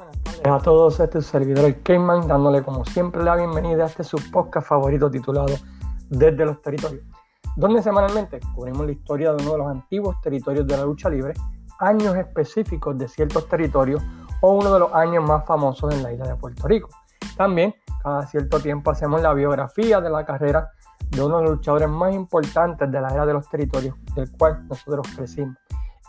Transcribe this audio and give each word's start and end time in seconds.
Buenas 0.00 0.18
tardes 0.22 0.46
a 0.46 0.58
todos, 0.60 0.98
este 0.98 1.18
es 1.18 1.26
su 1.26 1.32
servidor 1.32 1.74
Cayman, 1.82 2.26
dándole 2.26 2.62
como 2.62 2.86
siempre 2.86 3.22
la 3.22 3.36
bienvenida 3.36 3.84
a 3.84 3.86
este 3.86 4.02
su 4.02 4.16
podcast 4.30 4.66
favorito 4.66 5.10
titulado 5.10 5.54
Desde 6.08 6.46
los 6.46 6.62
Territorios, 6.62 7.04
donde 7.54 7.82
semanalmente 7.82 8.40
cubrimos 8.54 8.86
la 8.86 8.92
historia 8.92 9.34
de 9.34 9.42
uno 9.42 9.52
de 9.52 9.58
los 9.58 9.66
antiguos 9.66 10.18
territorios 10.22 10.66
de 10.66 10.78
la 10.78 10.84
lucha 10.84 11.10
libre, 11.10 11.34
años 11.80 12.16
específicos 12.16 12.96
de 12.96 13.08
ciertos 13.08 13.46
territorios 13.46 14.02
o 14.40 14.52
uno 14.52 14.72
de 14.72 14.80
los 14.80 14.94
años 14.94 15.22
más 15.22 15.44
famosos 15.44 15.92
en 15.92 16.02
la 16.02 16.14
isla 16.14 16.28
de 16.28 16.36
Puerto 16.36 16.66
Rico. 16.66 16.88
También, 17.36 17.74
cada 18.02 18.26
cierto 18.26 18.58
tiempo 18.58 18.90
hacemos 18.90 19.20
la 19.20 19.34
biografía 19.34 20.00
de 20.00 20.08
la 20.08 20.24
carrera 20.24 20.70
de 21.10 21.22
uno 21.22 21.36
de 21.36 21.42
los 21.42 21.52
luchadores 21.56 21.90
más 21.90 22.14
importantes 22.14 22.90
de 22.90 23.00
la 23.02 23.12
era 23.12 23.26
de 23.26 23.34
los 23.34 23.46
territorios, 23.50 23.94
del 24.14 24.34
cual 24.38 24.66
nosotros 24.66 25.06
crecimos. 25.14 25.58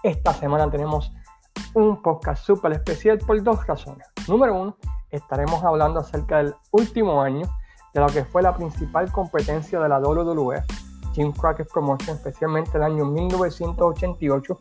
Esta 0.02 0.32
semana 0.32 0.72
tenemos 0.72 1.12
un 1.74 2.02
podcast 2.02 2.44
súper 2.44 2.74
especial 2.74 3.18
por 3.20 3.42
dos 3.44 3.66
razones. 3.66 4.08
Número 4.28 4.60
uno, 4.60 4.78
estaremos 5.10 5.64
hablando 5.64 6.00
acerca 6.00 6.38
del 6.38 6.56
último 6.72 7.22
año 7.22 7.48
de 7.94 8.00
lo 8.00 8.08
que 8.08 8.24
fue 8.24 8.42
la 8.42 8.56
principal 8.56 9.12
competencia 9.12 9.80
de 9.80 9.90
la 9.90 10.00
WWE, 10.00 10.64
Jim 11.14 11.32
Crockett 11.32 11.72
Promotion, 11.72 12.16
especialmente 12.16 12.78
el 12.78 12.84
año 12.84 13.06
1988. 13.06 14.58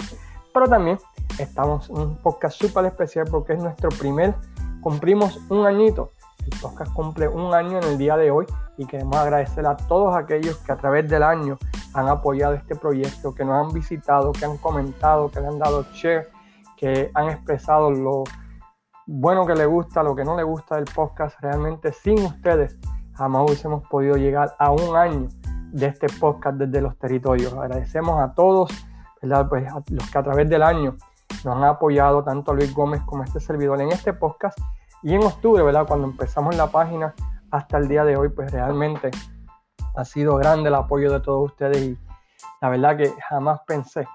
Pero 0.53 0.69
también 0.69 0.99
estamos 1.39 1.89
en 1.91 1.99
un 1.99 2.17
podcast 2.17 2.61
súper 2.61 2.87
especial 2.87 3.27
porque 3.31 3.53
es 3.53 3.63
nuestro 3.63 3.89
primer, 3.91 4.35
cumplimos 4.81 5.39
un 5.49 5.67
añito. 5.67 6.13
El 6.41 6.59
podcast 6.59 6.93
cumple 6.95 7.29
un 7.29 7.55
año 7.55 7.79
en 7.79 7.85
el 7.85 7.99
día 7.99 8.17
de 8.17 8.31
hoy 8.31 8.47
y 8.79 8.87
queremos 8.87 9.17
agradecer 9.17 9.67
a 9.67 9.77
todos 9.77 10.17
aquellos 10.17 10.57
que 10.59 10.73
a 10.73 10.77
través 10.77 11.09
del 11.09 11.23
año 11.23 11.59
han 11.93 12.09
apoyado 12.09 12.55
este 12.55 12.75
proyecto, 12.75 13.35
que 13.35 13.45
nos 13.45 13.67
han 13.67 13.73
visitado, 13.73 14.33
que 14.33 14.45
han 14.45 14.57
comentado, 14.57 15.31
que 15.31 15.41
le 15.41 15.49
han 15.49 15.59
dado 15.59 15.85
share 15.93 16.29
que 16.81 17.11
han 17.13 17.29
expresado 17.29 17.91
lo 17.91 18.25
bueno 19.07 19.45
que 19.45 19.55
le 19.55 19.67
gusta, 19.67 20.03
lo 20.03 20.17
que 20.17 20.25
no 20.25 20.35
le 20.35 20.43
gusta 20.43 20.77
del 20.77 20.87
podcast. 20.87 21.39
Realmente 21.41 21.93
sin 21.93 22.25
ustedes 22.25 22.79
jamás 23.13 23.43
hubiésemos 23.45 23.87
podido 23.87 24.17
llegar 24.17 24.57
a 24.59 24.71
un 24.71 24.97
año 24.97 25.29
de 25.73 25.87
este 25.87 26.07
podcast 26.19 26.57
desde 26.57 26.81
los 26.81 26.99
territorios. 26.99 27.53
Agradecemos 27.53 28.19
a 28.19 28.33
todos, 28.33 28.71
¿verdad? 29.21 29.47
Pues 29.51 29.71
a 29.71 29.83
los 29.91 30.11
que 30.11 30.19
a 30.19 30.23
través 30.23 30.49
del 30.49 30.63
año 30.63 30.97
nos 31.45 31.55
han 31.55 31.65
apoyado, 31.65 32.25
tanto 32.25 32.53
a 32.53 32.55
Luis 32.55 32.73
Gómez 32.73 33.03
como 33.03 33.23
a 33.23 33.27
este 33.27 33.41
servidor 33.41 33.79
en 33.83 33.91
este 33.91 34.15
podcast. 34.15 34.59
Y 35.03 35.15
en 35.15 35.23
octubre, 35.23 35.63
¿verdad? 35.63 35.87
Cuando 35.87 36.07
empezamos 36.07 36.57
la 36.57 36.69
página 36.69 37.15
hasta 37.51 37.77
el 37.77 37.89
día 37.89 38.05
de 38.05 38.17
hoy, 38.17 38.31
pues 38.31 38.51
realmente 38.53 39.11
ha 39.97 40.05
sido 40.07 40.37
grande 40.37 40.71
el 40.71 40.75
apoyo 40.77 41.13
de 41.13 41.21
todos 41.21 41.51
ustedes 41.51 41.77
y 41.77 41.99
la 42.63 42.71
verdad 42.71 42.97
que 42.97 43.13
jamás 43.29 43.61
pensé 43.67 44.07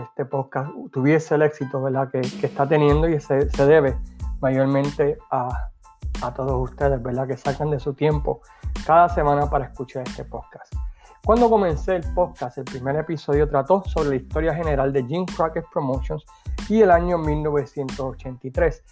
este 0.00 0.24
podcast 0.24 0.70
tuviese 0.92 1.34
el 1.34 1.42
éxito 1.42 1.82
¿verdad? 1.82 2.10
Que, 2.10 2.20
que 2.20 2.46
está 2.46 2.68
teniendo 2.68 3.08
y 3.08 3.20
se, 3.20 3.48
se 3.50 3.66
debe 3.66 3.96
mayormente 4.40 5.18
a, 5.30 5.70
a, 6.22 6.34
todos 6.34 6.70
ustedes 6.70 7.02
¿verdad? 7.02 7.26
que 7.26 7.36
sacan 7.36 7.70
de 7.70 7.80
su 7.80 7.94
tiempo 7.94 8.40
cada 8.86 9.08
semana 9.08 9.48
para 9.50 9.66
escuchar 9.66 10.06
este 10.06 10.24
podcast. 10.24 10.72
Cuando 11.24 11.50
comencé 11.50 11.96
el 11.96 12.14
podcast, 12.14 12.58
el 12.58 12.64
primer 12.64 12.96
episodio 12.96 13.48
trató 13.48 13.82
sobre 13.84 14.10
la 14.10 14.16
historia 14.16 14.54
general 14.54 14.92
de 14.92 15.04
Jim 15.04 15.26
Crockett 15.26 15.66
Promotions 15.72 16.24
y 16.68 16.80
el 16.80 16.90
año 16.90 17.18
1983. 17.18 18.84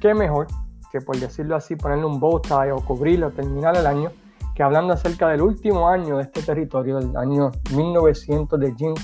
¿Qué 0.00 0.14
mejor 0.14 0.46
que 0.92 1.00
por 1.00 1.16
decirlo 1.16 1.56
así 1.56 1.74
ponerle 1.74 2.04
un 2.04 2.20
bow 2.20 2.38
tie 2.40 2.70
o 2.70 2.76
cubrirlo, 2.76 3.30
terminar 3.30 3.74
el 3.76 3.86
año, 3.86 4.12
que 4.54 4.62
hablando 4.62 4.92
acerca 4.92 5.28
del 5.28 5.40
último 5.40 5.88
año 5.88 6.18
de 6.18 6.24
este 6.24 6.42
territorio, 6.42 6.98
del 6.98 7.16
año 7.16 7.50
1900 7.74 8.60
de 8.60 8.74
Jim 8.74 8.94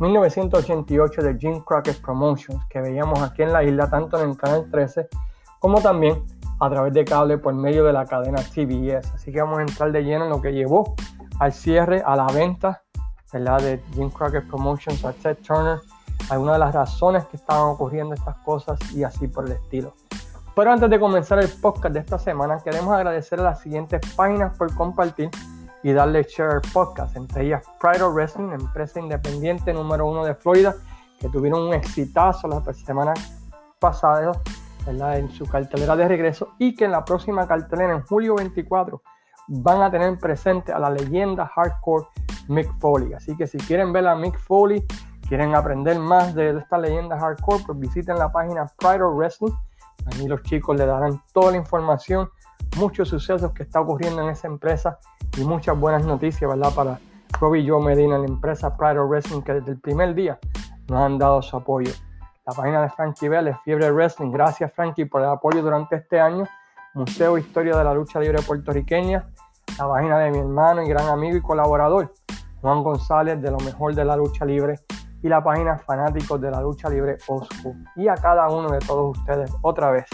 1988 0.00 1.22
de 1.22 1.38
Jim 1.38 1.60
Crockett 1.60 2.00
Promotions, 2.00 2.64
que 2.70 2.80
veíamos 2.80 3.20
aquí 3.20 3.42
en 3.42 3.52
la 3.52 3.62
isla, 3.62 3.88
tanto 3.88 4.18
en 4.20 4.30
el 4.30 4.36
canal 4.36 4.68
13 4.70 5.08
como 5.60 5.80
también 5.80 6.24
a 6.58 6.68
través 6.70 6.92
de 6.94 7.04
cable 7.04 7.38
por 7.38 7.54
medio 7.54 7.84
de 7.84 7.92
la 7.92 8.06
cadena 8.06 8.38
CBS. 8.38 9.06
Así 9.14 9.30
que 9.30 9.40
vamos 9.40 9.58
a 9.58 9.62
entrar 9.62 9.92
de 9.92 10.02
lleno 10.02 10.24
en 10.24 10.30
lo 10.30 10.40
que 10.40 10.52
llevó 10.52 10.94
al 11.38 11.52
cierre, 11.52 12.02
a 12.04 12.16
la 12.16 12.26
venta 12.26 12.82
¿verdad? 13.32 13.60
de 13.60 13.82
Jim 13.92 14.10
Crockett 14.10 14.48
Promotions 14.48 15.04
a 15.04 15.12
Ted 15.12 15.36
Turner, 15.46 15.78
algunas 16.30 16.54
de 16.54 16.58
las 16.60 16.74
razones 16.74 17.26
que 17.26 17.36
estaban 17.36 17.68
ocurriendo 17.68 18.14
estas 18.14 18.36
cosas 18.38 18.78
y 18.94 19.04
así 19.04 19.28
por 19.28 19.46
el 19.46 19.52
estilo. 19.52 19.94
Pero 20.56 20.72
antes 20.72 20.90
de 20.90 20.98
comenzar 20.98 21.38
el 21.38 21.48
podcast 21.48 21.94
de 21.94 22.00
esta 22.00 22.18
semana, 22.18 22.58
queremos 22.62 22.92
agradecer 22.92 23.38
a 23.40 23.44
las 23.44 23.60
siguientes 23.60 24.00
páginas 24.16 24.56
por 24.56 24.74
compartir 24.74 25.30
y 25.82 25.92
darle 25.92 26.22
share 26.22 26.60
podcast, 26.72 27.16
entre 27.16 27.46
ellas 27.46 27.66
Pride 27.80 28.02
of 28.02 28.14
Wrestling, 28.14 28.50
empresa 28.52 29.00
independiente 29.00 29.72
número 29.72 30.06
uno 30.06 30.24
de 30.24 30.34
Florida, 30.34 30.74
que 31.18 31.28
tuvieron 31.28 31.62
un 31.62 31.74
exitazo 31.74 32.48
la 32.48 32.62
semana 32.72 33.14
pasada 33.78 34.32
en 34.86 35.30
su 35.30 35.46
cartelera 35.46 35.96
de 35.96 36.08
regreso 36.08 36.54
y 36.58 36.74
que 36.74 36.84
en 36.84 36.92
la 36.92 37.04
próxima 37.04 37.46
cartelera 37.46 37.94
en 37.94 38.02
julio 38.02 38.34
24 38.36 39.02
van 39.48 39.82
a 39.82 39.90
tener 39.90 40.18
presente 40.18 40.72
a 40.72 40.78
la 40.78 40.90
leyenda 40.90 41.46
hardcore 41.46 42.06
Mick 42.48 42.72
Foley. 42.78 43.12
Así 43.14 43.36
que 43.36 43.46
si 43.46 43.58
quieren 43.58 43.92
ver 43.92 44.06
a 44.06 44.14
Mick 44.14 44.38
Foley, 44.38 44.84
quieren 45.28 45.54
aprender 45.54 45.98
más 45.98 46.34
de 46.34 46.58
esta 46.58 46.78
leyenda 46.78 47.18
hardcore, 47.18 47.64
pues 47.66 47.78
visiten 47.78 48.16
la 48.16 48.30
página 48.30 48.66
Pride 48.78 49.02
of 49.02 49.16
Wrestling. 49.16 49.52
Ahí 50.06 50.26
los 50.26 50.42
chicos 50.42 50.76
le 50.76 50.86
darán 50.86 51.22
toda 51.32 51.52
la 51.52 51.58
información 51.58 52.28
muchos 52.76 53.08
sucesos 53.08 53.52
que 53.52 53.62
está 53.62 53.80
ocurriendo 53.80 54.22
en 54.22 54.30
esa 54.30 54.46
empresa 54.48 54.98
y 55.36 55.44
muchas 55.44 55.78
buenas 55.78 56.04
noticias, 56.04 56.50
¿verdad? 56.50 56.72
Para 56.74 56.98
Robbie 57.40 57.68
Joe 57.68 57.82
Medina, 57.82 58.18
la 58.18 58.26
empresa 58.26 58.76
Pride 58.76 59.00
Wrestling, 59.00 59.42
que 59.42 59.54
desde 59.54 59.72
el 59.72 59.80
primer 59.80 60.14
día 60.14 60.38
nos 60.88 61.00
han 61.00 61.18
dado 61.18 61.42
su 61.42 61.56
apoyo. 61.56 61.92
La 62.46 62.54
página 62.54 62.82
de 62.82 62.90
Frankie 62.90 63.28
Vélez, 63.28 63.56
Fiebre 63.64 63.90
Wrestling, 63.92 64.30
gracias 64.30 64.72
Frankie 64.72 65.04
por 65.04 65.22
el 65.22 65.28
apoyo 65.28 65.62
durante 65.62 65.96
este 65.96 66.20
año. 66.20 66.46
Museo 66.94 67.38
Historia 67.38 67.76
de 67.76 67.84
la 67.84 67.94
Lucha 67.94 68.18
Libre 68.18 68.42
Puertorriqueña, 68.42 69.28
la 69.78 69.88
página 69.88 70.18
de 70.18 70.30
mi 70.32 70.38
hermano 70.38 70.82
y 70.82 70.88
gran 70.88 71.06
amigo 71.08 71.36
y 71.36 71.40
colaborador, 71.40 72.12
Juan 72.60 72.82
González, 72.82 73.40
de 73.40 73.50
lo 73.50 73.58
mejor 73.58 73.94
de 73.94 74.04
la 74.04 74.16
lucha 74.16 74.44
libre, 74.44 74.80
y 75.22 75.28
la 75.28 75.42
página 75.42 75.78
Fanáticos 75.78 76.40
de 76.40 76.50
la 76.50 76.60
Lucha 76.60 76.88
Libre 76.88 77.18
Osco. 77.28 77.74
Y 77.94 78.08
a 78.08 78.14
cada 78.14 78.48
uno 78.48 78.70
de 78.70 78.78
todos 78.80 79.18
ustedes, 79.18 79.52
otra 79.62 79.90
vez, 79.90 80.06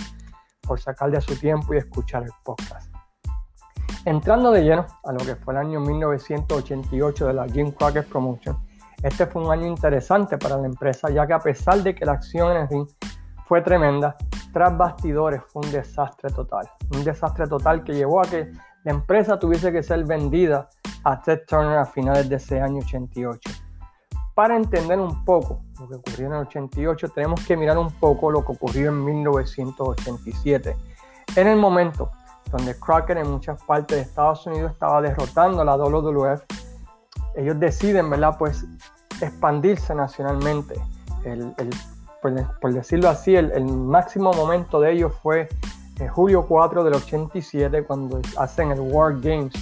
por 0.66 0.80
sacar 0.80 1.10
de 1.10 1.20
su 1.20 1.38
tiempo 1.38 1.74
y 1.74 1.78
escuchar 1.78 2.24
el 2.24 2.30
podcast. 2.42 2.92
Entrando 4.04 4.50
de 4.52 4.62
lleno 4.62 4.86
a 5.04 5.12
lo 5.12 5.18
que 5.18 5.36
fue 5.36 5.54
el 5.54 5.58
año 5.60 5.80
1988 5.80 7.26
de 7.26 7.32
la 7.32 7.46
Jim 7.48 7.72
Crockett 7.72 8.08
Promotion, 8.08 8.56
este 9.02 9.26
fue 9.26 9.44
un 9.44 9.52
año 9.52 9.66
interesante 9.66 10.38
para 10.38 10.56
la 10.56 10.66
empresa, 10.66 11.10
ya 11.10 11.26
que 11.26 11.32
a 11.32 11.38
pesar 11.38 11.82
de 11.82 11.94
que 11.94 12.04
la 12.04 12.12
acción 12.12 12.52
en 12.52 12.56
el 12.58 12.68
ring 12.68 12.86
fue 13.46 13.62
tremenda, 13.62 14.16
tras 14.52 14.76
bastidores 14.76 15.42
fue 15.48 15.62
un 15.64 15.72
desastre 15.72 16.30
total. 16.30 16.70
Un 16.92 17.04
desastre 17.04 17.46
total 17.46 17.84
que 17.84 17.94
llevó 17.94 18.20
a 18.20 18.24
que 18.24 18.50
la 18.84 18.92
empresa 18.92 19.38
tuviese 19.38 19.70
que 19.70 19.82
ser 19.82 20.04
vendida 20.04 20.68
a 21.04 21.20
Ted 21.20 21.42
Turner 21.46 21.78
a 21.78 21.84
finales 21.84 22.28
de 22.28 22.36
ese 22.36 22.60
año 22.60 22.78
88. 22.78 23.65
Para 24.36 24.54
entender 24.54 25.00
un 25.00 25.24
poco 25.24 25.62
lo 25.80 25.88
que 25.88 25.94
ocurrió 25.94 26.26
en 26.26 26.32
el 26.34 26.40
88, 26.40 27.08
tenemos 27.08 27.40
que 27.46 27.56
mirar 27.56 27.78
un 27.78 27.90
poco 27.90 28.30
lo 28.30 28.44
que 28.44 28.52
ocurrió 28.52 28.90
en 28.90 29.02
1987. 29.02 30.76
En 31.36 31.46
el 31.46 31.56
momento 31.56 32.10
donde 32.50 32.78
Crockett 32.78 33.16
en 33.16 33.30
muchas 33.30 33.62
partes 33.62 33.96
de 33.96 34.02
Estados 34.02 34.46
Unidos 34.46 34.72
estaba 34.72 35.00
derrotando 35.00 35.62
a 35.62 35.64
la 35.64 35.76
WWF, 35.76 36.42
ellos 37.34 37.58
deciden, 37.58 38.10
¿verdad? 38.10 38.36
Pues 38.38 38.66
expandirse 39.22 39.94
nacionalmente. 39.94 40.74
El, 41.24 41.54
por, 42.20 42.74
decirlo 42.74 43.08
así, 43.08 43.36
el, 43.36 43.64
máximo 43.64 44.34
momento 44.34 44.80
de 44.80 44.92
ellos 44.92 45.14
fue 45.22 45.48
en 45.98 46.08
julio 46.08 46.44
4 46.46 46.84
del 46.84 46.92
87 46.92 47.84
cuando 47.84 48.20
hacen 48.36 48.70
el 48.70 48.80
War 48.80 49.18
Games 49.18 49.54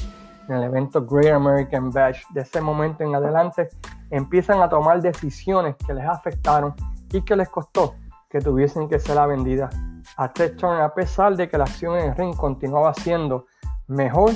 en 0.49 0.57
el 0.57 0.65
evento 0.65 1.07
Great 1.07 1.33
American 1.33 1.93
Bash. 1.93 2.25
De 2.31 2.41
ese 2.41 2.61
momento 2.61 3.05
en 3.05 3.15
adelante 3.15 3.69
empiezan 4.17 4.63
a 4.63 4.69
tomar 4.69 5.01
decisiones 5.01 5.75
que 5.85 5.93
les 5.93 6.07
afectaron 6.07 6.75
y 7.13 7.23
que 7.23 7.35
les 7.35 7.49
costó 7.49 7.95
que 8.31 8.41
tuviesen 8.41 8.89
que 8.89 8.99
ser 8.99 9.19
vendidas 9.27 9.75
a 10.17 10.33
Ted 10.33 10.57
a 10.63 10.95
pesar 10.95 11.37
de 11.37 11.49
que 11.49 11.59
la 11.59 11.65
acción 11.65 11.99
en 11.99 12.11
el 12.11 12.17
ring 12.17 12.37
continuaba 12.37 12.95
siendo 12.95 13.47
mejor 13.89 14.31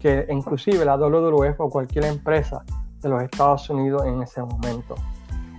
que 0.00 0.26
inclusive 0.30 0.84
la 0.84 0.96
WWF 0.96 1.60
o 1.60 1.68
cualquier 1.68 2.06
empresa 2.06 2.64
de 3.00 3.08
los 3.08 3.22
Estados 3.22 3.68
Unidos 3.68 4.06
en 4.06 4.22
ese 4.22 4.42
momento. 4.42 4.94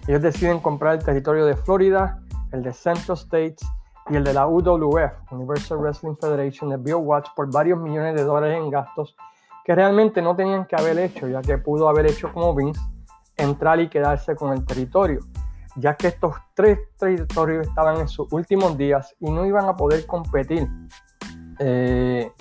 Ellos 0.07 0.22
deciden 0.22 0.60
comprar 0.60 0.95
el 0.95 1.04
territorio 1.04 1.45
de 1.45 1.56
Florida, 1.56 2.19
el 2.51 2.63
de 2.63 2.74
Central 2.74 3.18
States 3.18 3.62
y 4.10 4.15
el 4.15 4.24
de 4.24 4.33
la 4.33 4.48
UWF, 4.48 5.31
Universal 5.31 5.77
Wrestling 5.77 6.15
Federation 6.19 6.69
de 6.69 6.77
Bill 6.77 6.95
Watts, 6.95 7.30
por 7.36 7.51
varios 7.51 7.80
millones 7.80 8.15
de 8.15 8.24
dólares 8.24 8.57
en 8.57 8.72
gastos 8.72 9.15
que 9.63 9.75
realmente 9.75 10.22
no 10.22 10.36
tenían 10.36 10.65
que 10.65 10.75
haber 10.75 10.98
hecho, 10.98 11.27
ya 11.27 11.42
que 11.42 11.60
pudo 11.60 11.88
haber 11.88 12.07
hecho 12.07 12.33
como 12.33 12.56
Vince, 12.56 12.81
entrar 13.39 13.80
y 13.80 13.89
quedarse 13.89 14.36
con 14.36 14.53
el 14.53 14.65
territorio, 14.65 15.19
ya 15.75 15.95
que 15.95 16.07
estos 16.07 16.36
tres 16.53 16.80
territorios 16.97 17.68
estaban 17.68 17.97
en 18.00 18.07
sus 18.07 18.31
últimos 18.31 18.77
días 18.77 19.15
y 19.19 19.31
no 19.31 19.45
iban 19.45 19.65
a 19.65 19.75
poder 19.75 20.06
competir 20.06 20.68
eh, 21.59 22.31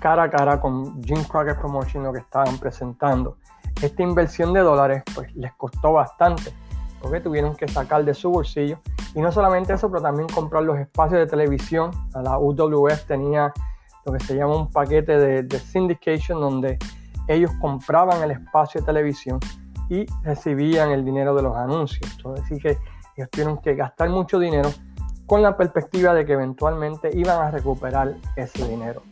cara 0.00 0.24
a 0.24 0.30
cara 0.30 0.60
con 0.60 1.02
Jim 1.02 1.22
Crockett 1.24 1.58
Promotion 1.58 2.02
lo 2.02 2.12
que 2.12 2.18
estaban 2.18 2.58
presentando. 2.58 3.36
Esta 3.80 4.02
inversión 4.02 4.52
de 4.52 4.60
dólares 4.60 5.02
pues 5.14 5.34
les 5.34 5.52
costó 5.54 5.92
bastante 5.92 6.52
porque 7.00 7.20
tuvieron 7.20 7.56
que 7.56 7.66
sacar 7.66 8.04
de 8.04 8.14
su 8.14 8.30
bolsillo 8.30 8.78
Y 9.14 9.20
no 9.20 9.32
solamente 9.32 9.72
eso, 9.72 9.90
pero 9.90 10.02
también 10.02 10.28
comprar 10.28 10.62
los 10.62 10.78
espacios 10.78 11.20
de 11.20 11.26
televisión. 11.26 11.90
La 12.14 12.38
UWF 12.38 13.04
tenía 13.06 13.52
lo 14.04 14.12
que 14.12 14.20
se 14.20 14.34
llama 14.34 14.56
un 14.56 14.70
paquete 14.70 15.18
de, 15.18 15.42
de 15.42 15.58
syndication 15.58 16.40
donde 16.40 16.78
ellos 17.28 17.50
compraban 17.60 18.22
el 18.22 18.32
espacio 18.32 18.80
de 18.80 18.86
televisión 18.86 19.40
y 19.88 20.06
recibían 20.22 20.90
el 20.90 21.04
dinero 21.04 21.34
de 21.34 21.42
los 21.42 21.56
anuncios. 21.56 22.10
Entonces, 22.16 22.62
que 22.62 22.78
ellos 23.16 23.30
tuvieron 23.30 23.58
que 23.58 23.74
gastar 23.74 24.08
mucho 24.08 24.38
dinero 24.38 24.70
con 25.26 25.42
la 25.42 25.56
perspectiva 25.56 26.14
de 26.14 26.24
que 26.24 26.32
eventualmente 26.32 27.10
iban 27.14 27.40
a 27.40 27.50
recuperar 27.50 28.14
ese 28.36 28.66
dinero. 28.68 29.02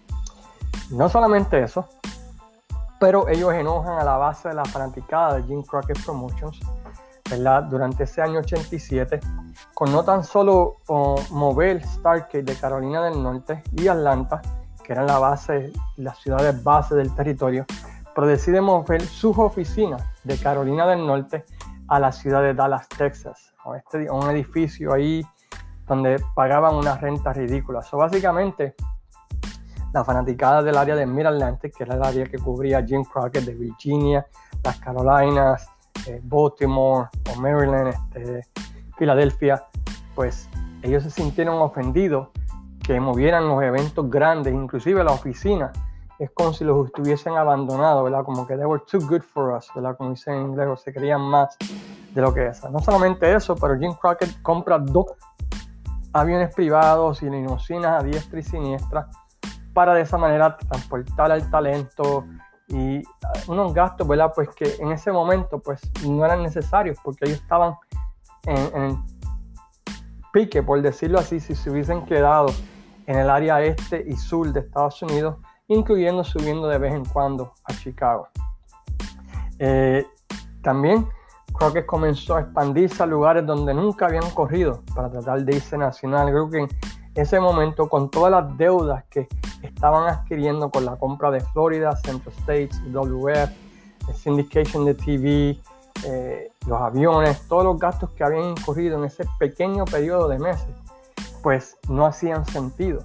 No 0.91 1.09
solamente 1.09 1.63
eso, 1.63 1.87
pero 2.99 3.29
ellos 3.29 3.55
enojan 3.55 3.99
a 3.99 4.05
la 4.05 4.17
base 4.17 4.49
de 4.49 4.55
la 4.55 4.65
fanaticada 4.65 5.37
de 5.37 5.45
Jim 5.45 5.63
Crockett 5.63 6.05
Promotions 6.05 6.61
¿verdad? 7.31 7.63
durante 7.65 8.05
ese 8.05 8.21
año 8.21 8.41
87 8.41 9.21
con 9.73 9.93
no 9.93 10.05
tan 10.05 10.25
solo 10.25 10.77
mover 11.31 11.83
Stargate 11.83 12.43
de 12.43 12.55
Carolina 12.55 13.03
del 13.05 13.23
Norte 13.23 13.63
y 13.73 13.89
Atlanta, 13.89 14.43
que 14.85 14.93
eran 14.93 15.07
la 15.07 15.19
base, 15.19 15.73
las 15.97 16.19
ciudades 16.19 16.63
base 16.63 16.95
del 16.95 17.15
territorio, 17.15 17.65
pero 18.21 18.33
decide 18.33 18.61
mover 18.61 19.01
sus 19.01 19.39
oficinas 19.39 20.05
de 20.25 20.37
Carolina 20.37 20.87
del 20.87 21.07
Norte 21.07 21.47
a 21.89 21.99
la 21.99 22.13
ciudad 22.13 22.43
de 22.43 22.53
Dallas, 22.53 22.87
Texas, 22.87 23.55
a, 23.65 23.71
un 24.13 24.31
edificio 24.31 24.93
ahí 24.93 25.25
donde 25.87 26.23
pagaban 26.35 26.75
una 26.75 26.99
renta 26.99 27.33
ridícula. 27.33 27.81
So, 27.81 27.97
básicamente, 27.97 28.75
la 29.95 30.05
fanaticada 30.05 30.63
del 30.63 30.77
área 30.77 30.97
de 30.97 31.07
Mid-Atlantic, 31.07 31.75
que 31.75 31.85
era 31.85 31.95
el 31.95 32.03
área 32.03 32.27
que 32.27 32.37
cubría 32.37 32.85
Jim 32.85 33.05
Crockett 33.05 33.47
de 33.47 33.55
Virginia, 33.55 34.27
las 34.63 34.79
Carolinas, 34.81 35.67
eh, 36.07 36.21
Baltimore 36.23 37.09
o 37.35 37.41
Maryland, 37.41 37.95
este, 38.15 38.43
Filadelfia, 38.99 39.65
pues 40.15 40.47
ellos 40.83 41.05
se 41.05 41.11
sintieron 41.11 41.55
ofendidos 41.63 42.29
que 42.83 43.01
movieran 43.01 43.49
los 43.49 43.63
eventos 43.63 44.11
grandes, 44.11 44.53
inclusive 44.53 45.03
la 45.03 45.13
oficina. 45.13 45.73
Es 46.21 46.31
como 46.33 46.53
si 46.53 46.65
los 46.65 46.87
estuviesen 46.87 47.35
abandonado, 47.35 48.05
¿verdad? 48.05 48.25
Como 48.25 48.47
que 48.47 48.55
they 48.55 48.67
were 48.67 48.83
too 48.87 49.01
good 49.01 49.23
for 49.23 49.57
us, 49.57 49.69
¿verdad? 49.75 49.97
Como 49.97 50.11
dicen 50.11 50.35
en 50.35 50.43
inglés, 50.51 50.69
o 50.69 50.77
se 50.77 50.93
querían 50.93 51.23
más 51.23 51.57
de 52.13 52.21
lo 52.21 52.35
que 52.35 52.47
es. 52.47 52.63
No 52.71 52.79
solamente 52.81 53.35
eso, 53.35 53.57
pero 53.57 53.79
Jim 53.79 53.95
Crockett 53.95 54.43
compra 54.43 54.79
dos 54.79 55.07
aviones 56.13 56.55
privados 56.55 57.23
y 57.23 57.31
limosinas 57.31 58.01
a 58.01 58.05
diestra 58.05 58.39
y 58.39 58.43
siniestra 58.43 59.09
para 59.73 59.95
de 59.95 60.03
esa 60.03 60.19
manera 60.19 60.59
transportar 60.59 61.31
el 61.31 61.51
talento 61.51 62.27
y 62.69 63.03
unos 63.49 63.73
gastos, 63.73 64.07
¿verdad? 64.07 64.31
Pues 64.35 64.51
que 64.51 64.77
en 64.79 64.93
ese 64.93 65.11
momento 65.13 65.59
pues 65.59 65.81
no 66.07 66.23
eran 66.23 66.43
necesarios 66.43 66.99
porque 67.03 67.25
ellos 67.25 67.41
estaban 67.41 67.77
en, 68.45 68.83
en 68.83 69.05
pique, 70.35 70.63
por 70.63 70.83
decirlo 70.83 71.19
así, 71.19 71.41
si 71.41 71.55
se 71.55 71.71
hubiesen 71.71 72.05
quedado 72.05 72.49
en 73.07 73.19
el 73.19 73.31
área 73.31 73.63
este 73.63 74.05
y 74.07 74.17
sur 74.17 74.53
de 74.53 74.61
Estados 74.61 75.01
Unidos, 75.03 75.37
incluyendo 75.71 76.25
subiendo 76.25 76.67
de 76.67 76.79
vez 76.79 76.93
en 76.93 77.05
cuando 77.05 77.55
a 77.65 77.73
Chicago. 77.73 78.29
Eh, 79.59 80.05
también 80.63 81.09
Crockett 81.53 81.87
comenzó 81.87 82.37
a 82.37 82.41
expandirse 82.41 83.03
a 83.03 83.07
lugares 83.07 83.47
donde 83.47 83.73
nunca 83.73 84.07
habían 84.07 84.29
corrido 84.31 84.83
para 84.95 85.11
tratar 85.11 85.45
de 85.45 85.57
irse 85.57 85.79
nacional. 85.79 86.29
Creo 86.29 86.51
que 86.51 86.59
en 86.59 86.69
ese 87.15 87.39
momento, 87.39 87.89
con 87.89 88.11
todas 88.11 88.33
las 88.33 88.57
deudas 88.59 89.05
que 89.11 89.29
estaban 89.63 90.09
adquiriendo 90.09 90.71
con 90.71 90.85
la 90.85 90.97
compra 90.97 91.31
de 91.31 91.41
Florida, 91.41 91.95
Central 91.97 92.35
States, 92.39 92.81
WF, 92.93 93.51
el 94.09 94.15
syndication 94.15 94.85
de 94.85 94.95
TV, 94.95 95.61
eh, 96.05 96.51
los 96.67 96.81
aviones, 96.81 97.47
todos 97.47 97.65
los 97.65 97.79
gastos 97.79 98.11
que 98.11 98.25
habían 98.25 98.51
incurrido 98.51 98.99
en 98.99 99.05
ese 99.05 99.25
pequeño 99.39 99.85
periodo 99.85 100.29
de 100.29 100.39
meses, 100.39 100.75
pues 101.43 101.77
no 101.89 102.07
hacían 102.07 102.45
sentido. 102.47 103.05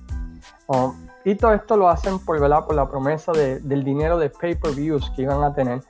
Y 1.26 1.34
todo 1.36 1.54
esto 1.54 1.76
lo 1.76 1.90
hacen 1.90 2.20
por, 2.20 2.40
la 2.40 2.88
promesa 2.88 3.32
del 3.34 3.84
dinero 3.84 4.20
de 4.20 4.30
pay-per-views 4.30 5.12
que 5.16 5.24
iban 5.24 5.44
a 5.44 5.54
tener 5.54 5.82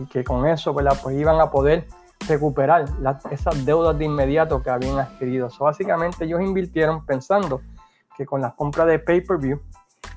y 0.00 0.04
que 0.06 0.24
con 0.24 0.46
eso 0.48 0.74
pues 0.74 1.16
iban 1.16 1.40
a 1.40 1.48
poder 1.48 1.86
recuperar 2.28 2.86
esas 3.30 3.64
deudas 3.64 3.96
de 3.96 4.04
inmediato 4.04 4.60
que 4.62 4.68
habían 4.68 4.98
adquirido. 4.98 5.48
básicamente 5.60 6.24
ellos 6.24 6.40
invirtieron 6.40 7.06
pensando 7.06 7.60
que 8.16 8.26
con 8.26 8.40
las 8.40 8.54
compras 8.54 8.88
de 8.88 8.98
pay-per-view 8.98 9.60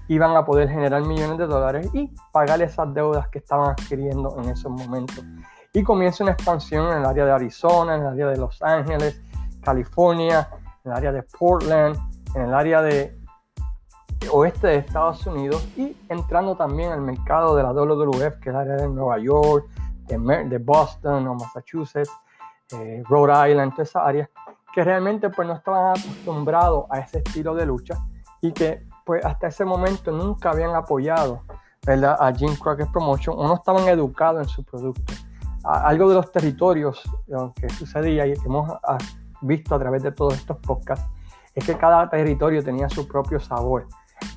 iban 0.07 0.35
a 0.35 0.43
poder 0.43 0.67
generar 0.69 1.03
millones 1.03 1.37
de 1.37 1.45
dólares 1.45 1.89
y 1.93 2.11
pagar 2.31 2.59
esas 2.63 2.91
deudas 2.95 3.27
que 3.29 3.37
estaban 3.37 3.71
adquiriendo 3.71 4.35
en 4.41 4.49
esos 4.49 4.71
momentos. 4.71 5.23
Y 5.71 5.83
comienza 5.83 6.23
una 6.23 6.33
expansión 6.33 6.91
en 6.91 6.97
el 6.97 7.05
área 7.05 7.25
de 7.25 7.31
Arizona, 7.31 7.95
en 7.95 8.01
el 8.01 8.07
área 8.07 8.27
de 8.27 8.37
Los 8.37 8.61
Ángeles, 8.61 9.21
California, 9.63 10.49
en 10.83 10.91
el 10.91 10.97
área 10.97 11.11
de 11.11 11.23
Portland, 11.23 11.95
en 12.35 12.41
el 12.41 12.53
área 12.53 12.81
de 12.81 13.22
oeste 14.31 14.67
de 14.67 14.77
Estados 14.77 15.25
Unidos 15.25 15.67
y 15.75 15.95
entrando 16.09 16.55
también 16.55 16.91
al 16.91 17.01
mercado 17.01 17.55
de 17.55 17.63
la 17.63 17.71
WWF, 17.71 18.39
que 18.39 18.49
es 18.49 18.55
el 18.55 18.55
área 18.55 18.75
de 18.75 18.87
Nueva 18.87 19.17
York, 19.19 19.67
de, 20.07 20.57
Boston 20.57 21.27
o 21.27 21.35
Massachusetts, 21.35 22.11
eh, 22.71 23.03
Rhode 23.07 23.51
Island, 23.51 23.71
toda 23.71 23.83
esa 23.83 24.05
área, 24.05 24.29
que 24.73 24.83
realmente 24.83 25.29
pues 25.29 25.47
no 25.47 25.55
estaban 25.55 25.91
acostumbrados 25.91 26.85
a 26.89 26.99
ese 26.99 27.19
estilo 27.19 27.55
de 27.55 27.65
lucha 27.65 27.95
y 28.41 28.51
que 28.51 28.85
pues 29.05 29.23
hasta 29.25 29.47
ese 29.47 29.65
momento 29.65 30.11
nunca 30.11 30.51
habían 30.51 30.75
apoyado 30.75 31.41
¿verdad? 31.85 32.17
a 32.19 32.33
Jim 32.33 32.55
Crockett 32.55 32.91
Promotion 32.91 33.37
o 33.37 33.47
no 33.47 33.55
estaban 33.55 33.87
educados 33.87 34.41
en 34.41 34.49
su 34.49 34.63
producto. 34.63 35.13
algo 35.63 36.09
de 36.09 36.15
los 36.15 36.31
territorios 36.31 37.01
que 37.55 37.69
sucedía 37.69 38.25
y 38.25 38.33
que 38.33 38.45
hemos 38.45 38.71
ah, 38.83 38.97
visto 39.41 39.75
a 39.75 39.79
través 39.79 40.03
de 40.03 40.11
todos 40.11 40.35
estos 40.35 40.57
podcasts 40.57 41.05
es 41.53 41.65
que 41.65 41.77
cada 41.77 42.09
territorio 42.09 42.63
tenía 42.63 42.89
su 42.89 43.07
propio 43.07 43.39
sabor. 43.39 43.87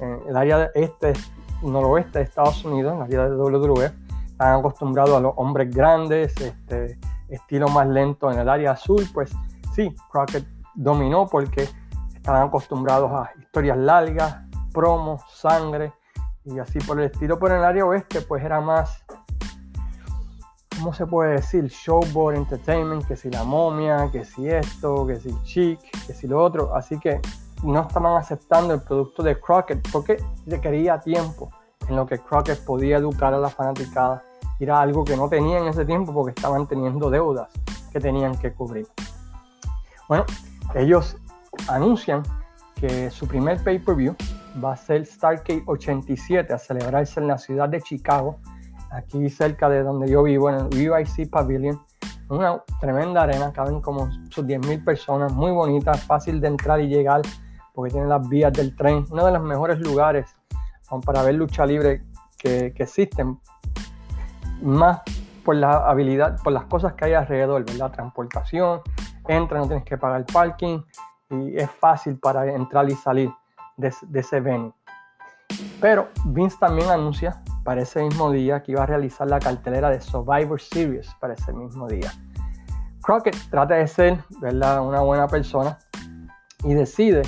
En 0.01 0.21
el 0.29 0.37
área 0.37 0.71
este, 0.75 1.13
noroeste 1.63 2.19
de 2.19 2.25
Estados 2.25 2.65
Unidos, 2.65 2.93
en 2.93 2.99
el 2.99 3.21
área 3.21 3.29
de 3.29 3.37
WWF, 3.37 3.93
están 4.27 4.59
acostumbrados 4.59 5.17
a 5.17 5.21
los 5.21 5.33
hombres 5.37 5.75
grandes, 5.75 6.35
este, 6.41 6.99
estilo 7.29 7.69
más 7.69 7.89
lento 7.89 8.31
en 8.31 8.39
el 8.39 8.49
área 8.49 8.73
azul, 8.73 9.09
pues 9.13 9.33
sí, 9.75 9.95
Crockett 10.11 10.47
dominó 10.75 11.27
porque 11.27 11.69
estaban 12.15 12.49
acostumbrados 12.49 13.11
a 13.13 13.31
historias 13.41 13.79
largas, 13.79 14.43
promos, 14.73 15.23
sangre 15.33 15.93
y 16.45 16.59
así 16.59 16.79
por 16.81 17.01
el 17.01 17.07
estilo. 17.07 17.39
Pero 17.39 17.55
en 17.55 17.61
el 17.61 17.67
área 17.67 17.87
oeste, 17.87 18.21
pues 18.21 18.45
era 18.45 18.61
más, 18.61 19.05
¿cómo 20.77 20.93
se 20.93 21.07
puede 21.07 21.33
decir? 21.33 21.67
Showboard 21.67 22.37
Entertainment, 22.37 23.07
que 23.07 23.17
si 23.17 23.31
la 23.31 23.45
momia, 23.45 24.11
que 24.13 24.25
si 24.25 24.49
esto, 24.49 25.07
que 25.07 25.17
si 25.17 25.35
chic, 25.45 25.81
que 26.07 26.13
si 26.13 26.27
lo 26.27 26.43
otro. 26.43 26.75
Así 26.75 26.99
que 26.99 27.21
no 27.67 27.81
estaban 27.83 28.17
aceptando 28.17 28.75
el 28.75 28.81
producto 28.81 29.23
de 29.23 29.39
Crockett 29.41 29.91
porque 29.91 30.23
requería 30.47 31.01
tiempo 31.01 31.51
en 31.89 31.97
lo 31.97 32.07
que 32.07 32.19
Crockett 32.19 32.65
podía 32.65 32.99
educar 32.99 33.35
a 33.35 33.39
la 33.39 33.49
fanaticada. 33.49 34.23
Era 34.59 34.81
algo 34.81 35.05
que 35.05 35.17
no 35.17 35.29
tenía 35.29 35.59
en 35.59 35.69
ese 35.69 35.85
tiempo 35.85 36.13
porque 36.15 36.31
estaban 36.31 36.67
teniendo 36.67 37.11
deudas 37.11 37.51
que 37.93 38.01
tenían 38.01 38.37
que 38.39 38.53
cubrir. 38.53 38.87
Bueno, 40.09 40.25
ellos 40.75 41.17
anuncian 41.69 42.23
que 42.77 43.11
su 43.11 43.27
primer 43.27 43.63
pay-per-view 43.63 44.15
va 44.63 44.73
a 44.73 44.77
ser 44.77 45.05
Stargate 45.05 45.63
87 45.67 46.53
a 46.53 46.59
celebrarse 46.59 47.21
en 47.21 47.27
la 47.27 47.39
ciudad 47.39 47.69
de 47.69 47.83
Chicago, 47.83 48.39
aquí 48.91 49.29
cerca 49.29 49.69
de 49.69 49.83
donde 49.83 50.09
yo 50.09 50.23
vivo, 50.23 50.51
en 50.51 50.57
el 50.57 50.91
UIC 50.91 51.29
Pavilion. 51.31 51.81
Una 52.29 52.63
tremenda 52.81 53.23
arena, 53.23 53.53
caben 53.53 53.81
como 53.81 54.11
sus 54.31 54.45
10.000 54.45 54.85
personas, 54.85 55.33
muy 55.33 55.53
bonita, 55.53 55.95
fácil 55.95 56.41
de 56.41 56.49
entrar 56.49 56.81
y 56.81 56.89
llegar 56.89 57.23
porque 57.77 57.93
tiene 57.93 58.07
las 58.07 58.27
vías 58.27 58.55
del 58.55 58.75
tren, 58.75 59.05
uno 59.11 59.27
de 59.27 59.33
los 59.33 59.43
mejores 59.43 59.79
lugares 59.81 60.35
para 61.05 61.23
ver 61.23 61.35
lucha 61.35 61.67
libre 61.67 62.03
que, 62.39 62.73
existen, 62.75 63.39
más 64.63 65.03
por 65.45 65.57
la 65.57 65.87
habilidad, 65.87 66.41
por 66.43 66.55
las 66.55 66.65
cosas 66.65 66.95
que 66.95 67.05
hay 67.05 67.13
alrededor, 67.13 67.67
¿verdad? 67.67 67.93
Transportación, 67.93 68.81
entra, 69.29 69.59
no 69.59 69.67
tienes 69.67 69.85
que 69.85 69.99
pagar 69.99 70.25
parking 70.25 70.81
y 71.29 71.59
es 71.59 71.71
fácil 71.71 72.19
para 72.19 72.51
entrar 72.51 72.89
y 72.89 72.95
salir 72.95 73.31
de, 73.77 73.93
ese 74.15 74.41
venue. 74.41 74.73
Pero 75.79 76.09
Vince 76.25 76.57
también 76.59 76.89
anuncia 76.89 77.43
para 77.63 77.83
ese 77.83 78.03
mismo 78.03 78.31
día 78.31 78.63
que 78.63 78.73
iba 78.73 78.85
a 78.85 78.87
realizar 78.87 79.29
la 79.29 79.39
cartelera 79.39 79.91
de 79.91 80.01
Survivor 80.01 80.59
Series 80.59 81.15
para 81.21 81.35
ese 81.35 81.53
mismo 81.53 81.87
día. 81.89 82.11
Crockett 83.03 83.37
trata 83.51 83.75
de 83.75 83.87
ser 83.87 84.25
¿verdad? 84.41 84.81
una 84.81 85.01
buena 85.01 85.29
persona 85.29 85.77
y 86.65 86.73
decide 86.73 87.21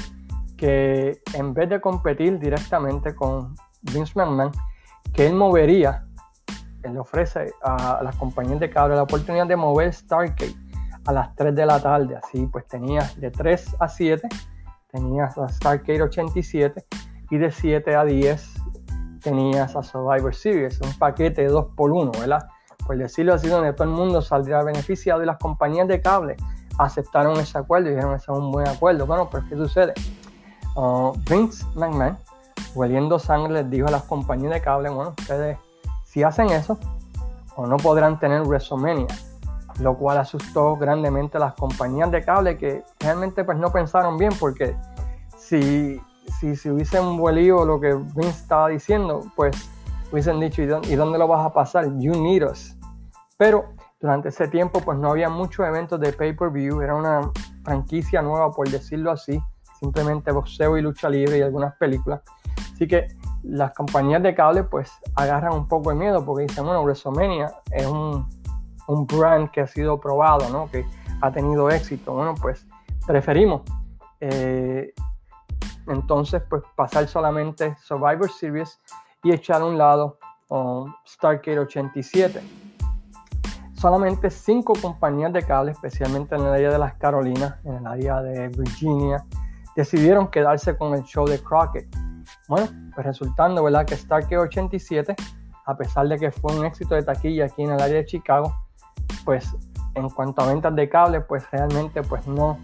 que 0.58 1.22
en 1.32 1.54
vez 1.54 1.70
de 1.70 1.80
competir 1.80 2.38
directamente 2.38 3.14
con 3.14 3.54
Vince 3.80 4.12
McMahon, 4.16 4.50
que 5.14 5.26
él 5.26 5.34
movería, 5.34 6.04
él 6.82 6.98
ofrece 6.98 7.52
a, 7.62 8.00
las 8.02 8.16
compañías 8.16 8.60
de 8.60 8.68
cable 8.68 8.96
la 8.96 9.04
oportunidad 9.04 9.46
de 9.46 9.56
mover 9.56 9.94
Stargate 9.94 10.54
a 11.06 11.12
las 11.12 11.34
3 11.36 11.54
de 11.54 11.64
la 11.64 11.80
tarde. 11.80 12.16
Así 12.16 12.46
pues 12.46 12.66
tenía 12.66 13.08
de 13.16 13.30
3 13.30 13.76
a 13.78 13.88
7, 13.88 14.28
tenías 14.90 15.38
a 15.38 15.48
Stargate 15.48 16.02
87 16.02 16.84
y 17.30 17.38
de 17.38 17.50
7 17.50 17.94
a 17.94 18.04
10 18.04 18.54
tenías 19.22 19.76
a 19.76 19.82
Survivor 19.82 20.34
Series, 20.34 20.80
un 20.80 20.92
paquete 20.98 21.42
de 21.42 21.48
2 21.48 21.66
por 21.76 21.92
1, 21.92 22.12
¿verdad? 22.18 22.48
Por 22.84 22.96
decirlo 22.96 23.34
así, 23.34 23.48
donde 23.48 23.72
todo 23.72 23.84
el 23.84 23.94
mundo 23.94 24.22
saldría 24.22 24.62
beneficiado 24.62 25.22
y 25.22 25.26
las 25.26 25.38
compañías 25.38 25.86
de 25.86 26.00
cable 26.00 26.36
aceptaron 26.78 27.38
ese 27.38 27.58
acuerdo 27.58 27.88
y 27.88 27.90
dijeron 27.90 28.14
ese 28.14 28.30
es 28.32 28.38
un 28.38 28.50
buen 28.50 28.66
acuerdo. 28.66 29.06
Bueno, 29.06 29.28
pero 29.30 29.44
¿qué 29.48 29.56
sucede? 29.56 29.94
Uh, 30.80 31.12
Vince 31.28 31.66
McMahon, 31.74 32.16
hueliendo 32.72 33.18
sangre, 33.18 33.52
les 33.52 33.68
dijo 33.68 33.88
a 33.88 33.90
las 33.90 34.04
compañías 34.04 34.52
de 34.52 34.60
cable, 34.60 34.88
bueno, 34.90 35.12
ustedes 35.18 35.58
si 36.04 36.22
hacen 36.22 36.50
eso, 36.50 36.78
o 37.56 37.66
no 37.66 37.78
podrán 37.78 38.20
tener 38.20 38.42
WrestleMania, 38.42 39.08
lo 39.80 39.96
cual 39.96 40.18
asustó 40.18 40.76
grandemente 40.76 41.36
a 41.36 41.40
las 41.40 41.54
compañías 41.54 42.12
de 42.12 42.24
cable 42.24 42.56
que 42.56 42.84
realmente 43.00 43.42
pues 43.42 43.58
no 43.58 43.72
pensaron 43.72 44.18
bien 44.18 44.30
porque 44.38 44.76
si, 45.36 46.00
si, 46.38 46.54
si 46.54 46.70
hubiesen 46.70 47.18
huelido 47.18 47.64
lo 47.64 47.80
que 47.80 47.94
Vince 47.94 48.28
estaba 48.28 48.68
diciendo, 48.68 49.24
pues 49.34 49.68
hubiesen 50.12 50.38
dicho, 50.38 50.62
¿y 50.62 50.66
dónde, 50.66 50.88
¿y 50.90 50.94
dónde, 50.94 51.18
lo 51.18 51.26
vas 51.26 51.44
a 51.44 51.52
pasar? 51.52 51.86
You 51.98 52.12
need 52.12 52.48
us. 52.48 52.76
Pero 53.36 53.64
durante 54.00 54.28
ese 54.28 54.46
tiempo 54.46 54.80
pues 54.80 54.96
no 54.96 55.10
había 55.10 55.28
muchos 55.28 55.66
eventos 55.66 55.98
de 55.98 56.12
pay-per-view, 56.12 56.82
era 56.82 56.94
una 56.94 57.32
franquicia 57.64 58.22
nueva 58.22 58.52
por 58.52 58.70
decirlo 58.70 59.10
así, 59.10 59.42
simplemente 59.78 60.30
boxeo 60.32 60.76
y 60.76 60.82
lucha 60.82 61.08
libre 61.08 61.38
y 61.38 61.42
algunas 61.42 61.74
películas. 61.76 62.20
Así 62.72 62.86
que 62.86 63.08
las 63.42 63.72
compañías 63.74 64.22
de 64.22 64.34
cable 64.34 64.64
pues 64.64 64.90
agarran 65.14 65.54
un 65.54 65.68
poco 65.68 65.90
de 65.90 65.96
miedo 65.96 66.24
porque 66.24 66.44
dicen, 66.44 66.64
bueno, 66.64 66.82
WrestleMania 66.82 67.52
es 67.70 67.86
un, 67.86 68.28
un 68.88 69.06
brand 69.06 69.50
que 69.50 69.60
ha 69.60 69.66
sido 69.66 70.00
probado, 70.00 70.48
¿no? 70.50 70.70
que 70.70 70.84
ha 71.20 71.30
tenido 71.30 71.70
éxito. 71.70 72.12
Bueno, 72.12 72.34
pues 72.40 72.66
preferimos 73.06 73.62
eh, 74.20 74.92
entonces 75.86 76.42
pues 76.48 76.62
pasar 76.76 77.06
solamente 77.08 77.76
Survivor 77.82 78.30
Series 78.30 78.80
y 79.22 79.32
echar 79.32 79.62
a 79.62 79.64
un 79.64 79.78
lado 79.78 80.18
um, 80.48 80.92
Stargate 81.06 81.58
87. 81.58 82.40
Solamente 83.74 84.30
cinco 84.30 84.72
compañías 84.80 85.32
de 85.32 85.42
cable, 85.44 85.72
especialmente 85.72 86.34
en 86.34 86.42
el 86.42 86.48
área 86.48 86.70
de 86.70 86.78
las 86.78 86.94
Carolinas, 86.94 87.64
en 87.64 87.74
el 87.76 87.86
área 87.86 88.20
de 88.22 88.48
Virginia, 88.48 89.24
decidieron 89.78 90.26
quedarse 90.26 90.76
con 90.76 90.92
el 90.94 91.04
show 91.04 91.24
de 91.24 91.38
Crockett. 91.38 91.86
Bueno, 92.48 92.66
pues 92.92 93.06
resultando, 93.06 93.62
¿verdad? 93.62 93.86
Que 93.86 93.94
Stargate 93.94 94.36
87, 94.36 95.14
a 95.66 95.76
pesar 95.76 96.08
de 96.08 96.18
que 96.18 96.32
fue 96.32 96.52
un 96.58 96.66
éxito 96.66 96.96
de 96.96 97.04
taquilla 97.04 97.44
aquí 97.44 97.62
en 97.62 97.70
el 97.70 97.80
área 97.80 97.98
de 97.98 98.04
Chicago, 98.04 98.52
pues 99.24 99.56
en 99.94 100.08
cuanto 100.08 100.42
a 100.42 100.46
ventas 100.46 100.74
de 100.74 100.88
cable, 100.88 101.20
pues 101.20 101.48
realmente 101.52 102.02
pues 102.02 102.26
no 102.26 102.58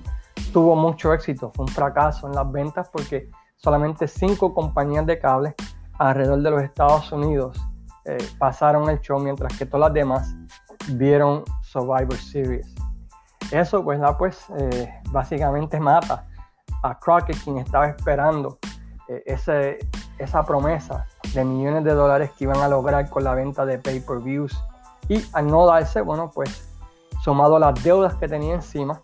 tuvo 0.52 0.75
mucho 0.75 1.12
éxito. 1.12 1.52
Fue 1.54 1.66
un 1.66 1.71
fracaso 1.71 2.26
en 2.26 2.35
las 2.35 2.50
ventas 2.50 2.90
porque 2.90 3.30
solamente 3.54 4.09
cinco 4.09 4.52
compañías 4.52 5.06
de 5.06 5.16
cable 5.21 5.54
alrededor 6.00 6.42
de 6.42 6.50
los 6.50 6.62
Estados 6.64 7.12
Unidos 7.12 7.56
eh, 8.06 8.18
pasaron 8.38 8.90
el 8.90 8.99
show, 9.00 9.21
mientras 9.21 9.56
que 9.56 9.66
todas 9.66 9.87
las 9.87 9.94
demás 9.94 10.35
vieron 10.88 11.44
Survivor 11.62 12.16
Series. 12.16 12.75
Eso, 13.52 13.85
pues, 13.85 14.00
pues 14.18 14.47
eh, 14.59 14.92
básicamente 15.12 15.78
mata 15.78 16.26
a 16.84 16.98
Crockett, 16.98 17.42
quien 17.42 17.58
estaba 17.58 17.86
esperando 17.86 18.58
eh, 19.08 19.22
ese, 19.26 19.78
esa 20.18 20.44
promesa 20.44 21.06
de 21.32 21.44
millones 21.44 21.84
de 21.84 21.92
dólares 21.92 22.30
que 22.36 22.44
iban 22.44 22.58
a 22.58 22.68
lograr 22.68 23.08
con 23.08 23.24
la 23.24 23.34
venta 23.34 23.64
de 23.66 23.78
pay-per-views. 23.78 24.56
Y 25.08 25.24
al 25.32 25.46
no 25.46 25.66
darse, 25.66 26.00
bueno, 26.02 26.30
pues, 26.32 26.68
sumado 27.22 27.56
a 27.56 27.60
las 27.60 27.82
deudas 27.82 28.14
que 28.14 28.28
tenía 28.28 28.54
encima, 28.54 29.00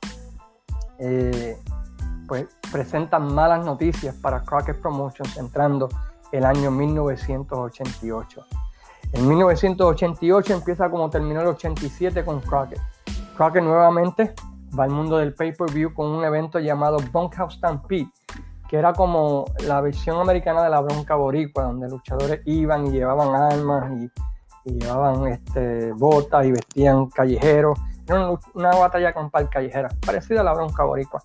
pues 2.28 2.46
presentan 2.70 3.34
malas 3.34 3.64
noticias 3.64 4.14
para 4.16 4.42
Crockett 4.44 4.80
Promotions 4.80 5.36
entrando 5.38 5.88
el 6.32 6.44
año 6.44 6.70
1988. 6.70 8.44
En 9.12 9.28
1988 9.28 10.54
empieza 10.54 10.90
como 10.90 11.10
terminó 11.10 11.40
el 11.40 11.48
87 11.48 12.24
con 12.24 12.40
Crockett. 12.40 12.80
Crockett 13.36 13.64
nuevamente 13.64 14.34
va 14.78 14.84
al 14.84 14.90
mundo 14.90 15.18
del 15.18 15.34
pay-per-view 15.34 15.94
con 15.94 16.10
un 16.10 16.24
evento 16.24 16.58
llamado 16.58 16.98
Bunkhouse 17.12 17.54
Stampede, 17.54 18.10
que 18.68 18.76
era 18.76 18.92
como 18.92 19.46
la 19.66 19.80
versión 19.80 20.20
americana 20.20 20.62
de 20.62 20.70
la 20.70 20.80
bronca 20.80 21.16
boricua, 21.16 21.64
donde 21.64 21.88
luchadores 21.88 22.40
iban 22.44 22.86
y 22.86 22.92
llevaban 22.92 23.34
armas 23.34 23.90
y, 23.92 24.10
llevaban 24.64 25.26
este, 25.26 25.92
botas 25.92 26.46
y 26.46 26.52
vestían 26.52 27.06
callejeros. 27.06 27.78
Era 28.06 28.28
una, 28.28 28.38
una 28.54 28.70
batalla 28.70 29.12
campal 29.12 29.48
callejera, 29.48 29.88
parecida 30.04 30.42
a 30.42 30.44
la 30.44 30.52
bronca 30.52 30.84
boricua. 30.84 31.22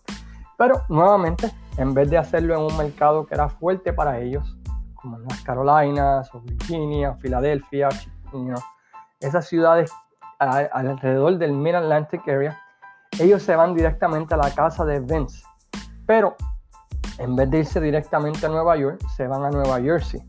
Pero 0.58 0.82
nuevamente, 0.90 1.52
en 1.78 1.94
vez 1.94 2.10
de 2.10 2.18
hacerlo 2.18 2.56
en 2.56 2.62
un 2.62 2.78
mercado 2.78 3.26
que 3.26 3.36
era 3.36 3.50
fuerte 3.50 3.94
para 3.94 4.20
ellos, 4.20 4.58
como 4.96 5.18
en 5.18 5.26
las 5.26 5.42
Carolinas, 5.42 6.34
o 6.34 6.40
Virginia, 6.42 7.12
o 7.12 7.16
Filadelfia, 7.18 7.90
esas 9.20 9.48
ciudades 9.48 9.92
alrededor 10.40 11.38
del 11.38 11.54
Mid 11.54 11.76
Atlantic 11.76 12.28
Area, 12.28 12.60
ellos 13.20 13.44
se 13.44 13.56
van 13.56 13.74
directamente 13.74 14.34
a 14.34 14.38
la 14.38 14.52
casa 14.52 14.86
de 14.86 15.00
Vince. 15.00 15.44
Pero 16.06 16.36
en 17.18 17.36
vez 17.36 17.50
de 17.50 17.60
irse 17.60 17.80
directamente 17.80 18.46
a 18.46 18.50
Nueva 18.50 18.76
York, 18.78 19.00
se 19.16 19.28
van 19.28 19.44
a 19.44 19.50
Nueva 19.50 19.80
Jersey 19.82 20.22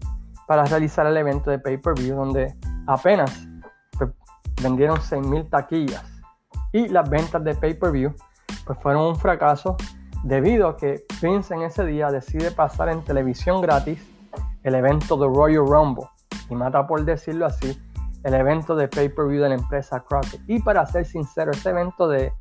para 0.46 0.64
realizar 0.64 1.06
el 1.06 1.16
evento 1.16 1.50
de 1.50 1.58
pay-per-view 1.58 2.14
donde 2.14 2.54
apenas 2.86 3.48
pues, 3.98 4.10
vendieron 4.62 4.98
6.000 4.98 5.50
taquillas 5.50 6.04
y 6.72 6.88
las 6.88 7.08
ventas 7.10 7.42
de 7.42 7.54
pay-per-view 7.54 8.14
pues 8.64 8.78
fueron 8.80 9.04
un 9.06 9.16
fracaso 9.16 9.76
debido 10.22 10.68
a 10.68 10.76
que 10.76 11.04
Vince 11.20 11.54
en 11.54 11.62
ese 11.62 11.84
día 11.84 12.10
decide 12.10 12.50
pasar 12.50 12.88
en 12.88 13.02
televisión 13.02 13.60
gratis 13.60 14.00
el 14.62 14.74
evento 14.74 15.16
de 15.16 15.26
Royal 15.26 15.64
Rumble, 15.64 16.04
y 16.50 16.54
mata 16.56 16.86
por 16.86 17.04
decirlo 17.04 17.46
así, 17.46 17.80
el 18.24 18.34
evento 18.34 18.74
de 18.74 18.88
pay-per-view 18.88 19.42
de 19.42 19.50
la 19.50 19.54
empresa 19.54 20.00
Crockett. 20.00 20.40
Y 20.48 20.60
para 20.60 20.84
ser 20.86 21.06
sincero, 21.06 21.52
ese 21.52 21.70
evento 21.70 22.08
de 22.08 22.32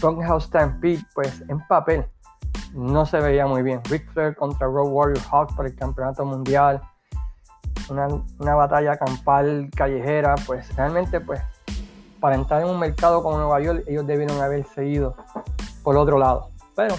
House 0.00 0.44
Stampede, 0.44 1.04
pues 1.14 1.42
en 1.48 1.58
papel 1.66 2.06
no 2.74 3.06
se 3.06 3.18
veía 3.18 3.46
muy 3.46 3.62
bien. 3.62 3.80
Ric 3.84 4.10
Flair 4.12 4.36
contra 4.36 4.66
Road 4.66 4.88
Warrior 4.88 5.24
Hawk 5.30 5.54
por 5.56 5.66
el 5.66 5.74
campeonato 5.74 6.24
mundial, 6.24 6.80
una, 7.88 8.08
una 8.38 8.54
batalla 8.54 8.96
campal 8.96 9.70
callejera, 9.74 10.34
pues 10.46 10.74
realmente 10.76 11.20
pues 11.20 11.40
para 12.20 12.34
entrar 12.34 12.62
en 12.62 12.68
un 12.68 12.78
mercado 12.78 13.22
como 13.22 13.38
Nueva 13.38 13.60
York 13.60 13.84
ellos 13.86 14.06
debieron 14.06 14.40
haber 14.40 14.66
seguido 14.66 15.16
por 15.82 15.96
otro 15.96 16.18
lado. 16.18 16.50
Pero 16.74 16.94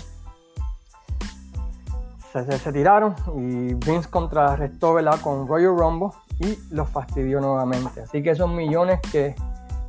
se, 2.45 2.71
tiraron 2.71 3.15
y 3.35 3.73
Vince 3.73 4.09
contrarrestó 4.09 4.95
con 5.21 5.47
Royal 5.47 5.77
Rumble 5.77 6.09
y 6.39 6.57
los 6.71 6.89
fastidió 6.89 7.39
nuevamente. 7.39 8.01
Así 8.01 8.21
que 8.21 8.31
esos 8.31 8.49
millones 8.49 8.99
que 9.11 9.35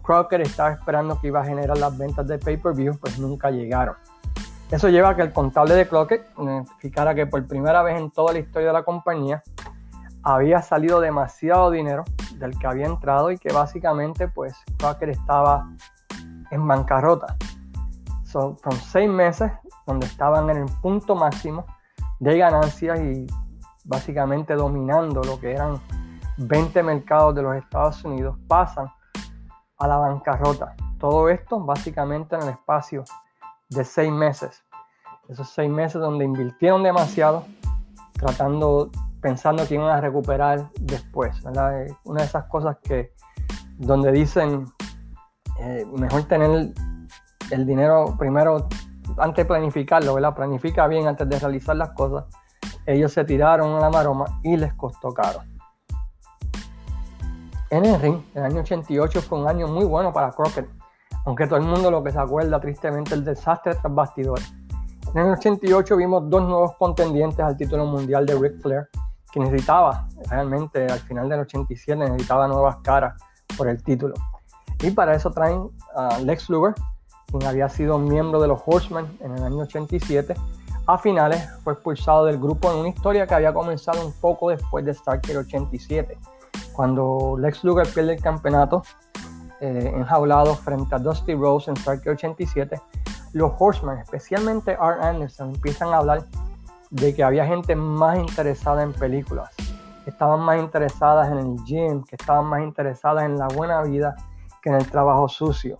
Crocker 0.09 0.41
estaba 0.41 0.71
esperando 0.71 1.21
que 1.21 1.27
iba 1.27 1.43
a 1.43 1.45
generar 1.45 1.77
las 1.77 1.99
ventas 1.99 2.27
de 2.27 2.39
pay-per-view, 2.39 2.97
pues 2.99 3.19
nunca 3.19 3.51
llegaron. 3.51 3.95
Eso 4.71 4.89
lleva 4.89 5.11
a 5.11 5.15
que 5.15 5.21
el 5.21 5.35
contable 5.35 5.75
de 5.75 5.87
Crockett 5.87 6.35
notificara 6.39 7.15
que 7.15 7.27
por 7.27 7.47
primera 7.47 7.83
vez 7.83 7.99
en 7.99 8.11
toda 8.11 8.33
la 8.33 8.39
historia 8.39 8.69
de 8.69 8.73
la 8.73 8.85
compañía 8.85 9.43
había 10.23 10.63
salido 10.63 11.03
demasiado 11.03 11.71
dinero 11.71 12.05
del 12.37 12.59
que 12.59 12.67
había 12.67 12.87
entrado 12.87 13.31
y 13.31 13.37
que 13.37 13.53
básicamente 13.53 14.29
pues 14.29 14.55
Crocker 14.79 15.11
estaba 15.11 15.69
en 16.51 16.67
bancarrota. 16.67 17.37
Son 18.25 18.57
seis 18.87 19.11
meses 19.11 19.53
donde 19.87 20.07
estaban 20.07 20.49
en 20.49 20.57
el 20.57 20.73
punto 20.81 21.17
máximo 21.17 21.67
de 22.19 22.39
ganancias 22.39 22.99
y 22.99 23.27
básicamente 23.85 24.55
dominando 24.55 25.23
lo 25.23 25.39
que 25.39 25.53
eran 25.53 25.79
20 26.39 26.83
mercados 26.83 27.35
de 27.35 27.43
los 27.43 27.57
Estados 27.57 28.03
Unidos, 28.07 28.39
pasan 28.49 28.89
a 29.79 29.87
la 29.87 29.97
bancarrota. 29.97 30.75
Todo 30.99 31.29
esto 31.29 31.61
básicamente 31.61 32.37
en 32.37 32.43
el 32.43 32.49
espacio 32.51 33.05
de 33.71 33.85
seis 33.85 34.13
meses. 34.13 34.65
Esos 35.29 35.49
seis 35.51 35.71
meses 35.71 36.01
donde 36.01 36.25
invirtieron 36.25 36.83
demasiado, 36.83 37.45
tratando, 38.15 38.91
pensando 39.21 39.67
que 39.67 39.75
iban 39.75 39.91
a 39.91 40.01
recuperar 40.01 40.71
después. 40.81 41.45
Una 41.45 41.71
de 41.71 42.25
esas 42.25 42.45
cosas 42.47 42.79
que 42.83 43.13
donde 43.77 44.11
dicen 44.11 44.67
eh, 45.61 45.87
mejor 45.97 46.25
tener 46.25 46.73
el 47.51 47.67
dinero 47.67 48.17
primero 48.19 48.69
antes 49.19 49.45
de 49.45 49.45
planificarlo, 49.45 50.15
¿verdad? 50.15 50.35
Planifica 50.35 50.87
bien 50.87 51.07
antes 51.07 51.29
de 51.29 51.39
realizar 51.39 51.77
las 51.77 51.91
cosas. 51.91 52.25
Ellos 52.87 53.13
se 53.13 53.25
tiraron 53.25 53.77
a 53.77 53.81
la 53.81 53.91
maroma 53.91 54.41
y 54.43 54.57
les 54.57 54.75
costó 54.75 55.13
caro. 55.13 55.41
En 57.71 57.85
el 57.85 58.01
ring, 58.01 58.23
el 58.35 58.45
año 58.45 58.61
88 58.61 59.21
fue 59.21 59.41
un 59.41 59.47
año 59.47 59.69
muy 59.69 59.85
bueno 59.85 60.11
para 60.11 60.31
Crockett, 60.33 60.67
aunque 61.27 61.47
todo 61.47 61.59
el 61.59 61.67
mundo 61.67 61.91
lo 61.91 62.03
que 62.03 62.11
se 62.11 62.19
acuerda 62.19 62.59
tristemente 62.59 63.15
el 63.15 63.25
desastre 63.25 63.75
tras 63.75 63.95
bastidores. 63.95 64.51
En 65.15 65.27
el 65.27 65.33
88 65.33 65.97
vimos 65.97 66.31
dos 66.31 66.43
nuevos 66.45 66.73
contendientes 66.79 67.41
al 67.41 67.59
título 67.59 67.85
mundial 67.85 68.25
de 68.25 68.39
Ric 68.39 68.63
Flair, 68.63 68.89
que 69.31 69.41
necesitaba, 69.41 70.09
realmente 70.31 70.87
al 70.87 71.01
final 71.01 71.29
del 71.29 71.41
87 71.41 71.95
necesitaba 71.95 72.49
nuevas 72.49 72.77
caras 72.79 73.23
por 73.57 73.69
el 73.69 73.83
título. 73.83 74.15
Y 74.81 74.91
para 74.91 75.15
eso 75.15 75.31
traen 75.31 75.69
a 75.95 76.19
Lex 76.21 76.49
Luger, 76.49 76.75
quien 77.27 77.45
había 77.45 77.69
sido 77.69 77.99
miembro 77.99 78.41
de 78.41 78.49
los 78.49 78.63
Horsemen 78.65 79.07
en 79.21 79.37
el 79.37 79.43
año 79.43 79.59
87, 79.59 80.35
a 80.87 80.97
finales 80.97 81.47
fue 81.65 81.75
expulsado 81.75 82.25
del 82.25 82.39
grupo 82.39 82.73
en 82.73 82.79
una 82.79 82.89
historia 82.89 83.27
que 83.27 83.35
había 83.35 83.53
comenzado 83.53 84.07
un 84.07 84.13
poco 84.15 84.49
después 84.49 84.87
de 84.87 84.95
Starker 84.95 85.37
87, 85.37 86.17
cuando 86.79 87.35
Lex 87.37 87.65
Luger 87.65 87.89
pierde 87.93 88.13
el 88.13 88.23
campeonato 88.23 88.85
eh, 89.59 89.93
enjaulado 89.97 90.55
frente 90.55 90.95
a 90.95 90.99
Dusty 91.01 91.35
Rose 91.35 91.69
en 91.69 91.77
Starker 91.77 92.13
87. 92.13 92.81
los 93.33 93.51
Horsemen, 93.59 93.99
especialmente 93.99 94.77
Art 94.79 95.03
Anderson, 95.03 95.57
empiezan 95.57 95.89
a 95.89 95.97
hablar 95.97 96.25
de 96.91 97.13
que 97.17 97.25
había 97.25 97.45
gente 97.45 97.75
más 97.75 98.21
interesada 98.21 98.85
en 98.85 98.93
películas, 98.93 99.53
que 100.05 100.11
estaban 100.11 100.39
más 100.39 100.61
interesadas 100.61 101.33
en 101.33 101.39
el 101.39 101.65
gym, 101.65 102.05
que 102.05 102.15
estaban 102.15 102.45
más 102.45 102.63
interesadas 102.63 103.25
en 103.25 103.37
la 103.37 103.49
buena 103.49 103.83
vida 103.83 104.15
que 104.63 104.69
en 104.69 104.77
el 104.77 104.89
trabajo 104.89 105.29
sucio, 105.29 105.79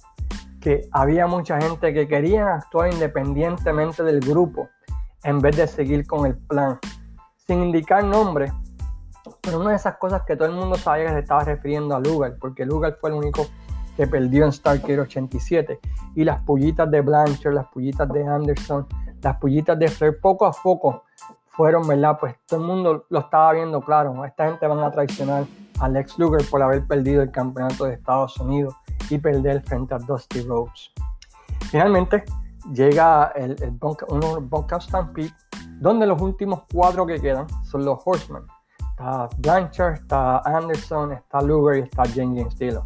que 0.61 0.89
había 0.91 1.29
mucha 1.29 1.61
gente 1.61 1.95
que 1.95 2.09
quería 2.09 2.55
actuar 2.55 2.93
independientemente 2.93 4.03
del 4.03 4.19
grupo 4.19 4.69
en 5.23 5.41
vez 5.41 5.57
de 5.59 5.69
seguir 5.69 6.09
con 6.09 6.27
el 6.27 6.37
plan, 6.37 6.81
sin 7.47 7.63
indicar 7.63 8.03
nombre. 8.03 8.53
Pero 9.41 9.61
una 9.61 9.71
de 9.71 9.77
esas 9.77 9.97
cosas 9.97 10.23
que 10.23 10.37
todo 10.37 10.49
el 10.49 10.55
mundo 10.55 10.77
sabía 10.77 11.07
que 11.07 11.13
se 11.13 11.19
estaba 11.21 11.45
refiriendo 11.45 11.95
a 11.95 12.01
Lugar, 12.01 12.37
porque 12.41 12.65
Lugar 12.65 12.97
fue 13.01 13.11
el 13.11 13.17
único 13.17 13.47
que 13.97 14.07
perdió 14.07 14.45
en 14.45 14.53
Stargate 14.53 15.01
87. 15.01 15.81
Y 16.15 16.25
las 16.25 16.41
pullitas 16.43 16.91
de 16.91 17.01
Blanchard, 17.01 17.53
las 17.53 17.67
pullitas 17.67 18.09
de 18.09 18.27
Anderson, 18.27 18.87
las 19.21 19.37
pullitas 19.39 19.79
de 19.79 19.89
Flair, 19.89 20.21
poco 20.21 20.47
a 20.47 20.53
poco 20.53 21.03
fueron, 21.49 21.89
¿verdad? 21.89 22.17
Pues 22.21 22.37
todo 22.47 22.61
el 22.61 22.67
mundo 22.67 23.07
lo 23.09 23.19
estaba 23.19 23.53
viendo 23.53 23.81
claro. 23.81 24.25
Esta 24.25 24.47
gente 24.47 24.65
van 24.67 24.79
a 24.79 24.93
traicionar 24.93 25.45
a 25.81 25.89
Lex 25.89 26.17
Luger 26.17 26.49
por 26.49 26.63
haber 26.63 26.87
perdido 26.87 27.23
el 27.23 27.33
campeonato 27.33 27.87
de 27.87 27.95
Estados 27.95 28.37
Unidos 28.39 28.75
y 29.11 29.19
perder 29.19 29.63
frente 29.63 29.95
a 29.95 29.99
Dusty 29.99 30.43
Rhodes. 30.43 30.93
Finalmente 31.71 32.25
llega 32.73 33.33
el, 33.35 33.57
el 33.61 33.71
Bunkhouse 33.73 34.85
Stampede, 34.85 35.35
donde 35.81 36.07
los 36.07 36.21
últimos 36.23 36.63
cuatro 36.73 37.05
que 37.05 37.21
quedan 37.21 37.47
son 37.65 37.85
los 37.85 37.99
Horsemen. 38.05 38.45
Está 38.99 39.29
Blanchard, 39.39 39.95
está 39.95 40.39
Anderson, 40.39 41.13
está 41.13 41.41
Luger 41.41 41.79
y 41.79 41.83
está 41.83 42.03
James 42.13 42.59
Dillon. 42.59 42.83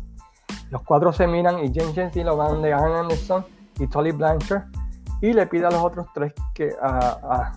Los 0.68 0.82
cuatro 0.82 1.10
se 1.10 1.26
miran 1.26 1.64
y 1.64 1.72
James 1.74 1.94
Gentile 1.94 2.26
lo 2.26 2.36
van 2.36 2.60
de 2.60 2.70
Arn 2.70 2.92
Anderson 2.92 3.46
y 3.78 3.86
Tolly 3.86 4.12
Blanchard 4.12 4.64
y 5.22 5.32
le 5.32 5.46
pide 5.46 5.64
a 5.64 5.70
los 5.70 5.82
otros 5.82 6.06
tres 6.12 6.34
que 6.52 6.68
a, 6.82 7.54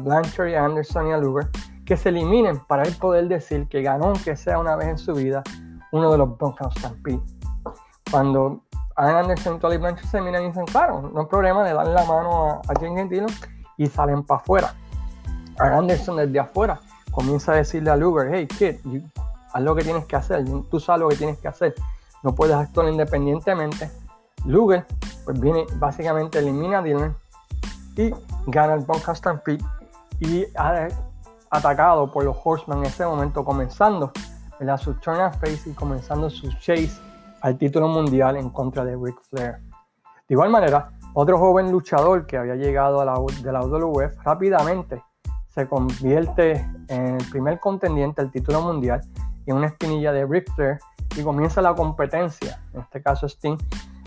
Blanchard 0.00 0.48
y 0.48 0.54
a 0.54 0.66
Anderson 0.66 1.08
y 1.08 1.12
a 1.12 1.16
Luger 1.16 1.48
que 1.86 1.96
se 1.96 2.10
eliminen 2.10 2.60
para 2.66 2.82
él 2.82 2.94
poder 3.00 3.26
decir 3.26 3.66
que 3.68 3.80
ganó 3.80 4.08
aunque 4.08 4.36
sea 4.36 4.58
una 4.58 4.76
vez 4.76 4.88
en 4.88 4.98
su 4.98 5.14
vida 5.14 5.42
uno 5.90 6.12
de 6.12 6.18
los 6.18 6.36
Bunkhouse 6.36 6.74
Stampede. 6.74 7.22
Cuando 8.10 8.60
Arn 8.96 9.16
Anderson 9.16 9.56
y 9.56 9.58
Tolly 9.60 9.78
Blanchard 9.78 10.08
se 10.08 10.20
miran 10.20 10.42
y 10.42 10.48
dicen, 10.48 10.66
claro, 10.66 11.10
no 11.10 11.22
hay 11.22 11.26
problema, 11.26 11.64
le 11.64 11.72
dan 11.72 11.94
la 11.94 12.04
mano 12.04 12.50
a, 12.50 12.52
a 12.70 12.74
James 12.78 12.98
Gentile 12.98 13.26
y 13.78 13.86
salen 13.86 14.22
para 14.24 14.42
afuera. 14.42 14.74
Arn 15.58 15.78
Anderson 15.78 16.16
desde 16.16 16.38
afuera 16.38 16.78
comienza 17.14 17.52
a 17.52 17.56
decirle 17.56 17.90
a 17.90 17.96
Luger, 17.96 18.30
hey 18.34 18.46
kid, 18.46 18.76
haz 19.52 19.62
lo 19.62 19.74
que 19.74 19.82
tienes 19.82 20.04
que 20.06 20.16
hacer, 20.16 20.44
tú 20.70 20.80
sabes 20.80 21.00
lo 21.00 21.08
que 21.08 21.16
tienes 21.16 21.38
que 21.38 21.48
hacer 21.48 21.74
no 22.24 22.34
puedes 22.34 22.56
actuar 22.56 22.88
independientemente. 22.88 23.90
Luger, 24.46 24.86
pues 25.24 25.38
viene, 25.38 25.66
básicamente 25.76 26.38
elimina 26.38 26.78
a 26.78 26.82
Dylan 26.82 27.16
y 27.96 28.10
gana 28.46 28.74
el 28.74 28.80
Bunkhouse 28.80 29.18
Stampede 29.18 29.62
y 30.18 30.46
ha 30.56 30.88
atacado 31.50 32.10
por 32.10 32.24
los 32.24 32.36
Horsemen 32.42 32.78
en 32.78 32.86
ese 32.86 33.04
momento, 33.04 33.44
comenzando 33.44 34.10
la 34.58 34.78
su 34.78 34.94
turn 34.94 35.20
of 35.20 35.36
face 35.38 35.68
y 35.68 35.74
comenzando 35.74 36.30
su 36.30 36.50
chase 36.54 36.98
al 37.42 37.58
título 37.58 37.88
mundial 37.88 38.36
en 38.36 38.48
contra 38.48 38.84
de 38.84 38.96
Ric 38.96 39.20
Flair. 39.28 39.58
De 40.26 40.34
igual 40.34 40.48
manera, 40.48 40.92
otro 41.12 41.38
joven 41.38 41.70
luchador 41.70 42.26
que 42.26 42.38
había 42.38 42.54
llegado 42.54 43.02
a 43.02 43.04
la, 43.04 43.14
de 43.42 43.52
la 43.52 43.60
WWF 43.60 44.16
rápidamente 44.24 45.02
se 45.54 45.68
convierte 45.68 46.66
en 46.88 47.16
el 47.16 47.30
primer 47.30 47.60
contendiente 47.60 48.20
al 48.20 48.30
título 48.30 48.60
mundial 48.60 49.00
y 49.46 49.50
en 49.50 49.58
una 49.58 49.68
espinilla 49.68 50.12
de 50.12 50.26
Ric 50.26 50.52
Flair 50.54 50.78
y 51.16 51.22
comienza 51.22 51.62
la 51.62 51.74
competencia, 51.74 52.60
en 52.72 52.80
este 52.80 53.00
caso 53.00 53.26
Sting, 53.28 53.56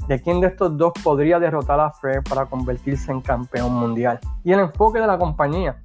de 0.08 0.22
quién 0.22 0.42
de 0.42 0.48
estos 0.48 0.78
dos 0.78 0.92
podría 1.04 1.40
derrotar 1.40 1.80
a 1.80 1.92
Flair 1.92 2.22
para 2.24 2.46
convertirse 2.46 3.12
en 3.12 3.22
campeón 3.22 3.74
mundial. 3.74 4.20
Y 4.44 4.52
el 4.52 4.60
enfoque 4.60 5.00
de 5.00 5.08
la 5.08 5.18
compañía 5.18 5.82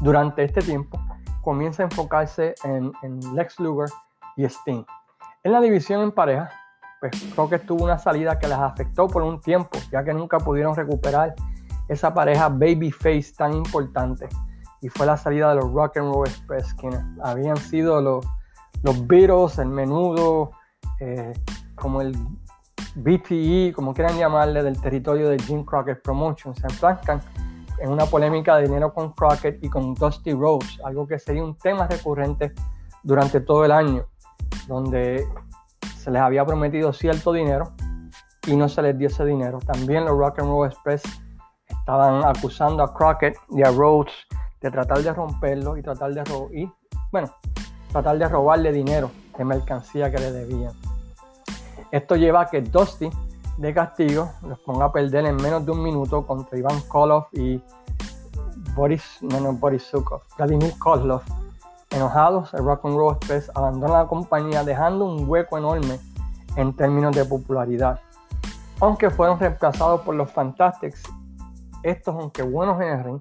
durante 0.00 0.44
este 0.44 0.60
tiempo 0.60 1.00
comienza 1.42 1.82
a 1.82 1.86
enfocarse 1.86 2.54
en, 2.64 2.92
Lex 3.34 3.60
Luger 3.60 3.88
y 4.36 4.44
Sting. 4.44 4.84
En 5.42 5.52
la 5.52 5.60
división 5.60 6.02
en 6.02 6.12
pareja, 6.12 6.50
pues 7.00 7.12
que 7.48 7.58
tuvo 7.60 7.84
una 7.84 7.96
salida 7.96 8.38
que 8.38 8.46
les 8.46 8.58
afectó 8.58 9.08
por 9.08 9.22
un 9.22 9.40
tiempo, 9.40 9.78
ya 9.90 10.04
que 10.04 10.12
nunca 10.12 10.38
pudieron 10.38 10.76
recuperar 10.76 11.34
esa 11.88 12.12
pareja 12.12 12.50
babyface 12.50 13.32
tan 13.36 13.54
importante. 13.54 14.28
Y 14.82 14.88
fue 14.88 15.06
la 15.06 15.16
salida 15.16 15.50
de 15.50 15.56
los 15.56 15.72
Rock 15.72 15.98
and 15.98 16.12
Roll 16.12 16.26
Express, 16.26 16.74
quienes 16.74 17.00
habían 17.22 17.56
sido 17.56 18.00
los 18.00 18.26
los 18.82 19.06
Beatles, 19.06 19.58
el 19.58 19.68
menudo, 19.68 20.52
eh, 21.00 21.32
como 21.74 22.00
el 22.00 22.16
BTE, 22.94 23.72
como 23.74 23.92
quieran 23.94 24.16
llamarle, 24.16 24.62
del 24.62 24.80
territorio 24.80 25.28
de 25.28 25.38
Jim 25.38 25.64
Crockett 25.64 26.02
Promotions, 26.02 26.58
se 26.58 26.66
enfrascan 26.66 27.20
en 27.78 27.90
una 27.90 28.06
polémica 28.06 28.56
de 28.56 28.64
dinero 28.64 28.92
con 28.92 29.12
Crockett 29.12 29.62
y 29.62 29.68
con 29.68 29.94
Dusty 29.94 30.32
Rose, 30.32 30.80
algo 30.84 31.06
que 31.06 31.18
sería 31.18 31.42
un 31.42 31.56
tema 31.56 31.86
recurrente 31.86 32.52
durante 33.02 33.40
todo 33.40 33.64
el 33.64 33.72
año, 33.72 34.04
donde 34.66 35.26
se 35.96 36.10
les 36.10 36.20
había 36.20 36.44
prometido 36.44 36.92
cierto 36.92 37.32
dinero 37.32 37.72
y 38.46 38.56
no 38.56 38.68
se 38.68 38.82
les 38.82 38.96
dio 38.98 39.08
ese 39.08 39.24
dinero. 39.24 39.58
También 39.60 40.04
los 40.04 40.16
Rock 40.16 40.40
and 40.40 40.48
Roll 40.48 40.68
Express 40.68 41.02
estaban 41.68 42.24
acusando 42.24 42.82
a 42.82 42.92
Crockett 42.92 43.36
y 43.50 43.62
a 43.62 43.70
Rhodes 43.70 44.12
de 44.60 44.70
tratar 44.70 45.02
de 45.02 45.12
romperlo 45.12 45.76
y 45.76 45.82
tratar 45.82 46.12
de. 46.12 46.22
Y 46.52 46.70
bueno, 47.10 47.30
tratar 47.92 48.18
de 48.18 48.28
robarle 48.28 48.72
dinero 48.72 49.10
de 49.36 49.44
mercancía 49.44 50.10
que 50.10 50.18
le 50.18 50.32
debían. 50.32 50.72
Esto 51.90 52.16
lleva 52.16 52.42
a 52.42 52.46
que 52.46 52.60
Dusty 52.60 53.10
de 53.56 53.74
castigo 53.74 54.30
los 54.42 54.58
ponga 54.60 54.86
a 54.86 54.92
perder 54.92 55.26
en 55.26 55.36
menos 55.36 55.66
de 55.66 55.72
un 55.72 55.82
minuto 55.82 56.26
contra 56.26 56.58
Iván 56.58 56.80
Koloff 56.88 57.26
y 57.32 57.60
Boris, 58.74 59.18
no, 59.20 59.40
no, 59.40 59.52
Borisukov, 59.52 60.22
Vladimir 60.36 60.78
Kozlov. 60.78 61.22
Enojados, 61.90 62.54
el 62.54 62.64
Rock 62.64 62.84
and 62.84 62.96
Roll 62.96 63.16
Express 63.16 63.50
abandona 63.54 63.98
la 63.98 64.06
compañía 64.06 64.62
dejando 64.62 65.04
un 65.06 65.28
hueco 65.28 65.58
enorme 65.58 65.98
en 66.56 66.74
términos 66.74 67.16
de 67.16 67.24
popularidad. 67.24 68.00
Aunque 68.80 69.10
fueron 69.10 69.38
reemplazados 69.40 70.02
por 70.02 70.14
los 70.14 70.30
Fantastics, 70.30 71.02
estos, 71.82 72.14
aunque 72.14 72.42
buenos 72.42 72.80
en 72.80 72.88
el 72.88 73.04
ring, 73.04 73.20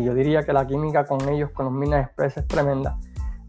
y 0.00 0.04
yo 0.04 0.14
diría 0.14 0.44
que 0.44 0.52
la 0.52 0.66
química 0.66 1.04
con 1.06 1.28
ellos, 1.28 1.50
con 1.50 1.66
los 1.66 1.74
Minas 1.74 2.06
Express 2.06 2.38
es 2.38 2.48
tremenda, 2.48 2.98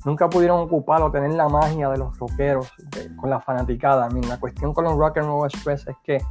nunca 0.06 0.30
pudieron 0.30 0.62
ocupar 0.62 1.02
o 1.02 1.12
tener 1.12 1.32
la 1.32 1.50
magia 1.50 1.90
de 1.90 1.98
los 1.98 2.18
rockeros 2.18 2.72
con 3.18 3.30
la 3.30 3.40
fanaticada. 3.40 4.08
la 4.10 4.40
cuestión 4.40 4.74
con 4.74 4.86
los 4.86 4.98
Rock 4.98 5.18
and 5.18 5.28
Roll 5.28 5.48
Express 5.48 5.88
es 5.88 5.96
que 6.04 6.22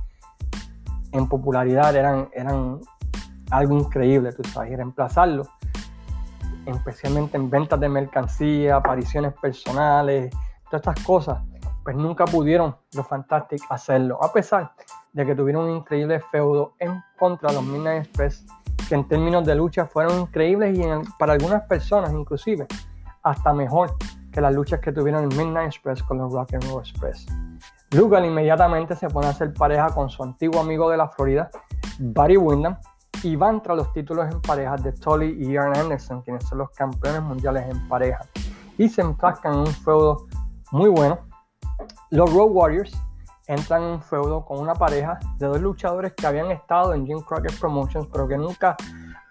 en 1.13 1.29
popularidad 1.29 1.95
eran, 1.95 2.29
eran 2.33 2.81
algo 3.51 3.77
increíble, 3.77 4.33
tú 4.33 4.43
sabes, 4.45 4.73
y 4.73 4.77
reemplazarlo, 4.77 5.47
especialmente 6.67 7.37
en 7.37 7.51
ventas 7.51 7.79
de 7.79 7.89
mercancía, 7.89 8.77
apariciones 8.77 9.33
personales, 9.35 10.31
todas 10.71 10.87
estas 10.87 11.05
cosas, 11.05 11.39
pues 11.85 11.97
nunca 11.97 12.25
pudieron 12.25 12.75
los 12.95 13.07
Fantastic 13.07 13.61
hacerlo, 13.69 14.23
a 14.23 14.33
pesar 14.33 14.73
de 15.13 15.27
que 15.27 15.35
tuvieron 15.35 15.67
un 15.67 15.77
increíble 15.77 16.21
feudo 16.33 16.73
en 16.79 17.03
contra 17.19 17.51
de 17.51 17.57
los 17.57 17.65
Midnight 17.65 18.07
Express, 18.07 18.47
que 18.89 18.95
en 18.95 19.07
términos 19.09 19.45
de 19.47 19.55
lucha 19.55 19.87
fueron 19.87 20.21
increíbles 20.21 20.79
y 20.79 20.83
para 21.19 21.33
algunas 21.33 21.63
personas 21.63 22.13
inclusive 22.13 22.67
hasta 23.23 23.53
mejor 23.53 23.97
que 24.31 24.41
las 24.41 24.55
luchas 24.55 24.81
que 24.81 24.93
tuvieron 24.93 25.25
en 25.25 25.39
Midnight 25.39 25.69
Express 25.69 26.03
con 26.03 26.19
los 26.19 26.33
Rock 26.33 26.55
and 26.55 26.65
Roll 26.65 26.81
Express. 26.81 27.27
Lugal 27.93 28.25
inmediatamente 28.25 28.97
se 28.97 29.09
pone 29.09 29.29
a 29.29 29.31
hacer 29.31 29.55
pareja 29.55 29.89
con 29.91 30.11
su 30.11 30.23
antiguo 30.23 30.61
amigo 30.61 30.91
de 30.91 30.97
la 30.97 31.09
Florida, 31.09 31.49
Barry 31.99 32.37
Windham, 32.37 32.77
y 33.23 33.37
van 33.37 33.63
tras 33.63 33.77
los 33.77 33.93
títulos 33.93 34.31
en 34.31 34.41
pareja 34.43 34.77
de 34.77 34.93
Tully 34.93 35.37
y 35.39 35.57
Aaron 35.57 35.77
Anderson, 35.77 36.23
quienes 36.23 36.45
son 36.45 36.59
los 36.59 36.71
campeones 36.71 37.23
mundiales 37.23 37.65
en 37.69 37.89
pareja. 37.89 38.27
Y 38.77 38.89
se 38.89 39.01
enfrascan 39.03 39.55
en 39.55 39.59
un 39.61 39.67
feudo 39.69 40.27
muy 40.73 40.91
bueno. 40.91 41.21
Los 42.11 42.33
Road 42.35 42.51
Warriors 42.51 42.93
entran 43.47 43.83
en 43.83 43.89
un 43.89 44.03
feudo 44.03 44.45
con 44.45 44.59
una 44.59 44.75
pareja 44.75 45.19
de 45.39 45.47
dos 45.47 45.61
luchadores 45.61 46.13
que 46.15 46.27
habían 46.27 46.51
estado 46.51 46.95
en 46.95 47.07
Jim 47.07 47.21
Crockett 47.21 47.59
Promotions, 47.59 48.07
pero 48.13 48.27
que 48.27 48.37
nunca 48.37 48.77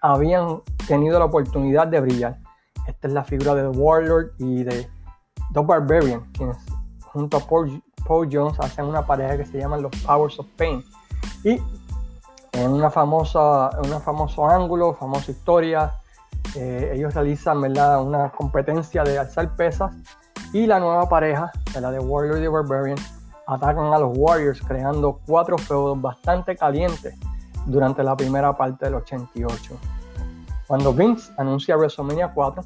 habían 0.00 0.60
tenido 0.86 1.18
la 1.18 1.24
oportunidad 1.26 1.86
de 1.86 2.00
brillar. 2.00 2.38
Esta 2.86 3.08
es 3.08 3.14
la 3.14 3.24
figura 3.24 3.54
de 3.54 3.70
The 3.70 3.78
Warlord 3.78 4.32
y 4.38 4.62
de 4.64 4.88
The 5.52 5.60
Barbarian, 5.60 6.20
quienes 6.32 6.58
junto 7.14 7.36
a 7.36 7.40
Paul, 7.40 7.80
Jones 8.30 8.58
hacen 8.58 8.84
una 8.84 9.06
pareja 9.06 9.36
que 9.36 9.46
se 9.46 9.58
llama 9.58 9.76
los 9.78 9.92
Powers 10.02 10.38
of 10.38 10.46
Pain. 10.56 10.84
Y 11.44 11.60
en 12.52 12.70
una 12.70 12.90
famosa, 12.90 13.70
un 13.82 14.00
famoso 14.00 14.46
ángulo, 14.48 14.94
famosa 14.94 15.30
historia, 15.30 15.94
eh, 16.56 16.92
ellos 16.94 17.14
realizan 17.14 17.58
una 17.58 18.30
competencia 18.30 19.04
de 19.04 19.18
alzar 19.18 19.54
pesas 19.56 19.92
y 20.52 20.66
la 20.66 20.78
nueva 20.78 21.08
pareja, 21.08 21.50
la 21.80 21.90
de 21.90 21.98
Warlord 21.98 22.42
y 22.42 22.46
Barbarian, 22.46 22.98
atacan 23.46 23.92
a 23.92 23.98
los 23.98 24.16
Warriors 24.16 24.60
creando 24.62 25.20
cuatro 25.26 25.58
feudos 25.58 26.00
bastante 26.00 26.56
calientes 26.56 27.14
durante 27.66 28.02
la 28.02 28.16
primera 28.16 28.56
parte 28.56 28.86
del 28.86 28.96
88. 28.96 29.78
Cuando 30.66 30.92
Vince 30.92 31.32
anuncia 31.36 31.76
WrestleMania 31.76 32.32
4, 32.32 32.62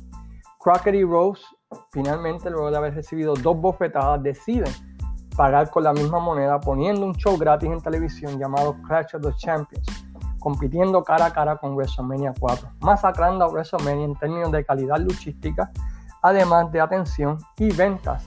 Crockett 0.58 0.94
y 0.94 1.04
Rose 1.04 1.42
finalmente, 1.90 2.50
luego 2.50 2.70
de 2.70 2.76
haber 2.76 2.94
recibido 2.94 3.34
dos 3.34 3.60
bofetadas, 3.60 4.22
deciden 4.22 4.72
pagar 5.36 5.70
con 5.70 5.84
la 5.84 5.92
misma 5.92 6.18
moneda 6.18 6.58
poniendo 6.58 7.06
un 7.06 7.14
show 7.14 7.36
gratis 7.36 7.70
en 7.70 7.80
televisión 7.80 8.38
llamado 8.38 8.76
Clash 8.86 9.14
of 9.14 9.22
the 9.22 9.32
Champions, 9.36 9.86
compitiendo 10.40 11.02
cara 11.04 11.26
a 11.26 11.32
cara 11.32 11.56
con 11.56 11.76
WrestleMania 11.76 12.34
4, 12.38 12.68
masacrando 12.80 13.44
a 13.44 13.48
WrestleMania 13.48 14.04
en 14.04 14.14
términos 14.16 14.50
de 14.50 14.64
calidad 14.64 14.98
luchística, 14.98 15.70
además 16.22 16.72
de 16.72 16.80
atención 16.80 17.38
y 17.56 17.70
ventas, 17.70 18.26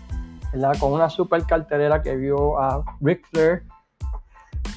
con 0.79 0.93
una 0.93 1.09
super 1.09 1.43
cartelera 1.45 2.01
que 2.01 2.15
vio 2.15 2.59
a 2.59 2.83
Ric 2.99 3.25
Flair 3.29 3.63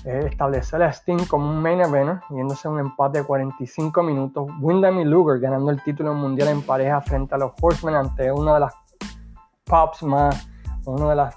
eh, 0.04 0.28
establecer 0.30 0.82
a 0.82 0.92
Sting 0.92 1.24
como 1.26 1.48
un 1.48 1.62
main 1.62 1.80
eventer, 1.80 2.20
yéndose 2.28 2.68
un 2.68 2.78
empate 2.78 3.20
de 3.20 3.24
45 3.24 4.02
minutos, 4.02 4.48
Wyndham 4.60 5.00
y 5.00 5.04
Luger 5.04 5.40
ganando 5.40 5.70
el 5.70 5.82
título 5.82 6.12
mundial 6.12 6.48
en 6.48 6.60
pareja 6.60 7.00
frente 7.00 7.34
a 7.34 7.38
los 7.38 7.52
Horsemen 7.60 7.94
ante 7.94 8.30
una 8.30 8.54
de 8.54 8.60
las 8.60 8.74
pops 9.64 10.02
más, 10.02 10.46
una 10.84 11.08
de 11.08 11.16
las 11.16 11.34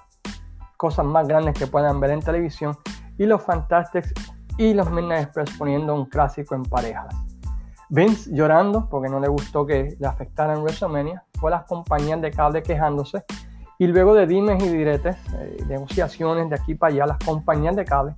cosas 0.76 1.06
más 1.06 1.28
grandes 1.28 1.58
que 1.58 1.66
puedan 1.66 2.00
ver 2.02 2.12
en 2.12 2.20
televisión, 2.20 2.78
y 3.18 3.26
los 3.26 3.42
Fantastics 3.42 4.14
y 4.58 4.74
los 4.74 4.92
Midnight 4.92 5.28
Express 5.28 5.58
poniendo 5.58 5.96
un 5.96 6.06
clásico 6.06 6.54
en 6.54 6.64
parejas. 6.64 7.08
Vince 7.90 8.30
llorando 8.34 8.90
porque 8.90 9.08
no 9.08 9.22
le 9.22 9.30
gustó 9.30 9.66
que 9.66 9.96
le 9.98 10.08
afectaran 10.08 10.62
WrestleMania, 10.62 11.24
fue 11.40 11.52
las 11.52 11.64
compañías 11.64 12.22
de 12.22 12.32
cable 12.32 12.62
quejándose 12.62 13.24
y 13.80 13.88
luego 13.88 14.14
de 14.14 14.26
dimes 14.26 14.64
y 14.64 14.70
diretes, 14.70 15.16
eh, 15.36 15.58
negociaciones 15.68 16.50
de 16.50 16.56
aquí 16.56 16.76
para 16.76 16.94
allá, 16.94 17.06
las 17.06 17.20
compañías 17.20 17.76
de 17.76 17.86
cable 17.86 18.16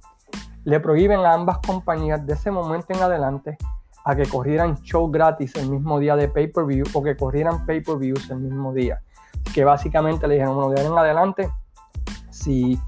le 0.64 0.80
prohíben 0.80 1.20
a 1.22 1.34
ambas 1.34 1.60
compañías 1.60 2.26
de 2.26 2.34
ese 2.34 2.52
momento 2.52 2.94
en 2.94 3.02
adelante 3.02 3.58
a 4.06 4.16
que 4.16 4.26
corrieran 4.26 4.76
show 4.82 5.10
gratis 5.10 5.56
el 5.56 5.70
mismo 5.70 6.00
día 6.00 6.16
de 6.16 6.28
pay-per-view 6.28 6.86
o 6.94 7.04
que 7.04 7.16
corrieran 7.16 7.66
pay-per-views 7.66 8.30
el 8.30 8.40
mismo 8.40 8.74
día. 8.74 9.02
Que 9.54 9.64
básicamente 9.64 10.28
le 10.28 10.36
dijeron, 10.36 10.56
bueno, 10.56 10.72
de 10.72 10.82
ahí 10.82 10.88
en 10.88 10.98
adelante, 10.98 11.52
si 12.30 12.80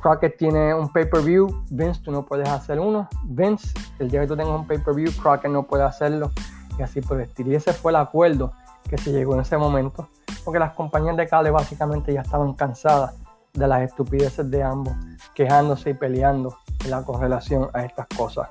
Crockett 0.00 0.36
tiene 0.36 0.74
un 0.74 0.92
pay-per-view, 0.92 1.64
Vince 1.70 2.00
tú 2.02 2.12
no 2.12 2.24
puedes 2.24 2.48
hacer 2.48 2.78
uno. 2.80 3.08
Vince, 3.24 3.72
el 3.98 4.10
día 4.10 4.20
que 4.20 4.28
tú 4.28 4.36
tengas 4.36 4.54
un 4.54 4.66
pay-per-view, 4.66 5.10
Crockett 5.20 5.50
no 5.50 5.64
puede 5.64 5.84
hacerlo. 5.84 6.32
Y 6.78 6.82
así 6.82 7.00
por 7.00 7.20
el. 7.20 7.30
Y 7.36 7.54
ese 7.54 7.72
fue 7.72 7.92
el 7.92 7.96
acuerdo 7.96 8.52
que 8.88 8.98
se 8.98 9.10
llegó 9.10 9.34
en 9.34 9.40
ese 9.40 9.56
momento. 9.56 10.08
Porque 10.46 10.60
las 10.60 10.74
compañías 10.74 11.16
de 11.16 11.26
cable 11.26 11.50
básicamente 11.50 12.12
ya 12.12 12.20
estaban 12.20 12.54
cansadas 12.54 13.16
de 13.52 13.66
las 13.66 13.82
estupideces 13.82 14.48
de 14.48 14.62
ambos, 14.62 14.94
quejándose 15.34 15.90
y 15.90 15.94
peleando 15.94 16.56
en 16.84 16.90
la 16.92 17.02
correlación 17.02 17.68
a 17.72 17.84
estas 17.84 18.06
cosas. 18.16 18.48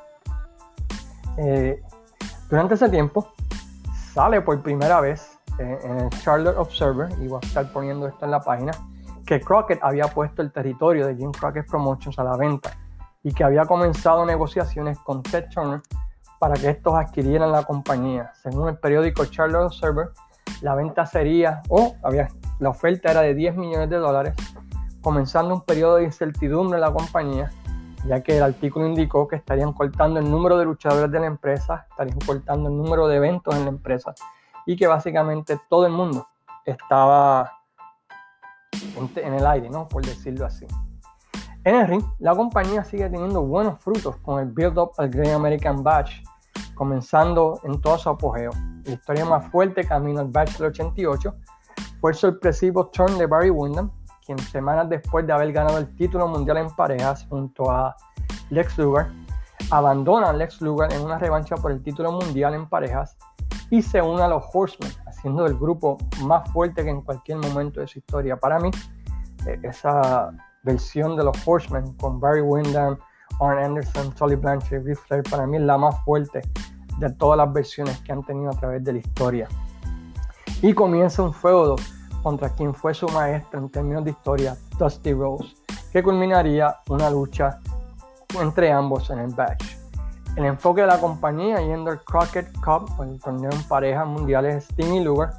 Eh, 1.38 1.81
durante 2.49 2.73
ese 2.73 2.89
tiempo 2.89 3.29
sale 4.13 4.41
por 4.41 4.62
primera 4.62 4.99
vez 4.99 5.38
eh, 5.58 5.79
en 5.84 5.99
el 5.99 6.10
Charlotte 6.21 6.58
Observer, 6.58 7.10
y 7.21 7.29
voy 7.29 7.39
a 7.41 7.47
estar 7.47 7.71
poniendo 7.71 8.08
esto 8.08 8.25
en 8.25 8.31
la 8.31 8.41
página, 8.41 8.73
que 9.25 9.39
Crockett 9.39 9.79
había 9.81 10.10
puesto 10.10 10.41
el 10.41 10.51
territorio 10.51 11.08
de 11.08 11.15
Jim 11.15 11.31
Crockett 11.31 11.65
Promotions 11.65 12.19
a 12.19 12.25
la 12.25 12.36
venta 12.36 12.77
y 13.23 13.34
que 13.34 13.45
había 13.45 13.63
comenzado 13.63 14.25
negociaciones 14.25 14.99
con 14.99 15.23
Ted 15.23 15.45
Turner 15.49 15.81
para 16.39 16.55
que 16.55 16.71
estos 16.71 16.93
adquirieran 16.93 17.53
la 17.53 17.63
compañía. 17.63 18.34
Según 18.36 18.67
el 18.67 18.77
periódico 18.77 19.23
Charlotte 19.25 19.67
Observer, 19.67 20.10
la 20.62 20.75
venta 20.75 21.05
sería, 21.05 21.62
o 21.69 21.95
había, 22.03 22.29
la 22.60 22.69
oferta 22.69 23.12
era 23.12 23.21
de 23.21 23.34
10 23.34 23.55
millones 23.55 23.89
de 23.89 23.97
dólares, 23.97 24.36
comenzando 25.01 25.53
un 25.53 25.62
periodo 25.62 25.97
de 25.97 26.05
incertidumbre 26.05 26.77
en 26.77 26.81
la 26.81 26.91
compañía, 26.91 27.51
ya 28.08 28.21
que 28.21 28.38
el 28.38 28.43
artículo 28.43 28.88
indicó 28.88 29.27
que 29.27 29.36
estarían 29.36 29.73
cortando 29.73 30.19
el 30.19 30.29
número 30.29 30.58
de 30.58 30.65
luchadores 30.65 31.12
de 31.12 31.19
la 31.19 31.27
empresa, 31.27 31.86
estarían 31.89 32.19
cortando 32.19 32.69
el 32.69 32.77
número 32.77 33.08
de 33.08 33.17
eventos 33.17 33.55
en 33.55 33.63
la 33.63 33.69
empresa 33.69 34.13
y 34.65 34.75
que 34.75 34.88
básicamente 34.88 35.60
todo 35.69 35.86
el 35.86 35.91
mundo 35.91 36.27
estaba 36.65 37.51
en 39.15 39.34
el 39.34 39.45
aire, 39.45 39.69
¿no? 39.69 39.88
Por 39.88 40.05
decirlo 40.05 40.45
así. 40.45 40.65
En 41.63 41.75
el 41.75 41.88
ring, 41.88 42.03
la 42.19 42.36
compañía 42.36 42.84
sigue 42.84 43.10
teniendo 43.10 43.41
buenos 43.41 43.79
frutos 43.79 44.17
con 44.17 44.39
el 44.39 44.51
build-up 44.51 44.91
al 44.97 45.10
Great 45.10 45.34
American 45.34 45.84
Batch, 45.84 46.21
comenzando 46.75 47.59
en 47.63 47.81
todo 47.81 47.97
su 47.97 48.09
apogeo. 48.09 48.51
La 48.83 48.91
historia 48.91 49.25
más 49.25 49.49
fuerte 49.49 49.83
camino 49.83 50.19
al 50.19 50.27
Batch 50.27 50.57
del 50.57 50.67
88 50.67 51.33
fue 51.99 52.11
el 52.11 52.17
sorpresivo 52.17 52.88
turn 52.88 53.17
de 53.17 53.25
Barry 53.25 53.49
Windham, 53.49 53.89
quien 54.25 54.38
semanas 54.38 54.89
después 54.89 55.25
de 55.25 55.33
haber 55.33 55.51
ganado 55.51 55.77
el 55.77 55.95
título 55.95 56.27
mundial 56.27 56.57
en 56.57 56.69
parejas 56.75 57.25
junto 57.29 57.71
a 57.71 57.95
Lex 58.49 58.77
Luger, 58.77 59.07
abandona 59.71 60.29
a 60.29 60.33
Lex 60.33 60.61
Luger 60.61 60.91
en 60.93 61.01
una 61.01 61.17
revancha 61.17 61.55
por 61.55 61.71
el 61.71 61.81
título 61.81 62.11
mundial 62.11 62.53
en 62.53 62.67
parejas 62.67 63.17
y 63.69 63.81
se 63.81 64.01
une 64.01 64.21
a 64.21 64.27
los 64.27 64.43
Horsemen, 64.53 64.91
haciendo 65.07 65.45
el 65.45 65.55
grupo 65.57 65.97
más 66.21 66.49
fuerte 66.51 66.83
que 66.83 66.89
en 66.89 67.01
cualquier 67.01 67.39
momento 67.39 67.79
de 67.79 67.88
su 67.88 67.99
historia. 67.99 68.38
Para 68.38 68.59
mí, 68.59 68.69
eh, 69.47 69.59
esa 69.63 70.31
versión 70.63 71.15
de 71.15 71.23
los 71.23 71.35
Horsemen 71.45 71.93
con 71.95 72.19
Barry 72.19 72.41
Windham, 72.41 72.97
Arn 73.39 73.59
Anderson, 73.59 74.11
Tully 74.13 74.35
Blanchard, 74.35 74.83
Ric 74.85 74.97
Flair, 74.97 75.23
para 75.29 75.45
mí 75.45 75.57
es 75.57 75.63
la 75.63 75.77
más 75.77 76.03
fuerte 76.03 76.41
de 76.97 77.09
todas 77.13 77.37
las 77.37 77.51
versiones 77.51 77.99
que 78.01 78.11
han 78.11 78.23
tenido 78.23 78.51
a 78.51 78.53
través 78.53 78.83
de 78.83 78.93
la 78.93 78.99
historia. 78.99 79.47
Y 80.61 80.73
comienza 80.73 81.21
un 81.21 81.33
feudo 81.33 81.75
contra 82.23 82.49
quien 82.49 82.73
fue 82.73 82.93
su 82.93 83.07
maestro 83.09 83.59
en 83.59 83.69
términos 83.69 84.03
de 84.03 84.11
historia, 84.11 84.55
Dusty 84.79 85.13
Rose, 85.13 85.55
que 85.91 86.01
culminaría 86.01 86.77
una 86.89 87.09
lucha 87.09 87.59
entre 88.39 88.71
ambos 88.71 89.09
en 89.09 89.19
el 89.19 89.33
batch. 89.33 89.77
El 90.35 90.45
enfoque 90.45 90.81
de 90.81 90.87
la 90.87 90.99
compañía 90.99 91.61
yendo 91.61 91.91
al 91.91 92.03
Crockett 92.03 92.51
Cup, 92.59 92.89
el 93.01 93.19
torneo 93.21 93.51
en 93.51 93.63
parejas 93.63 94.05
mundiales 94.05 94.65
Sting 94.65 94.95
y 94.95 95.03
Luger, 95.03 95.29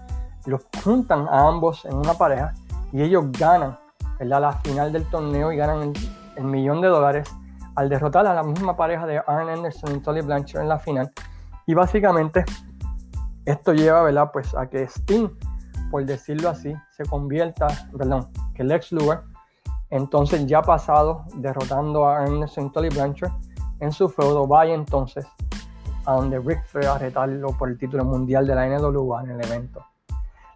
los 0.46 0.62
juntan 0.82 1.28
a 1.28 1.48
ambos 1.48 1.84
en 1.84 1.94
una 1.94 2.14
pareja 2.14 2.54
y 2.92 3.02
ellos 3.02 3.24
ganan 3.32 3.76
la 4.20 4.52
final 4.52 4.92
del 4.92 5.04
torneo 5.10 5.52
y 5.52 5.56
ganan 5.56 5.92
el, 6.36 6.44
millón 6.44 6.80
de 6.80 6.88
dólares 6.88 7.28
al 7.76 7.88
derrotar 7.88 8.26
a 8.26 8.34
la 8.34 8.42
misma 8.42 8.76
pareja 8.76 9.06
de 9.06 9.18
Arn 9.18 9.48
Anderson 9.48 9.96
y 9.96 10.00
Tully 10.00 10.22
Blanchard 10.22 10.62
en 10.62 10.68
la 10.68 10.78
final. 10.78 11.12
Y 11.66 11.74
básicamente 11.74 12.44
esto 13.44 13.72
lleva 13.72 14.02
¿verdad? 14.02 14.30
Pues 14.32 14.54
a 14.54 14.68
que 14.68 14.82
Sting, 14.84 15.28
por 15.90 16.04
decirlo 16.04 16.48
así, 16.48 16.74
se 16.90 17.04
convierta, 17.04 17.68
perdón, 17.96 18.28
que 18.54 18.64
Lex 18.64 18.92
Luger, 18.92 19.20
entonces 19.90 20.46
ya 20.46 20.62
pasado 20.62 21.24
derrotando 21.36 22.08
a 22.08 22.24
Anderson 22.24 22.66
y 22.66 22.70
Tully 22.70 22.88
Blanchard, 22.88 23.32
en 23.80 23.92
su 23.92 24.08
feudo, 24.08 24.46
vaya 24.46 24.74
entonces 24.74 25.26
a 26.06 26.14
donde 26.14 26.38
Rick 26.38 26.64
Flair 26.64 26.88
a 26.88 26.98
retarlo 26.98 27.48
por 27.58 27.68
el 27.68 27.78
título 27.78 28.04
mundial 28.04 28.46
de 28.46 28.54
la 28.54 28.66
NWA 28.66 29.22
en 29.22 29.30
el 29.32 29.44
evento. 29.44 29.84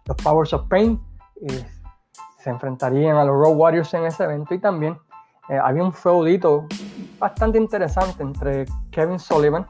Los 0.05 0.17
Powers 0.17 0.53
of 0.53 0.67
Pain 0.67 0.99
eh, 1.41 1.65
se 2.39 2.49
enfrentarían 2.49 3.17
a 3.17 3.23
los 3.23 3.35
Road 3.35 3.55
Warriors 3.55 3.93
en 3.93 4.05
ese 4.05 4.23
evento 4.23 4.53
y 4.53 4.59
también 4.59 4.97
eh, 5.49 5.57
había 5.61 5.83
un 5.83 5.93
feudito 5.93 6.65
bastante 7.21 7.59
interesante 7.59 8.23
entre 8.23 8.65
Kevin 8.89 9.19
Sullivan 9.19 9.67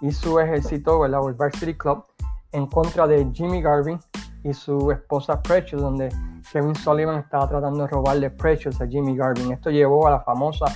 y 0.00 0.10
su 0.10 0.40
ejército, 0.40 0.98
o 0.98 1.06
el 1.06 1.34
Varsity 1.34 1.74
Club, 1.74 2.04
en 2.50 2.66
contra 2.66 3.06
de 3.06 3.30
Jimmy 3.32 3.62
Garvin 3.62 4.00
y 4.42 4.52
su 4.52 4.90
esposa 4.90 5.40
Precious, 5.40 5.80
donde 5.80 6.08
Kevin 6.52 6.74
Sullivan 6.74 7.18
estaba 7.18 7.48
tratando 7.48 7.82
de 7.82 7.86
robarle 7.86 8.30
Precious 8.30 8.80
a 8.80 8.86
Jimmy 8.88 9.16
Garvin. 9.16 9.52
Esto 9.52 9.70
llevó 9.70 10.08
a 10.08 10.10
la 10.10 10.20
famosa 10.20 10.66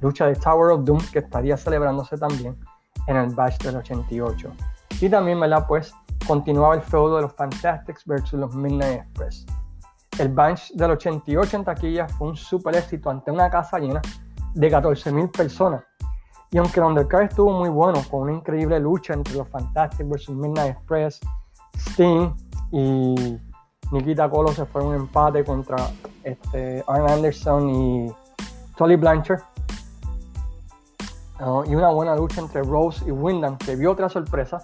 lucha 0.00 0.26
de 0.26 0.36
Tower 0.36 0.70
of 0.70 0.84
Doom 0.84 1.00
que 1.12 1.18
estaría 1.18 1.56
celebrándose 1.56 2.16
también 2.16 2.56
en 3.08 3.16
el 3.16 3.34
batch 3.34 3.58
del 3.64 3.76
88. 3.78 4.52
Y 5.00 5.08
también, 5.08 5.40
¿verdad? 5.40 5.66
Pues 5.66 5.92
continuaba 6.28 6.76
el 6.76 6.80
feudo 6.80 7.16
de 7.16 7.22
los 7.22 7.32
Fantastics 7.32 8.06
versus 8.06 8.38
los 8.38 8.54
Midnight 8.54 9.00
Express. 9.00 9.46
El 10.16 10.28
batch 10.28 10.70
del 10.74 10.92
88 10.92 11.56
en 11.56 11.64
taquilla 11.64 12.06
fue 12.06 12.28
un 12.28 12.36
super 12.36 12.76
éxito 12.76 13.10
ante 13.10 13.32
una 13.32 13.50
casa 13.50 13.80
llena 13.80 14.00
de 14.54 14.70
14.000 14.70 15.30
personas. 15.30 15.84
Y 16.50 16.58
aunque 16.58 16.80
el 16.80 16.86
undercard 16.86 17.24
estuvo 17.24 17.52
muy 17.52 17.68
bueno, 17.68 18.00
con 18.10 18.22
una 18.22 18.32
increíble 18.32 18.78
lucha 18.78 19.14
entre 19.14 19.34
los 19.34 19.48
Fantastics 19.48 20.08
versus 20.08 20.36
Midnight 20.36 20.76
Express, 20.76 21.20
Sting 21.76 22.32
y 22.70 23.38
Nikita 23.90 24.30
Colo 24.30 24.52
se 24.52 24.64
fue 24.64 24.82
un 24.84 24.94
empate 24.94 25.44
contra 25.44 25.76
este, 26.22 26.84
Arn 26.86 27.10
Anderson 27.10 27.70
y 27.70 28.14
Tolly 28.76 28.96
Blanchard 28.96 29.40
y 31.66 31.74
una 31.74 31.90
buena 31.90 32.14
lucha 32.14 32.40
entre 32.40 32.62
Rose 32.62 33.04
y 33.06 33.10
Wyndham, 33.10 33.58
que 33.58 33.76
vio 33.76 33.92
otra 33.92 34.08
sorpresa 34.08 34.62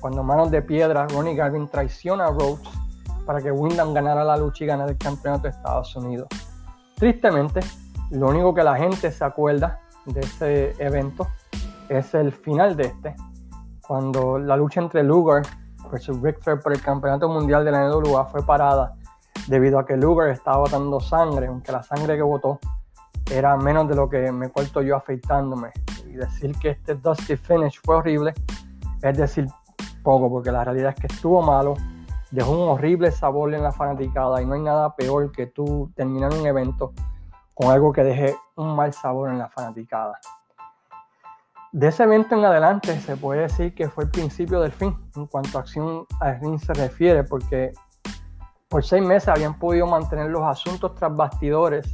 cuando 0.00 0.22
manos 0.22 0.50
de 0.50 0.62
piedra 0.62 1.06
Ronnie 1.08 1.34
Garvin 1.34 1.68
traiciona 1.68 2.26
a 2.26 2.30
Rose 2.30 2.62
para 3.26 3.40
que 3.40 3.50
Wyndham 3.50 3.92
ganara 3.92 4.24
la 4.24 4.36
lucha 4.36 4.64
y 4.64 4.66
ganara 4.66 4.90
el 4.90 4.98
campeonato 4.98 5.42
de 5.44 5.50
Estados 5.50 5.94
Unidos. 5.96 6.28
Tristemente, 6.96 7.60
lo 8.12 8.28
único 8.28 8.54
que 8.54 8.62
la 8.62 8.76
gente 8.76 9.10
se 9.10 9.24
acuerda 9.24 9.80
de 10.04 10.20
ese 10.20 10.74
evento 10.78 11.28
es 11.88 12.14
el 12.14 12.32
final 12.32 12.76
de 12.76 12.84
este, 12.84 13.14
cuando 13.86 14.38
la 14.38 14.56
lucha 14.56 14.80
entre 14.80 15.02
Luger 15.02 15.42
versus 15.90 16.20
Ric 16.20 16.38
por 16.62 16.72
el 16.72 16.80
campeonato 16.82 17.28
mundial 17.28 17.64
de 17.64 17.70
la 17.70 17.88
NWA 17.88 18.26
fue 18.26 18.44
parada 18.44 18.94
debido 19.48 19.78
a 19.78 19.86
que 19.86 19.96
Luger 19.96 20.30
estaba 20.30 20.58
botando 20.58 21.00
sangre, 21.00 21.46
aunque 21.46 21.72
la 21.72 21.82
sangre 21.82 22.16
que 22.16 22.22
botó 22.22 22.58
era 23.30 23.56
menos 23.56 23.88
de 23.88 23.96
lo 23.96 24.08
que 24.08 24.30
me 24.30 24.50
corto 24.50 24.82
yo 24.82 24.96
afeitándome. 24.96 25.70
Y 26.06 26.12
decir 26.12 26.54
que 26.58 26.70
este 26.70 26.94
Dusty 26.94 27.36
Finish 27.36 27.80
fue 27.82 27.96
horrible 27.96 28.34
es 29.02 29.16
decir 29.16 29.46
poco, 30.02 30.30
porque 30.30 30.52
la 30.52 30.64
realidad 30.64 30.94
es 30.94 31.00
que 31.00 31.06
estuvo 31.06 31.42
malo, 31.42 31.74
dejó 32.30 32.52
un 32.52 32.68
horrible 32.68 33.10
sabor 33.10 33.52
en 33.54 33.62
la 33.62 33.72
fanaticada 33.72 34.42
y 34.42 34.46
no 34.46 34.54
hay 34.54 34.60
nada 34.60 34.94
peor 34.94 35.32
que 35.32 35.46
tú 35.46 35.90
terminar 35.94 36.32
un 36.32 36.46
evento 36.46 36.92
con 37.54 37.70
algo 37.70 37.92
que 37.92 38.02
deje 38.02 38.36
un 38.56 38.74
mal 38.74 38.92
sabor 38.92 39.30
en 39.30 39.38
la 39.38 39.48
fanaticada. 39.48 40.18
De 41.72 41.88
ese 41.88 42.02
evento 42.02 42.34
en 42.34 42.44
adelante 42.44 43.00
se 43.00 43.16
puede 43.16 43.42
decir 43.42 43.74
que 43.74 43.88
fue 43.88 44.04
el 44.04 44.10
principio 44.10 44.60
del 44.60 44.72
fin 44.72 44.94
en 45.16 45.26
cuanto 45.26 45.56
a 45.56 45.62
acción 45.62 46.04
al 46.20 46.38
ring 46.40 46.58
se 46.58 46.74
refiere, 46.74 47.24
porque 47.24 47.72
por 48.68 48.84
seis 48.84 49.02
meses 49.02 49.28
habían 49.28 49.58
podido 49.58 49.86
mantener 49.86 50.30
los 50.30 50.42
asuntos 50.42 50.94
tras 50.94 51.14
bastidores 51.16 51.90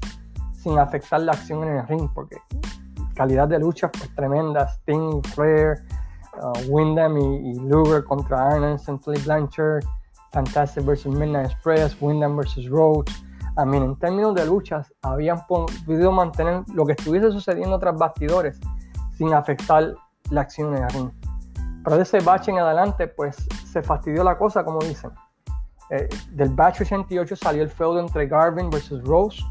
sin 0.53 0.79
afectar 0.79 1.21
la 1.21 1.33
acción 1.33 1.63
en 1.63 1.77
el 1.77 1.87
ring, 1.87 2.09
porque 2.13 2.39
calidad 3.15 3.49
de 3.49 3.59
lucha 3.59 3.91
pues 3.91 4.13
tremenda, 4.15 4.69
Sting, 4.69 5.23
Flair, 5.35 5.85
uh, 6.41 6.53
Windham 6.69 7.17
y, 7.19 7.55
Luger 7.61 8.05
contra 8.05 8.49
Arnold, 8.49 8.81
Tully 9.01 9.21
Blanchard, 9.23 9.85
Fantastic 10.33 10.85
vs. 10.85 11.07
Midnight 11.07 11.51
Express, 11.51 11.97
Windham 12.01 12.37
vs. 12.37 12.69
Rhodes. 12.69 13.13
A 13.59 13.65
mí, 13.65 13.77
en 13.77 13.97
términos 13.97 14.37
de 14.37 14.47
luchas, 14.47 14.95
habían 15.03 15.45
podido 15.49 16.13
mantener 16.13 16.63
lo 16.73 16.87
que 16.87 16.93
estuviese 16.93 17.33
sucediendo 17.33 17.77
tras 17.81 17.99
bastidores 17.99 18.57
sin 19.17 19.35
afectar 19.35 19.97
la 20.31 20.43
acción 20.43 20.77
en 20.77 20.85
el 20.85 20.91
ring. 20.91 21.11
Pero 21.83 21.97
de 21.97 22.05
ese 22.05 22.21
batch 22.21 22.51
en 22.51 22.59
adelante, 22.61 23.09
pues 23.09 23.37
se 23.67 23.83
fastidió 23.83 24.23
la 24.23 24.39
cosa, 24.39 24.65
como 24.65 24.79
dicen. 24.79 25.11
Eh, 25.91 26.09
del 26.31 26.51
batch 26.51 26.83
88 26.83 27.35
salió 27.35 27.65
el 27.65 27.69
feudo 27.69 27.99
entre 27.99 28.29
Garvin 28.29 28.71
versus 28.71 29.03
Rose. 29.03 29.43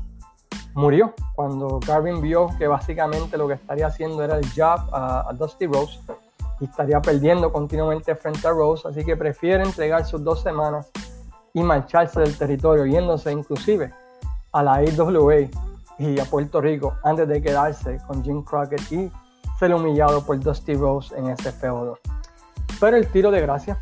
Murió 0.73 1.13
cuando 1.35 1.77
Garvin 1.85 2.21
vio 2.21 2.47
que 2.57 2.67
básicamente 2.67 3.37
lo 3.37 3.45
que 3.49 3.55
estaría 3.55 3.87
haciendo 3.87 4.23
era 4.23 4.37
el 4.37 4.49
jab 4.51 4.87
a, 4.93 5.33
Dusty 5.33 5.67
Rose 5.67 5.99
y 6.61 6.65
estaría 6.65 7.01
perdiendo 7.01 7.51
continuamente 7.51 8.15
frente 8.15 8.47
a 8.47 8.51
Rose. 8.51 8.87
Así 8.87 9.03
que 9.03 9.17
prefiere 9.17 9.63
entregar 9.63 10.05
sus 10.05 10.23
dos 10.23 10.41
semanas 10.41 10.89
y 11.57 11.63
marcharse 11.63 12.19
del 12.19 12.37
territorio, 12.37 12.85
yéndose 12.85 13.31
inclusive 13.31 13.91
a 14.51 14.61
la 14.61 14.75
AWA 14.75 15.49
y 15.97 16.19
a 16.19 16.25
Puerto 16.25 16.61
Rico 16.61 16.93
antes 17.03 17.27
de 17.27 17.41
quedarse 17.41 17.97
con 18.05 18.23
Jim 18.23 18.43
Crockett 18.43 18.91
y 18.91 19.11
ser 19.57 19.73
humillado 19.73 20.23
por 20.23 20.39
Dusty 20.39 20.75
Rose 20.75 21.17
en 21.17 21.31
ese 21.31 21.51
feudo. 21.51 21.97
Pero 22.79 22.97
el 22.97 23.07
tiro 23.07 23.31
de 23.31 23.41
gracia. 23.41 23.81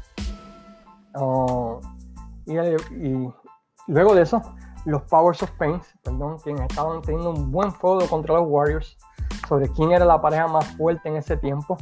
Oh, 1.16 1.82
y, 2.46 2.54
luego 3.88 4.16
de 4.16 4.22
eso, 4.22 4.42
los 4.86 5.02
Powers 5.04 5.44
of 5.44 5.52
Pain, 5.58 5.82
perdón, 6.02 6.38
quienes 6.42 6.62
estaban 6.70 7.02
teniendo 7.02 7.32
un 7.32 7.52
buen 7.52 7.74
feudo 7.74 8.08
contra 8.08 8.36
los 8.36 8.46
Warriors 8.48 8.98
sobre 9.50 9.68
quién 9.68 9.92
era 9.92 10.06
la 10.06 10.22
pareja 10.22 10.48
más 10.48 10.66
fuerte 10.78 11.10
en 11.10 11.18
ese 11.18 11.36
tiempo, 11.36 11.78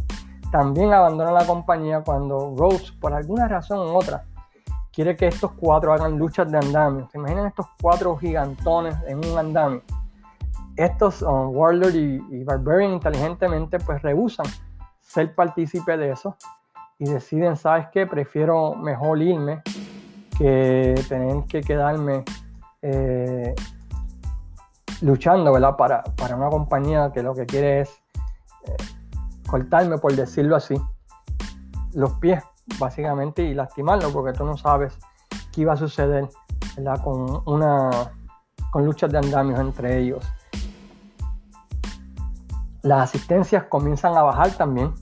también 0.52 0.92
abandonan 0.92 1.36
la 1.36 1.46
compañía 1.46 2.02
cuando 2.04 2.56
Rose, 2.58 2.94
por 3.00 3.14
alguna 3.14 3.48
razón 3.48 3.78
u 3.78 3.96
otra, 3.96 4.26
quiere 4.94 5.16
que 5.16 5.28
estos 5.28 5.52
cuatro 5.54 5.92
hagan 5.92 6.18
luchas 6.18 6.50
de 6.52 6.58
andamio. 6.58 7.10
¿Se 7.12 7.20
estos 7.48 7.66
cuatro 7.82 8.16
gigantones 8.18 8.96
en 9.08 9.18
un 9.26 9.38
andamio? 9.38 9.82
estos 10.76 11.22
um, 11.22 11.56
Warlord 11.56 11.96
y, 11.96 12.44
Barbarian 12.44 12.94
inteligentemente 12.94 13.80
pues 13.80 14.02
rehusan 14.02 14.46
ser 15.02 15.34
partícipe 15.36 15.98
de 15.98 16.12
eso 16.12 16.36
y 16.98 17.06
deciden, 17.06 17.56
¿sabes 17.58 17.88
qué? 17.92 18.08
Prefiero 18.08 18.76
mejor 18.76 19.22
irme 19.22 19.62
que 20.38 20.96
tener 21.08 21.44
que 21.46 21.62
quedarme 21.62 22.24
eh, 22.82 23.54
luchando, 25.02 25.52
¿verdad? 25.52 25.76
Para, 25.76 26.04
para, 26.04 26.36
una 26.36 26.50
compañía 26.50 27.12
que 27.14 27.22
lo 27.22 27.36
que 27.36 27.46
quiere 27.46 27.82
es 27.82 27.90
eh, 28.66 28.76
cortarme, 29.48 29.98
por 29.98 30.16
decirlo 30.16 30.56
así, 30.56 30.76
los 31.94 32.14
pies, 32.14 32.44
básicamente, 32.80 33.44
y 33.44 33.54
lastimarlo, 33.54 34.12
porque 34.12 34.38
tú 34.38 34.46
no 34.46 34.58
sabes 34.58 34.98
qué 35.52 35.62
iba 35.62 35.74
a 35.74 35.78
suceder. 35.78 36.30
Con, 37.04 37.44
una, 37.46 38.12
con 38.72 38.86
luchas 38.86 39.12
de 39.12 39.20
andamios 39.20 39.60
entre 39.60 40.00
ellos. 40.00 40.26
Las 42.82 43.10
asistencias 43.10 43.66
comienzan 43.66 44.18
a 44.18 44.24
bajar 44.24 44.52
también 44.52 44.94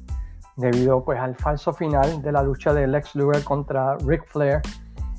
debido 0.58 1.04
pues 1.04 1.18
al 1.18 1.36
falso 1.36 1.72
final 1.72 2.22
de 2.22 2.32
la 2.32 2.44
lucha 2.44 2.74
de 2.74 2.88
Lex 2.88 3.16
Luger 3.16 3.44
contra 3.44 3.96
Ric 4.06 4.28
Flair 4.28 4.62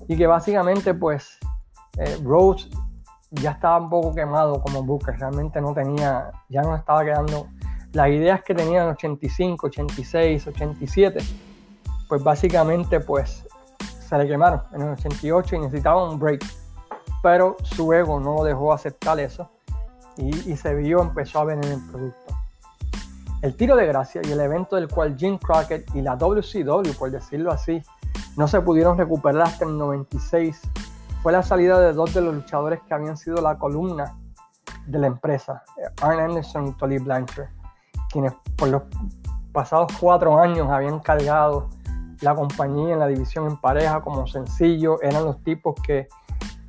y 0.06 0.16
que 0.16 0.26
básicamente 0.26 0.92
pues 0.92 1.38
eh, 1.96 2.18
Rose 2.22 2.68
ya 3.30 3.52
estaba 3.52 3.78
un 3.78 3.88
poco 3.88 4.14
quemado 4.14 4.60
como 4.60 4.82
Booker, 4.82 5.18
realmente 5.18 5.60
no 5.60 5.72
tenía, 5.72 6.30
ya 6.50 6.60
no 6.60 6.76
estaba 6.76 7.02
quedando 7.02 7.48
las 7.92 8.08
ideas 8.08 8.42
que 8.42 8.54
tenía 8.54 8.82
en 8.82 8.90
85, 8.90 9.68
86, 9.68 10.46
87, 10.48 11.18
pues 12.12 12.22
básicamente 12.22 13.00
pues 13.00 13.42
se 14.06 14.18
le 14.18 14.28
quemaron 14.28 14.60
en 14.74 14.82
el 14.82 14.90
88 14.90 15.56
y 15.56 15.58
necesitaba 15.60 16.10
un 16.10 16.18
break, 16.18 16.44
pero 17.22 17.56
su 17.62 17.90
ego 17.94 18.20
no 18.20 18.44
dejó 18.44 18.74
aceptar 18.74 19.18
eso 19.18 19.48
y, 20.18 20.54
se 20.54 20.74
vio, 20.74 21.00
empezó 21.00 21.38
a 21.38 21.44
ver 21.44 21.64
en 21.64 21.72
el 21.72 21.80
producto. 21.90 22.36
El 23.40 23.56
tiro 23.56 23.76
de 23.76 23.86
gracia 23.86 24.20
y 24.22 24.30
el 24.30 24.40
evento 24.40 24.76
del 24.76 24.88
cual 24.88 25.16
Jim 25.16 25.38
Crockett 25.38 25.88
y 25.94 26.02
la 26.02 26.14
WCW, 26.16 26.92
por 26.98 27.10
decirlo 27.10 27.50
así, 27.50 27.82
no 28.36 28.46
se 28.46 28.60
pudieron 28.60 28.98
recuperar 28.98 29.44
hasta 29.44 29.64
el 29.64 29.78
96 29.78 30.60
fue 31.22 31.32
la 31.32 31.42
salida 31.42 31.80
de 31.80 31.94
dos 31.94 32.12
de 32.12 32.20
los 32.20 32.34
luchadores 32.34 32.80
que 32.86 32.92
habían 32.92 33.16
sido 33.16 33.40
la 33.40 33.56
columna 33.56 34.18
de 34.84 34.98
la 34.98 35.06
empresa, 35.06 35.62
Arn 36.02 36.20
Anderson 36.20 36.66
y 36.66 36.72
Tolly 36.72 36.98
Blanchard, 36.98 37.48
quienes 38.10 38.34
por 38.54 38.68
los 38.68 38.82
pasados 39.50 39.90
cuatro 39.98 40.38
años 40.38 40.68
habían 40.68 41.00
cargado 41.00 41.70
la 42.22 42.34
compañía 42.34 42.94
en 42.94 43.00
la 43.00 43.06
división 43.06 43.46
en 43.46 43.56
pareja 43.56 44.00
como 44.00 44.26
sencillo, 44.26 45.00
eran 45.02 45.24
los 45.24 45.42
tipos 45.42 45.74
que, 45.82 46.08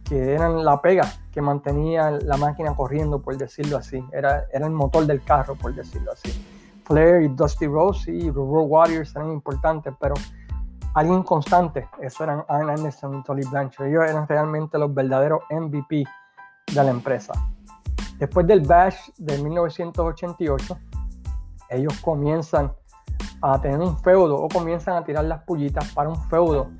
que 0.03 0.33
eran 0.33 0.65
la 0.65 0.81
pega 0.81 1.11
que 1.31 1.41
mantenía 1.41 2.11
la 2.11 2.37
máquina 2.37 2.75
corriendo, 2.75 3.21
por 3.21 3.37
decirlo 3.37 3.77
así, 3.77 4.03
era, 4.11 4.45
era 4.51 4.67
el 4.67 4.73
motor 4.73 5.05
del 5.05 5.23
carro, 5.23 5.55
por 5.55 5.73
decirlo 5.73 6.11
así. 6.11 6.31
Flair 6.85 7.23
y 7.23 7.27
Dusty 7.29 7.67
Rose 7.67 8.11
y 8.11 8.29
Road 8.29 8.67
Warriors 8.67 9.15
eran 9.15 9.31
importantes, 9.31 9.93
pero 9.99 10.15
alguien 10.93 11.23
constante, 11.23 11.87
eso 12.01 12.23
eran 12.23 12.43
Arn 12.47 12.69
Anderson 12.69 13.19
y 13.19 13.23
Tolly 13.23 13.45
Blanchard. 13.49 13.87
Ellos 13.87 14.03
eran 14.07 14.27
realmente 14.27 14.77
los 14.77 14.93
verdaderos 14.93 15.41
MVP 15.49 16.03
de 16.73 16.83
la 16.83 16.91
empresa. 16.91 17.33
Después 18.17 18.45
del 18.45 18.61
Bash 18.61 19.09
de 19.17 19.41
1988, 19.41 20.77
ellos 21.69 21.99
comienzan 22.01 22.71
a 23.43 23.59
tener 23.59 23.79
un 23.79 23.97
feudo 23.99 24.41
o 24.41 24.47
comienzan 24.47 24.95
a 24.95 25.03
tirar 25.03 25.25
las 25.25 25.43
pullitas 25.43 25.91
para 25.93 26.07
un 26.07 26.15
feudo 26.29 26.71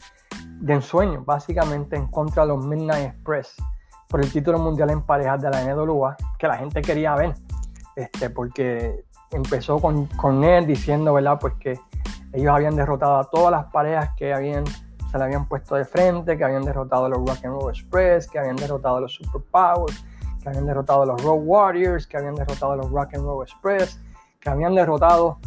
de 0.62 0.74
ensueño, 0.74 1.24
básicamente 1.26 1.98
en 1.98 2.08
contra 2.08 2.44
de 2.44 2.50
los 2.50 2.66
Midnight 2.66 3.16
Express 3.16 3.56
por 4.08 4.22
el 4.22 4.32
título 4.32 4.60
mundial 4.60 4.90
en 4.92 5.02
parejas 5.02 5.42
de 5.42 5.50
la 5.50 5.62
NWA, 5.62 6.16
que 6.40 6.48
la 6.48 6.56
gente 6.58 6.82
quería 6.82 7.16
ver, 7.16 7.36
este, 7.98 8.30
porque 8.30 9.04
empezó 9.32 9.80
con, 9.80 10.06
con 10.06 10.40
Ned 10.40 10.66
diciendo, 10.66 11.14
¿verdad? 11.14 11.38
Pues 11.40 11.56
que 11.56 11.80
ellos 12.32 12.54
habían 12.54 12.78
derrotado 12.78 13.18
a 13.18 13.24
todas 13.26 13.52
las 13.52 13.66
parejas 13.66 14.12
que 14.16 14.34
habían, 14.34 14.64
se 14.66 15.18
le 15.18 15.24
habían 15.24 15.46
puesto 15.48 15.76
de 15.76 15.84
frente, 15.84 16.38
que 16.38 16.44
habían 16.46 16.64
derrotado 16.64 17.06
a 17.06 17.10
los 17.10 17.18
Rock 17.18 17.44
and 17.44 17.60
Roll 17.60 17.72
Express, 17.72 18.30
que 18.30 18.40
habían 18.40 18.56
derrotado 18.56 18.98
a 18.98 19.02
los 19.02 19.16
Superpowers, 19.16 20.06
que 20.42 20.50
habían 20.50 20.66
derrotado 20.66 21.02
a 21.02 21.06
los 21.08 21.22
Road 21.22 21.42
Warriors, 21.44 22.08
que 22.08 22.16
habían 22.16 22.36
derrotado 22.36 22.72
a 22.72 22.76
los 22.78 22.90
Rock 22.90 23.16
and 23.16 23.26
Roll 23.26 23.44
Express, 23.44 24.00
que 24.40 24.50
habían 24.50 24.76
derrotado 24.76 25.40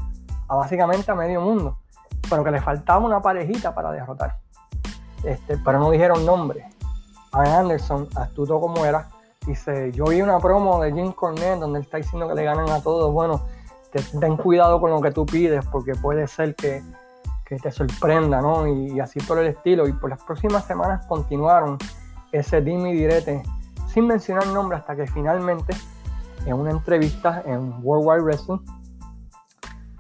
a 0.49 0.57
básicamente 0.57 1.11
a 1.11 1.15
medio 1.15 1.41
mundo, 1.41 1.79
pero 2.29 2.45
que 2.45 2.51
le 2.51 2.61
faltaba 2.61 3.05
una 3.05 3.21
parejita 3.21 3.75
para 3.75 3.93
derrotar. 3.93 4.39
Este, 5.25 5.57
pero 5.59 5.79
no 5.79 5.91
dijeron 5.91 6.25
nombre. 6.25 6.69
Anderson, 7.33 8.09
astuto 8.15 8.61
como 8.61 8.85
era, 8.85 9.09
dice, 9.47 9.93
yo 9.93 10.05
vi 10.07 10.23
una 10.23 10.39
promo 10.39 10.81
de 10.81 10.93
Jim 10.93 11.13
Cornette 11.13 11.61
donde 11.61 11.81
está 11.81 11.99
diciendo 11.99 12.29
que 12.29 12.35
le 12.35 12.45
ganan 12.45 12.71
a 12.71 12.81
todos. 12.81 13.13
Bueno, 13.13 13.43
ten 14.21 14.37
cuidado 14.37 14.81
con 14.81 14.91
lo 14.91 15.01
que 15.01 15.11
tú 15.11 15.27
pides 15.27 15.65
porque 15.67 15.95
puede 15.95 16.27
ser 16.27 16.55
que, 16.55 16.83
te 17.45 17.71
sorprenda, 17.71 18.41
¿no? 18.41 18.67
Y, 18.67 18.99
así 19.01 19.21
por 19.21 19.39
el 19.39 19.47
estilo. 19.47 19.87
Y 19.87 19.93
por 19.93 20.11
las 20.11 20.23
próximas 20.23 20.65
semanas 20.65 21.07
continuaron 21.07 21.79
ese 22.33 22.61
dime 22.61 22.91
y 22.91 22.95
direte 22.95 23.43
sin 23.89 24.07
mencionar 24.07 24.47
nombre 24.49 24.77
hasta 24.77 24.97
que 24.97 25.07
finalmente 25.07 25.75
en 26.45 26.55
una 26.55 26.71
entrevista 26.71 27.43
en 27.47 27.75
World 27.83 28.07
Wide 28.07 28.23
Wrestling 28.23 28.59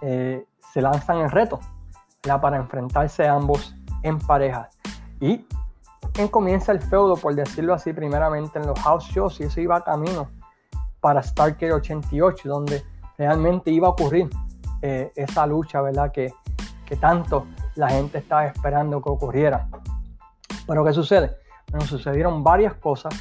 eh, 0.01 0.45
se 0.73 0.81
lanzan 0.81 1.19
el 1.19 1.31
reto 1.31 1.61
para 2.41 2.57
enfrentarse 2.57 3.27
ambos 3.27 3.75
en 4.03 4.19
pareja. 4.19 4.69
Y 5.21 5.47
en 6.19 6.29
comienza 6.29 6.73
el 6.73 6.81
feudo, 6.81 7.17
por 7.17 7.35
decirlo 7.35 7.73
así, 7.75 7.93
primeramente 7.93 8.59
en 8.59 8.67
los 8.67 8.79
house 8.81 9.05
shows 9.05 9.41
y 9.41 9.45
eso 9.45 9.61
iba 9.61 9.83
camino 9.83 10.29
para 11.01 11.23
Starker 11.23 11.73
88, 11.73 12.49
donde 12.49 12.83
realmente 13.17 13.71
iba 13.71 13.87
a 13.87 13.91
ocurrir 13.91 14.29
eh, 14.83 15.13
esa 15.15 15.47
lucha, 15.47 15.81
¿verdad? 15.81 16.11
Que, 16.11 16.33
que 16.85 16.97
tanto 16.97 17.47
la 17.77 17.89
gente 17.91 18.19
estaba 18.19 18.47
esperando 18.47 19.01
que 19.01 19.09
ocurriera. 19.09 19.69
Pero 20.67 20.85
¿qué 20.85 20.93
sucede? 20.93 21.37
Bueno, 21.71 21.87
sucedieron 21.87 22.43
varias 22.43 22.75
cosas 22.75 23.15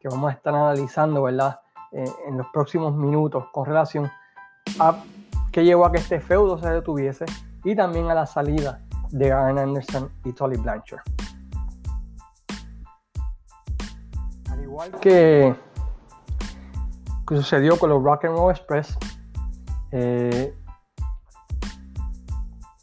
que 0.00 0.08
vamos 0.08 0.30
a 0.30 0.34
estar 0.34 0.54
analizando, 0.54 1.22
¿verdad? 1.22 1.60
Eh, 1.92 2.04
en 2.26 2.38
los 2.38 2.46
próximos 2.48 2.94
minutos 2.94 3.44
con 3.52 3.64
relación 3.66 4.10
a 4.78 4.96
qué 5.52 5.64
llevó 5.64 5.86
a 5.86 5.92
que 5.92 5.98
este 5.98 6.20
feudo 6.20 6.58
se 6.58 6.68
detuviese 6.68 7.24
y 7.64 7.74
también 7.74 8.10
a 8.10 8.14
la 8.14 8.26
salida 8.26 8.80
de 9.10 9.32
Arn 9.32 9.58
Anderson 9.58 10.10
y 10.24 10.32
Tolly 10.32 10.56
Blanchard. 10.56 11.02
Al 14.50 14.62
igual 14.62 14.90
que, 15.00 15.54
que 17.26 17.36
sucedió 17.36 17.78
con 17.78 17.90
los 17.90 18.02
Rock 18.02 18.26
and 18.26 18.36
Roll 18.36 18.52
Express, 18.52 18.96
eh, 19.92 20.54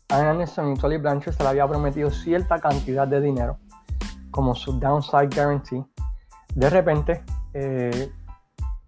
Anderson 0.09 0.73
y 0.73 0.75
Tolly 0.77 0.97
Blanchard 0.97 1.33
se 1.33 1.43
le 1.43 1.49
había 1.49 1.67
prometido 1.67 2.11
cierta 2.11 2.59
cantidad 2.59 3.07
de 3.07 3.21
dinero 3.21 3.59
como 4.31 4.53
su 4.53 4.77
downside 4.79 5.29
guarantee. 5.33 5.83
De 6.53 6.69
repente, 6.69 7.23
eh, 7.53 8.11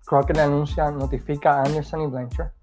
Crockett 0.05 0.35
le 0.35 0.43
anuncia, 0.43 0.91
notifica 0.91 1.59
a 1.59 1.63
Anderson 1.63 2.01
y 2.01 2.07
Blanchard 2.07 2.51
que 2.51 2.58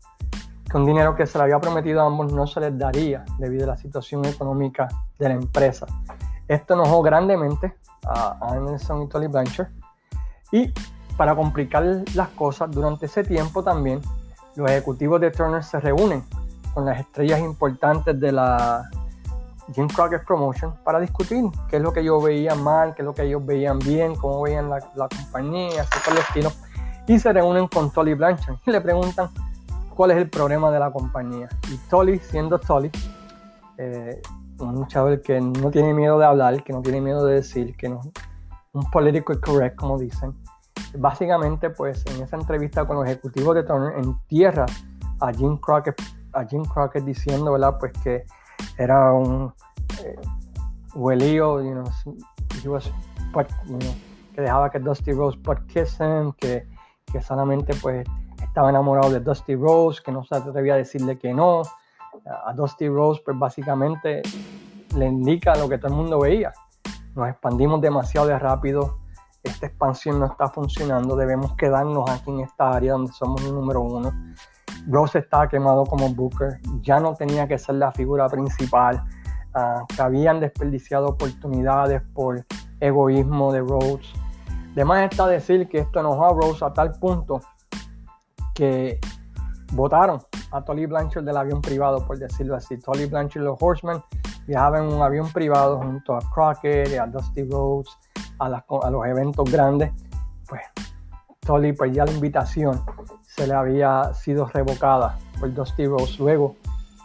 un 0.76 0.86
dinero 0.86 1.16
que 1.16 1.26
se 1.26 1.38
le 1.38 1.44
había 1.44 1.58
prometido 1.58 2.02
a 2.02 2.06
ambos 2.06 2.32
no 2.32 2.46
se 2.46 2.60
les 2.60 2.78
daría 2.78 3.24
debido 3.38 3.64
a 3.64 3.68
la 3.68 3.76
situación 3.76 4.24
económica 4.24 4.88
de 5.18 5.28
la 5.28 5.34
empresa. 5.34 5.86
Esto 6.46 6.74
enojó 6.74 7.02
grandemente 7.02 7.76
a 8.04 8.36
Anderson 8.40 9.02
y 9.02 9.08
Tolly 9.08 9.26
Blanchard 9.26 9.68
y 10.52 10.72
para 11.16 11.34
complicar 11.34 11.82
las 12.14 12.28
cosas, 12.30 12.70
durante 12.70 13.06
ese 13.06 13.24
tiempo 13.24 13.64
también 13.64 14.00
los 14.54 14.70
ejecutivos 14.70 15.20
de 15.20 15.30
Turner 15.30 15.64
se 15.64 15.80
reúnen 15.80 16.24
con 16.74 16.84
las 16.84 17.00
estrellas 17.00 17.40
importantes 17.40 18.18
de 18.20 18.32
la 18.32 18.88
Jim 19.74 19.88
Crockett 19.88 20.24
Promotion 20.24 20.74
para 20.84 21.00
discutir 21.00 21.44
qué 21.68 21.76
es 21.76 21.82
lo 21.82 21.92
que 21.92 22.00
ellos 22.00 22.22
veían 22.22 22.62
mal, 22.62 22.94
qué 22.94 23.02
es 23.02 23.06
lo 23.06 23.14
que 23.14 23.22
ellos 23.22 23.44
veían 23.44 23.78
bien, 23.78 24.14
cómo 24.14 24.42
veían 24.42 24.70
la, 24.70 24.80
compañía, 25.08 25.82
así 25.82 25.98
por 26.04 26.12
el 26.12 26.20
estilo. 26.20 26.52
Y 27.06 27.18
se 27.18 27.32
reúnen 27.32 27.66
con 27.68 27.90
Tolly 27.90 28.14
Blanchard 28.14 28.56
y 28.64 28.70
le 28.70 28.80
preguntan 28.80 29.30
cuál 29.96 30.10
es 30.10 30.18
el 30.18 30.28
problema 30.28 30.70
de 30.70 30.78
la 30.78 30.92
compañía. 30.92 31.48
Y 31.72 31.78
Tolly, 31.88 32.18
siendo 32.18 32.58
Tolly, 32.58 32.90
eh, 33.78 34.20
un 34.58 34.86
chaval 34.86 35.20
que 35.22 35.40
no 35.40 35.70
tiene 35.70 35.94
miedo 35.94 36.18
de 36.18 36.26
hablar, 36.26 36.62
que 36.62 36.72
no 36.72 36.82
tiene 36.82 37.00
miedo 37.00 37.24
de 37.24 37.36
decir, 37.36 37.74
que 37.76 37.88
no, 37.88 38.00
un 38.72 38.90
político 38.90 39.32
correct, 39.40 39.76
como 39.76 39.98
dicen, 39.98 40.34
básicamente, 40.98 41.70
pues 41.70 42.04
en 42.14 42.22
esa 42.22 42.36
entrevista 42.36 42.86
con 42.86 42.96
los 42.96 43.06
ejecutivos 43.06 43.54
de 43.54 43.62
Turner, 43.62 43.98
entierra 43.98 44.66
a 45.20 45.32
Jim 45.32 45.56
Crockett, 45.56 46.00
a 46.34 46.44
Jim 46.44 46.62
Crockett 46.64 47.04
diciendo, 47.04 47.52
¿verdad? 47.52 47.76
Pues 47.80 47.92
que 48.04 48.24
era 48.76 49.12
un 49.12 49.52
eh, 50.04 50.16
huelío, 50.94 51.62
you 51.62 51.72
know, 51.72 52.78
que 54.34 54.42
dejaba 54.42 54.70
que 54.70 54.78
Dusty 54.78 55.12
Rose 55.12 55.38
put 55.38 55.58
kiss 55.66 55.98
him, 55.98 56.32
que, 56.32 56.66
que 57.10 57.22
solamente 57.22 57.74
pues 57.80 58.06
estaba 58.56 58.70
enamorado 58.70 59.10
de 59.10 59.20
Dusty 59.20 59.54
Rose, 59.54 60.00
que 60.02 60.10
no 60.10 60.24
se 60.24 60.34
atrevía 60.34 60.72
a 60.72 60.76
decirle 60.78 61.18
que 61.18 61.34
no. 61.34 61.60
A 62.46 62.54
Dusty 62.54 62.88
Rose, 62.88 63.20
pues 63.22 63.38
básicamente 63.38 64.22
le 64.96 65.04
indica 65.04 65.54
lo 65.56 65.68
que 65.68 65.76
todo 65.76 65.88
el 65.88 65.98
mundo 65.98 66.20
veía. 66.20 66.54
Nos 67.14 67.28
expandimos 67.28 67.82
demasiado 67.82 68.28
de 68.28 68.38
rápido, 68.38 69.00
esta 69.42 69.66
expansión 69.66 70.20
no 70.20 70.24
está 70.24 70.48
funcionando, 70.48 71.16
debemos 71.16 71.52
quedarnos 71.56 72.08
aquí 72.08 72.30
en 72.30 72.40
esta 72.40 72.70
área 72.70 72.92
donde 72.92 73.12
somos 73.12 73.44
el 73.44 73.54
número 73.54 73.82
uno. 73.82 74.10
Rose 74.88 75.18
estaba 75.18 75.46
quemado 75.50 75.84
como 75.84 76.08
Booker, 76.14 76.58
ya 76.80 76.98
no 76.98 77.14
tenía 77.14 77.46
que 77.46 77.58
ser 77.58 77.74
la 77.74 77.92
figura 77.92 78.26
principal, 78.26 79.04
uh, 79.54 80.02
habían 80.02 80.40
desperdiciado 80.40 81.08
oportunidades 81.08 82.00
por 82.14 82.42
egoísmo 82.80 83.52
de 83.52 83.60
Rose. 83.60 84.08
Además 84.72 85.10
está 85.10 85.26
decir 85.26 85.68
que 85.68 85.80
esto 85.80 86.00
enojó 86.00 86.24
a 86.24 86.32
Rose 86.32 86.64
a 86.64 86.72
tal 86.72 86.92
punto 86.92 87.42
que 88.56 88.98
votaron 89.72 90.20
a 90.50 90.64
Tolly 90.64 90.86
Blanchard 90.86 91.24
del 91.24 91.36
avión 91.36 91.60
privado, 91.60 92.04
por 92.06 92.18
decirlo 92.18 92.56
así. 92.56 92.78
Tolly 92.78 93.06
Blanchard 93.06 93.42
y 93.42 93.44
los 93.44 93.58
Horsemen 93.60 94.02
viajaban 94.46 94.84
en 94.84 94.94
un 94.94 95.02
avión 95.02 95.30
privado 95.32 95.78
junto 95.78 96.16
a 96.16 96.20
Crockett 96.32 96.88
y 96.88 96.96
a 96.96 97.06
Dusty 97.06 97.44
Rhodes 97.44 97.90
a, 98.38 98.48
los 98.90 99.06
eventos 99.06 99.50
grandes, 99.50 99.92
pues 100.48 100.62
Tolly, 101.40 101.72
pues 101.72 101.92
ya 101.92 102.04
la 102.04 102.12
invitación 102.12 102.82
se 103.22 103.46
le 103.46 103.54
había 103.54 104.12
sido 104.14 104.46
revocada 104.46 105.18
por 105.38 105.52
Dusty 105.52 105.86
Rose 105.86 106.16
luego 106.18 106.56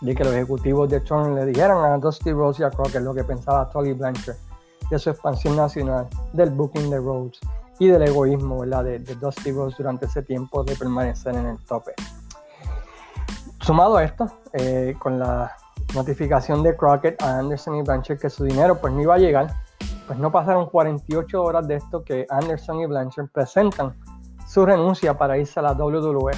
de 0.01 0.15
que 0.15 0.23
los 0.23 0.33
ejecutivos 0.33 0.89
de 0.89 0.99
Turner 1.01 1.33
le 1.33 1.45
dijeran 1.45 1.83
a 1.83 1.97
Dusty 1.97 2.31
Rose 2.31 2.63
y 2.63 2.65
a 2.65 2.69
Crockett 2.69 3.01
lo 3.01 3.13
que 3.13 3.23
pensaba 3.23 3.69
Tolly 3.69 3.93
Blanchard 3.93 4.37
de 4.89 4.99
su 4.99 5.09
expansión 5.09 5.55
nacional, 5.55 6.07
del 6.33 6.49
booking 6.49 6.89
de 6.89 6.97
Rhodes 6.97 7.39
y 7.81 7.87
del 7.87 8.03
egoísmo 8.03 8.59
¿verdad? 8.59 8.83
De, 8.83 8.99
Dusty 8.99 9.51
Rose 9.51 9.75
durante 9.75 10.05
ese 10.05 10.21
tiempo 10.21 10.63
de 10.63 10.75
permanecer 10.75 11.33
en 11.35 11.47
el 11.47 11.57
tope. 11.65 11.93
Sumado 13.59 13.97
a 13.97 14.03
esto, 14.03 14.27
eh, 14.53 14.93
con 14.99 15.17
la 15.17 15.51
notificación 15.95 16.61
de 16.61 16.77
Crockett 16.77 17.19
a 17.23 17.39
Anderson 17.39 17.77
y 17.77 17.81
Blanchard 17.81 18.19
que 18.19 18.29
su 18.29 18.43
dinero 18.43 18.79
pues 18.79 18.93
no 18.93 19.01
iba 19.01 19.15
a 19.15 19.17
llegar, 19.17 19.55
pues 20.05 20.19
no 20.19 20.31
pasaron 20.31 20.67
48 20.69 21.41
horas 21.41 21.67
de 21.67 21.77
esto 21.77 22.03
que 22.03 22.27
Anderson 22.29 22.81
y 22.81 22.85
Blanchard 22.85 23.29
presentan 23.29 23.97
su 24.47 24.63
renuncia 24.63 25.17
para 25.17 25.39
irse 25.39 25.59
a 25.59 25.63
la 25.63 25.73
WWE, 25.73 26.33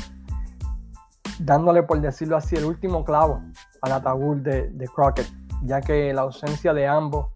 dándole, 1.39 1.83
por 1.83 1.99
decirlo 1.99 2.37
así, 2.37 2.55
el 2.55 2.63
último 2.63 3.03
clavo 3.03 3.41
al 3.81 3.91
ataúd 3.91 4.37
de, 4.37 4.69
de 4.69 4.87
Crockett, 4.87 5.27
ya 5.63 5.81
que 5.81 6.13
la 6.13 6.21
ausencia 6.21 6.73
de 6.73 6.87
ambos 6.87 7.27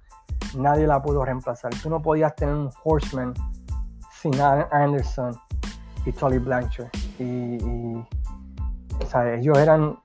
nadie 0.56 0.88
la 0.88 1.02
pudo 1.02 1.26
reemplazar. 1.26 1.74
Tú 1.84 1.90
no 1.90 2.02
podías 2.02 2.34
tener 2.38 2.56
un 2.56 2.70
Horseman 2.86 3.34
sin 4.22 4.40
Anderson 4.42 5.40
y 6.06 6.12
Tolly 6.12 6.40
Blanchard. 6.40 6.90
Y, 7.20 8.04
ellos 9.38 9.58
eran 9.58 9.98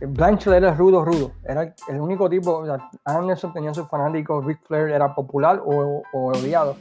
Blanchard 0.00 0.54
era 0.54 0.74
rudo, 0.74 1.04
rudo. 1.04 1.32
Era 1.44 1.74
el 1.88 2.00
único 2.00 2.28
tipo. 2.28 2.64
Anderson 3.04 3.52
tenía 3.52 3.72
sus 3.72 3.88
fanáticos. 3.88 4.44
Ric 4.44 4.60
Flair 4.66 4.90
era 4.90 5.14
popular 5.14 5.62
o, 5.64 6.02
odiado. 6.12 6.76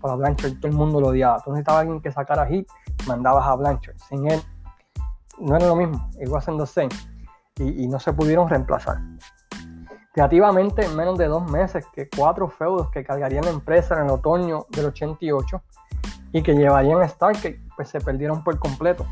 Para 0.00 0.14
Blanchard 0.14 0.58
todo 0.60 0.68
el 0.68 0.76
mundo 0.76 1.00
lo 1.00 1.08
odiaba. 1.08 1.38
Entonces 1.38 1.60
estaba 1.60 1.80
alguien 1.80 2.00
que 2.00 2.12
sacara 2.12 2.46
hit, 2.46 2.68
mandabas 3.06 3.46
a 3.46 3.54
Blanchard. 3.56 3.96
Sin 4.08 4.30
él, 4.30 4.40
no 5.38 5.56
era 5.56 5.66
lo 5.66 5.76
mismo. 5.76 6.08
Igual 6.20 6.42
siendo 6.42 6.66
same. 6.66 6.90
Y, 7.56 7.84
y 7.84 7.88
no 7.88 7.98
se 7.98 8.12
pudieron 8.12 8.48
reemplazar. 8.48 8.98
Creativamente, 10.12 10.84
en 10.84 10.96
menos 10.96 11.18
de 11.18 11.26
dos 11.26 11.50
meses, 11.50 11.84
que 11.92 12.08
cuatro 12.08 12.48
feudos 12.48 12.90
que 12.90 13.04
cargarían 13.04 13.44
la 13.44 13.50
empresa 13.50 13.94
en 13.96 14.04
el 14.04 14.10
otoño 14.10 14.66
del 14.70 14.86
88 14.86 15.62
y 16.32 16.42
que 16.42 16.54
llevarían 16.54 17.00
a 17.00 17.08
Stargate, 17.08 17.60
pues 17.76 17.88
se 17.88 18.00
perdieron 18.00 18.42
por 18.42 18.58
completo. 18.58 19.06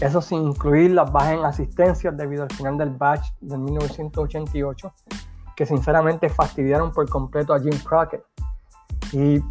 Eso 0.00 0.20
sin 0.20 0.42
incluir 0.42 0.90
las 0.92 1.12
bajas 1.12 1.34
en 1.34 1.44
asistencias 1.44 2.16
debido 2.16 2.42
al 2.42 2.52
final 2.52 2.76
del 2.76 2.90
batch 2.90 3.24
de 3.40 3.56
1988, 3.56 4.92
que 5.54 5.66
sinceramente 5.66 6.28
fastidiaron 6.28 6.92
por 6.92 7.08
completo 7.08 7.54
a 7.54 7.60
Jim 7.60 7.78
Crockett. 7.84 8.24
Y 9.12 9.42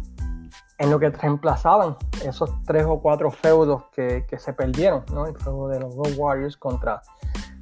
en 0.78 0.90
lo 0.90 0.98
que 0.98 1.10
reemplazaban 1.10 1.96
esos 2.24 2.50
tres 2.64 2.84
o 2.86 3.00
cuatro 3.00 3.30
feudos 3.30 3.84
que, 3.94 4.26
se 4.36 4.52
perdieron, 4.52 5.04
¿no? 5.12 5.26
el 5.26 5.36
feudo 5.36 5.68
de 5.68 5.80
los 5.80 5.94
Road 5.94 6.16
Warriors 6.16 6.56
contra 6.56 7.00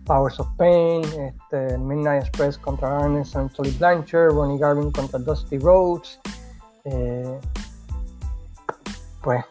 Powers 0.07 0.41
of 0.41 0.49
Pain, 0.57 1.05
este, 1.05 1.79
Midnight 1.79 2.23
Express 2.23 2.59
contra 2.59 3.05
Ernest 3.05 3.37
and 3.37 3.53
Tully 3.53 3.71
Blanchard, 3.73 4.33
Ronnie 4.33 4.59
Garvin 4.59 4.91
contra 4.91 5.19
Dusty 5.19 5.59
Rhodes. 5.59 6.19
Eh, 6.85 7.39
pues, 9.23 9.45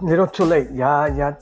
Little 0.00 0.28
Too 0.28 0.46
Late, 0.46 0.70
ya, 0.74 1.08
ya 1.08 1.38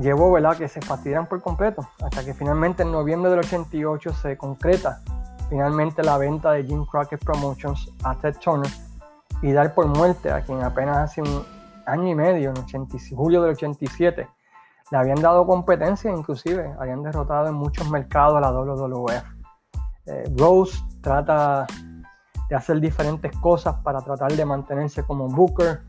llevó 0.00 0.32
¿verdad? 0.32 0.56
que 0.56 0.68
se 0.68 0.80
fastidiaran 0.80 1.26
por 1.26 1.40
completo, 1.40 1.88
hasta 2.02 2.24
que 2.24 2.34
finalmente 2.34 2.82
en 2.82 2.92
noviembre 2.92 3.30
del 3.30 3.40
88 3.40 4.12
se 4.14 4.36
concreta 4.36 5.00
finalmente 5.48 6.02
la 6.02 6.18
venta 6.18 6.52
de 6.52 6.64
Jim 6.64 6.84
Crockett 6.84 7.24
Promotions 7.24 7.90
a 8.02 8.14
Ted 8.16 8.36
Turner 8.38 8.70
y 9.42 9.52
dar 9.52 9.74
por 9.74 9.86
muerte 9.86 10.30
a 10.30 10.42
quien 10.42 10.62
apenas 10.62 10.96
hace 10.98 11.22
un 11.22 11.44
año 11.86 12.08
y 12.08 12.14
medio, 12.14 12.52
en 12.72 12.88
julio 13.14 13.42
del 13.42 13.52
87, 13.52 14.26
le 14.90 14.98
habían 14.98 15.20
dado 15.20 15.46
competencia, 15.46 16.10
inclusive 16.10 16.74
habían 16.78 17.02
derrotado 17.02 17.48
en 17.48 17.54
muchos 17.54 17.90
mercados 17.90 18.36
a 18.36 18.40
la 18.40 18.52
WWF. 18.52 19.24
Eh, 20.06 20.24
Rose 20.36 20.78
trata 21.02 21.66
de 22.48 22.56
hacer 22.56 22.80
diferentes 22.80 23.36
cosas 23.38 23.76
para 23.82 24.00
tratar 24.00 24.32
de 24.32 24.44
mantenerse 24.44 25.02
como 25.04 25.28
Booker. 25.28 25.82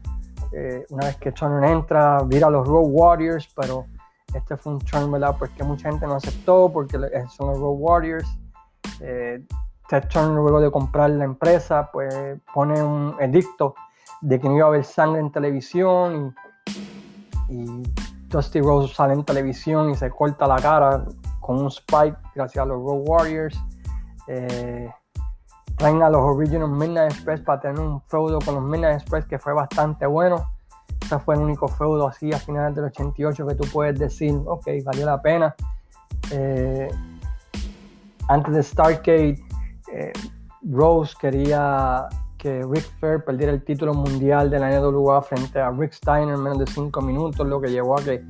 Eh, 0.57 0.85
una 0.89 1.07
vez 1.07 1.17
que 1.17 1.33
Turner 1.33 1.69
entra, 1.69 2.23
vira 2.23 2.49
los 2.49 2.65
Road 2.65 2.87
Warriors, 2.87 3.51
pero 3.53 3.87
este 4.33 4.55
fue 4.55 4.73
un 4.73 4.79
turn, 4.79 5.11
¿verdad? 5.11 5.35
Pues 5.37 5.51
que 5.51 5.65
mucha 5.65 5.89
gente 5.89 6.07
no 6.07 6.15
aceptó 6.15 6.71
porque 6.71 6.97
son 7.29 7.47
los 7.47 7.59
Road 7.59 7.75
Warriors. 7.77 8.37
Eh, 9.01 9.43
Ted 9.89 10.07
Turner, 10.07 10.37
luego 10.37 10.61
de 10.61 10.71
comprar 10.71 11.09
la 11.09 11.25
empresa, 11.25 11.89
pues 11.91 12.39
pone 12.53 12.81
un 12.81 13.17
edicto 13.19 13.75
de 14.21 14.39
que 14.39 14.47
no 14.47 14.55
iba 14.55 14.65
a 14.65 14.69
haber 14.69 14.85
sangre 14.85 15.19
en 15.19 15.29
televisión 15.29 16.33
y, 17.49 17.83
Dusty 18.29 18.59
Rose 18.59 18.93
sale 18.93 19.13
en 19.13 19.23
televisión 19.23 19.91
y 19.91 19.95
se 19.95 20.09
corta 20.09 20.47
la 20.47 20.55
cara 20.55 21.05
con 21.39 21.57
un 21.57 21.67
spike 21.67 22.17
gracias 22.33 22.63
a 22.63 22.65
los 22.65 22.77
Road 22.77 23.03
Warriors. 23.05 23.57
Eh, 24.27 24.89
traen 25.77 26.01
a 26.01 26.09
los 26.09 26.21
Original 26.21 26.69
Midnight 26.69 27.11
Express 27.11 27.41
para 27.41 27.59
tener 27.59 27.79
un 27.79 28.01
feudo 28.03 28.39
con 28.39 28.55
los 28.55 28.63
Midnight 28.63 29.01
Express 29.01 29.25
que 29.25 29.39
fue 29.39 29.53
bastante 29.53 30.05
bueno. 30.05 30.49
Ese 31.01 31.19
fue 31.19 31.35
el 31.35 31.41
único 31.41 31.67
feudo 31.67 32.07
así 32.07 32.31
a 32.31 32.39
finales 32.39 32.75
del 32.75 32.85
88 32.85 33.47
que 33.47 33.55
tú 33.55 33.67
puedes 33.71 33.99
decir, 33.99 34.33
ok, 34.45 34.67
valió 34.83 35.05
la 35.05 35.21
pena. 35.21 35.55
Eh, 36.31 36.89
antes 38.27 38.53
de 38.53 38.63
Stargate, 38.63 39.43
eh, 39.91 40.13
Rose 40.63 41.15
quería 41.19 42.07
que 42.37 42.63
Rick 42.63 42.85
Flair 42.99 43.23
perdiera 43.23 43.51
el 43.51 43.63
título 43.63 43.93
mundial 43.93 44.49
de 44.49 44.59
la 44.59 44.69
NWA 44.69 45.21
frente 45.21 45.59
a 45.59 45.71
Rick 45.71 45.93
Steiner 45.93 46.35
en 46.35 46.43
menos 46.43 46.59
de 46.59 46.67
5 46.67 47.01
minutos, 47.01 47.45
lo 47.45 47.59
que 47.61 47.69
llevó 47.69 47.99
a 47.99 48.03
que 48.03 48.23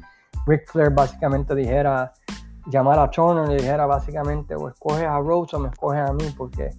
Rick 0.47 0.69
Flair 0.69 0.91
básicamente 0.91 1.55
dijera, 1.55 2.11
llamara 2.67 3.03
a 3.03 3.09
Turner 3.09 3.49
y 3.51 3.55
dijera 3.61 3.85
básicamente 3.85 4.55
o 4.55 4.69
escoges 4.69 5.05
a 5.05 5.19
Rhodes 5.19 5.53
o 5.53 5.59
me 5.59 5.69
escoges 5.69 6.09
a 6.09 6.13
mí 6.13 6.25
porque 6.37 6.69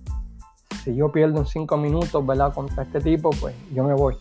si 0.86 0.94
yo 0.94 1.10
pierdo 1.10 1.40
en 1.40 1.46
cinco 1.46 1.76
minutos, 1.76 2.24
¿verdad? 2.24 2.54
Contra 2.54 2.84
este 2.84 3.00
tipo, 3.00 3.30
pues 3.40 3.56
yo 3.72 3.82
me 3.82 3.92
voy. 3.92 4.16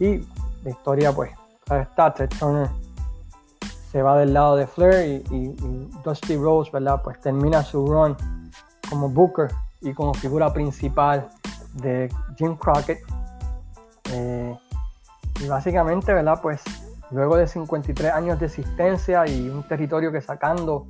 Y 0.00 0.18
la 0.64 0.70
historia, 0.70 1.12
pues, 1.12 1.30
está, 1.70 2.12
Turner 2.12 2.68
se 3.92 4.02
va 4.02 4.18
del 4.18 4.34
lado 4.34 4.56
de 4.56 4.66
Flair 4.66 5.22
y, 5.30 5.54
Dusty 6.02 6.36
Rhodes, 6.36 6.72
¿verdad? 6.72 7.00
Pues 7.04 7.20
termina 7.20 7.62
su 7.62 7.86
run 7.86 8.16
como 8.90 9.08
Booker 9.08 9.52
y 9.82 9.94
como 9.94 10.12
figura 10.14 10.52
principal 10.52 11.28
de 11.74 12.12
Jim 12.36 12.56
Crockett. 12.56 12.98
Eh, 14.10 14.58
y 15.40 15.46
básicamente, 15.46 16.12
¿verdad? 16.12 16.40
Pues 16.42 16.60
luego 17.12 17.36
de 17.36 17.46
53 17.46 18.10
años 18.10 18.40
de 18.40 18.46
existencia 18.46 19.28
y 19.28 19.48
un 19.48 19.62
territorio 19.62 20.10
que 20.10 20.20
sacando 20.20 20.88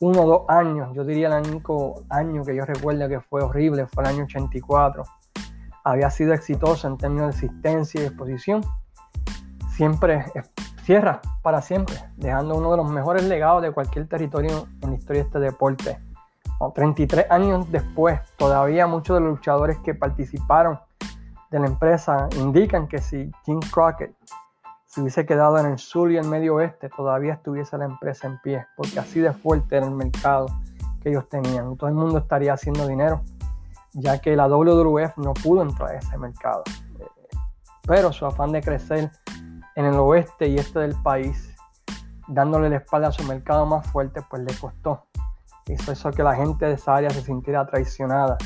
uno 0.00 0.22
o 0.22 0.26
dos 0.26 0.42
años, 0.48 0.94
yo 0.94 1.04
diría 1.04 1.28
el 1.28 1.46
único 1.46 2.02
año 2.08 2.42
que 2.42 2.56
yo 2.56 2.64
recuerdo 2.64 3.08
que 3.08 3.20
fue 3.20 3.42
horrible 3.42 3.86
fue 3.86 4.02
el 4.04 4.10
año 4.10 4.24
84, 4.24 5.04
había 5.84 6.10
sido 6.10 6.32
exitoso 6.32 6.88
en 6.88 6.96
términos 6.96 7.26
de 7.26 7.32
existencia 7.46 8.02
y 8.02 8.06
exposición, 8.06 8.62
siempre 9.68 10.24
cierra 10.84 11.20
para 11.42 11.60
siempre, 11.60 11.96
dejando 12.16 12.56
uno 12.56 12.70
de 12.70 12.78
los 12.78 12.90
mejores 12.90 13.24
legados 13.24 13.62
de 13.62 13.72
cualquier 13.72 14.08
territorio 14.08 14.66
en 14.80 14.90
la 14.90 14.96
historia 14.96 15.22
de 15.22 15.26
este 15.26 15.38
deporte. 15.38 15.98
33 16.74 17.30
años 17.30 17.70
después, 17.70 18.20
todavía 18.36 18.86
muchos 18.86 19.16
de 19.16 19.20
los 19.20 19.36
luchadores 19.36 19.78
que 19.78 19.94
participaron 19.94 20.78
de 21.50 21.58
la 21.58 21.66
empresa 21.66 22.28
indican 22.38 22.86
que 22.86 22.98
si 22.98 23.30
Jim 23.44 23.60
Crockett 23.72 24.14
se 24.90 25.00
hubiese 25.00 25.24
quedado 25.24 25.56
en 25.58 25.66
el 25.66 25.78
sur 25.78 26.10
y 26.10 26.16
el 26.16 26.26
medio 26.26 26.56
oeste, 26.56 26.88
todavía 26.88 27.34
estuviese 27.34 27.78
la 27.78 27.84
empresa 27.84 28.26
en 28.26 28.40
pie, 28.40 28.66
porque 28.76 28.98
así 28.98 29.20
de 29.20 29.32
fuerte 29.32 29.76
era 29.76 29.86
el 29.86 29.92
mercado 29.94 30.46
que 31.00 31.10
ellos 31.10 31.28
tenían. 31.28 31.76
Todo 31.76 31.88
el 31.88 31.94
mundo 31.94 32.18
estaría 32.18 32.54
haciendo 32.54 32.88
dinero, 32.88 33.22
ya 33.92 34.20
que 34.20 34.34
la 34.34 34.48
WWF 34.48 35.16
no 35.18 35.32
pudo 35.34 35.62
entrar 35.62 35.90
a 35.90 35.98
ese 35.98 36.18
mercado. 36.18 36.64
Pero 37.86 38.12
su 38.12 38.26
afán 38.26 38.50
de 38.50 38.62
crecer 38.62 39.12
en 39.76 39.84
el 39.84 39.94
oeste 39.94 40.48
y 40.48 40.56
este 40.56 40.80
del 40.80 40.96
país, 41.02 41.54
dándole 42.26 42.68
la 42.68 42.78
espalda 42.78 43.08
a 43.08 43.12
su 43.12 43.22
mercado 43.22 43.66
más 43.66 43.86
fuerte, 43.86 44.20
pues 44.28 44.42
le 44.42 44.52
costó. 44.54 45.04
Hizo 45.68 45.92
eso 45.92 46.10
que 46.10 46.24
la 46.24 46.34
gente 46.34 46.66
de 46.66 46.72
esa 46.72 46.96
área 46.96 47.10
se 47.10 47.22
sintiera 47.22 47.64
traicionada. 47.64 48.38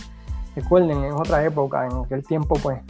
Recuerden, 0.55 1.05
en 1.05 1.15
otra 1.15 1.43
época, 1.43 1.87
en 1.87 2.05
aquel 2.05 2.23
tiempo, 2.23 2.55
pues 2.63 2.83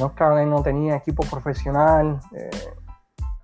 North 0.00 0.18
no 0.46 0.62
tenía 0.62 0.96
equipo 0.96 1.22
profesional. 1.24 2.18
Eh, 2.34 2.50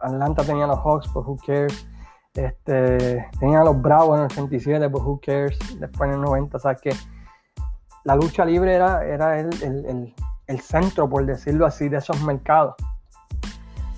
Atlanta 0.01 0.43
tenía 0.43 0.67
los 0.67 0.79
Hawks, 0.79 1.09
pues 1.13 1.27
who 1.27 1.37
cares. 1.47 1.87
Este, 2.35 3.27
tenía 3.39 3.63
los 3.63 3.81
Bravos 3.81 4.19
en 4.19 4.25
el 4.25 4.31
87, 4.31 4.89
pues 4.91 5.05
who 5.05 5.21
cares. 5.25 5.59
Después 5.79 6.09
en 6.09 6.17
el 6.17 6.23
90, 6.23 6.57
o 6.57 6.61
sea 6.61 6.75
que 6.75 6.91
la 8.05 8.15
lucha 8.17 8.45
libre 8.45 8.75
era, 8.75 9.05
era 9.05 9.39
el, 9.39 10.15
centro, 10.61 11.09
por 11.09 11.27
decirlo 11.27 11.67
así, 11.67 11.89
de 11.89 11.99
esos 11.99 12.23
mercados. 12.23 12.75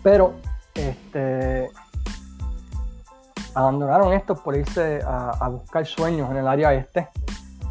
Pero 0.03 0.35
este, 0.75 1.71
abandonaron 3.55 4.13
esto 4.13 4.35
por 4.35 4.57
irse 4.57 5.03
a, 5.05 5.31
a, 5.31 5.49
buscar 5.49 5.85
sueños 5.85 6.31
en 6.31 6.39
el 6.39 6.49
área 6.49 6.73
este 6.73 7.09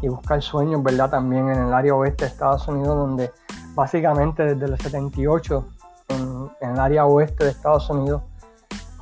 y 0.00 0.08
buscar 0.08 0.40
sueños, 0.42 0.82
¿verdad? 0.82 1.10
También 1.10 1.48
en 1.48 1.66
el 1.66 1.74
área 1.74 1.94
oeste 1.94 2.24
de 2.24 2.30
Estados 2.30 2.68
Unidos, 2.68 2.96
donde 2.96 3.32
básicamente 3.78 4.56
desde 4.56 4.66
el 4.66 4.76
78 4.76 5.64
en, 6.08 6.50
el 6.68 6.80
área 6.80 7.06
oeste 7.06 7.44
de 7.44 7.50
Estados 7.50 7.88
Unidos, 7.88 8.22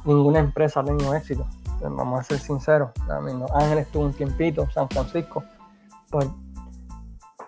ninguna 0.05 0.39
empresa 0.39 0.81
ha 0.81 0.85
tenido 0.85 1.15
éxito. 1.15 1.47
Vamos 1.81 2.21
a 2.21 2.23
ser 2.25 2.39
sinceros. 2.39 2.91
Los 3.09 3.51
Ángeles 3.53 3.89
tuvo 3.91 4.05
un 4.05 4.13
tiempito, 4.13 4.69
San 4.71 4.87
Francisco. 4.91 5.43
Pues 6.11 6.29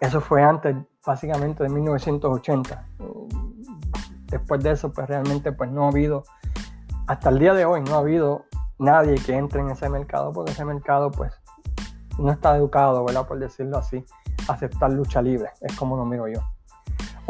eso 0.00 0.22
fue 0.22 0.42
antes, 0.42 0.74
básicamente, 1.04 1.64
de 1.64 1.68
1980. 1.68 2.86
Después 4.28 4.62
de 4.62 4.70
eso, 4.70 4.90
pues 4.90 5.06
realmente 5.06 5.52
pues 5.52 5.70
no 5.70 5.84
ha 5.84 5.88
habido, 5.88 6.24
hasta 7.08 7.28
el 7.28 7.40
día 7.40 7.52
de 7.52 7.66
hoy, 7.66 7.82
no 7.82 7.96
ha 7.96 7.98
habido 7.98 8.46
nadie 8.78 9.16
que 9.16 9.36
entre 9.36 9.60
en 9.60 9.68
ese 9.68 9.90
mercado, 9.90 10.32
porque 10.32 10.52
ese 10.52 10.64
mercado 10.64 11.10
pues 11.10 11.34
no 12.18 12.32
está 12.32 12.56
educado, 12.56 13.04
¿verdad? 13.04 13.28
Por 13.28 13.38
decirlo 13.38 13.76
así, 13.76 14.02
aceptar 14.48 14.90
lucha 14.90 15.20
libre. 15.20 15.50
Es 15.60 15.76
como 15.76 15.94
lo 15.94 16.06
miro 16.06 16.26
yo. 16.26 16.40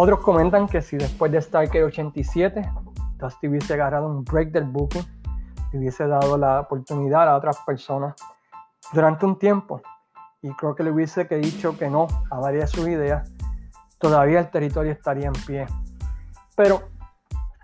Otros 0.01 0.21
comentan 0.21 0.69
que 0.69 0.81
si 0.81 0.97
después 0.97 1.33
de 1.33 1.43
Stargate 1.43 1.83
87 1.83 2.71
Dusty 3.17 3.49
hubiese 3.49 3.75
agarrado 3.75 4.07
un 4.07 4.23
break 4.23 4.53
del 4.53 4.63
booking, 4.63 5.03
le 5.73 5.79
hubiese 5.81 6.07
dado 6.07 6.39
la 6.39 6.61
oportunidad 6.61 7.29
a 7.29 7.37
otras 7.37 7.59
personas 7.67 8.15
durante 8.93 9.27
un 9.27 9.37
tiempo, 9.41 9.83
y 10.41 10.51
creo 10.53 10.77
que 10.77 10.85
le 10.85 10.93
hubiese 10.93 11.25
dicho 11.25 11.77
que 11.77 11.91
no 11.91 12.07
a 12.31 12.39
varias 12.39 12.71
de 12.71 12.77
sus 12.77 12.87
ideas, 12.87 13.29
todavía 13.99 14.39
el 14.39 14.49
territorio 14.53 14.93
estaría 14.93 15.27
en 15.27 15.33
pie. 15.33 15.67
Pero 16.55 16.83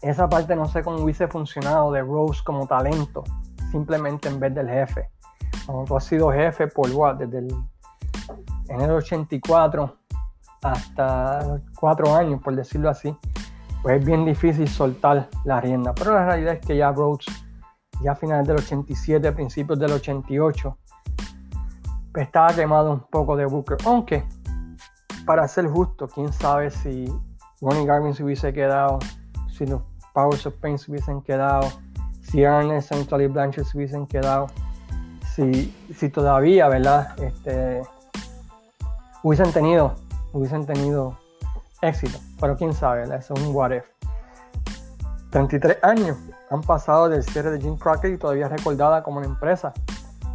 esa 0.03 0.29
parte 0.29 0.57
no 0.57 0.67
sé 0.67 0.83
cómo 0.83 1.05
hubiese 1.05 1.29
funcionado 1.29 1.93
de 1.93 2.03
Rose 2.03 2.43
como 2.45 2.67
talento, 2.67 3.23
simplemente 3.71 4.29
en 4.29 4.41
vez 4.41 4.53
del 4.53 4.69
jefe. 4.69 5.09
Como 5.67 5.85
tú 5.85 5.97
has 5.97 6.03
sido 6.03 6.33
jefe 6.33 6.67
por 6.67 6.91
what, 6.91 7.15
desde 7.15 7.39
el 7.39 7.57
enero 8.69 8.97
84 8.97 10.04
hasta 10.65 11.61
cuatro 11.79 12.17
años, 12.17 12.41
por 12.43 12.57
decirlo 12.57 12.89
así, 12.89 13.15
pues 13.83 14.01
es 14.01 14.07
bien 14.07 14.25
difícil 14.25 14.67
soltar 14.67 15.29
la 15.45 15.61
rienda. 15.61 15.95
Pero 15.95 16.15
la 16.15 16.25
realidad 16.25 16.55
es 16.55 16.67
que 16.67 16.77
ya 16.77 16.91
Rhodes, 16.91 17.27
ya 18.03 18.13
a 18.13 18.17
finales 18.17 18.47
del 18.49 18.57
87, 18.57 19.31
principios 19.33 19.79
del 19.79 19.93
88, 19.93 20.79
pues 22.13 22.27
estaba 22.27 22.55
quemado 22.55 22.93
un 22.93 23.01
poco 23.01 23.37
de 23.37 23.45
Booker. 23.45 23.77
Aunque, 23.85 24.25
para 25.27 25.47
ser 25.47 25.69
justo, 25.69 26.09
quién 26.09 26.33
sabe 26.33 26.71
si 26.71 27.13
Ronnie 27.61 27.85
Garvin 27.85 28.15
se 28.15 28.25
hubiese 28.25 28.53
quedado, 28.55 29.01
si 29.53 29.67
los 29.67 29.83
Powers 30.15 30.47
of 30.47 30.55
Pain 30.55 30.79
se 30.79 30.91
hubiesen 30.91 31.21
quedado, 31.21 31.69
si 32.23 32.43
Ernest 32.43 32.91
y 32.95 33.05
Tolly 33.05 33.27
Blanchard 33.27 33.67
se 33.67 33.77
hubiesen 33.77 34.07
quedado, 34.07 34.47
si, 35.35 35.75
si 35.95 36.09
todavía, 36.09 36.69
¿verdad? 36.69 37.23
Este, 37.23 37.83
hubiesen 39.23 39.53
tenido 39.53 39.95
hubiesen 40.35 40.67
tenido 40.67 41.17
éxito. 41.81 42.19
Pero 42.41 42.57
quién 42.57 42.75
sabe, 42.75 43.03
es 43.17 43.31
un 43.31 43.55
what 43.55 43.71
if. 43.71 43.85
33 45.31 45.79
años 45.83 46.19
han 46.51 46.61
pasado 46.61 47.09
del 47.09 47.23
cierre 47.23 47.51
de 47.51 47.61
Jim 47.61 47.77
Crockett 47.77 48.15
y 48.15 48.19
todavía 48.19 48.49
recordada 48.49 49.03
como 49.03 49.19
una 49.19 49.27
empresa 49.27 49.73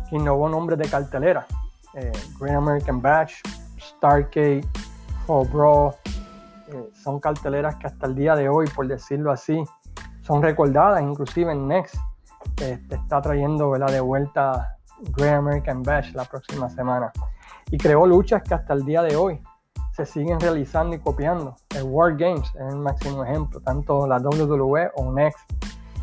que 0.10 0.16
innovó 0.16 0.50
nombres 0.50 0.80
de 0.80 0.90
cartelera. 0.90 1.46
Eh, 1.94 2.12
Great 2.40 2.56
American 2.56 3.02
Batch, 3.02 3.36
Stargate, 3.80 4.66
Fall 5.26 5.48
Bro, 5.48 5.96
eh, 6.68 6.90
son 7.02 7.20
carteleras 7.20 7.76
que 7.76 7.88
hasta 7.88 8.08
el 8.08 8.16
día 8.16 8.36
de 8.36 8.50
hoy, 8.50 8.68
por 8.68 8.88
decirlo 8.88 9.32
así, 9.32 9.64
son 10.22 10.42
recordadas, 10.42 11.02
inclusive 11.02 11.52
en 11.52 11.68
Next 11.68 11.96
este, 12.58 12.96
está 12.96 13.22
trayendo 13.22 13.72
de 13.74 14.02
vuelta 14.02 14.78
Great 15.16 15.36
American 15.36 15.82
Bash 15.82 16.14
la 16.14 16.26
próxima 16.26 16.70
semana. 16.70 17.12
Y 17.72 17.78
creó 17.78 18.06
luchas 18.06 18.44
que 18.44 18.54
hasta 18.54 18.74
el 18.74 18.84
día 18.84 19.02
de 19.02 19.16
hoy 19.16 19.42
se 20.06 20.06
siguen 20.06 20.40
realizando 20.40 20.96
y 20.96 21.00
copiando. 21.00 21.56
El 21.76 21.84
World 21.84 22.20
Games 22.20 22.48
es 22.56 22.74
el 22.74 22.80
máximo 22.80 23.24
ejemplo. 23.24 23.60
Tanto 23.60 24.08
la 24.08 24.18
WWE 24.18 24.92
o 24.96 25.12
Next 25.12 25.40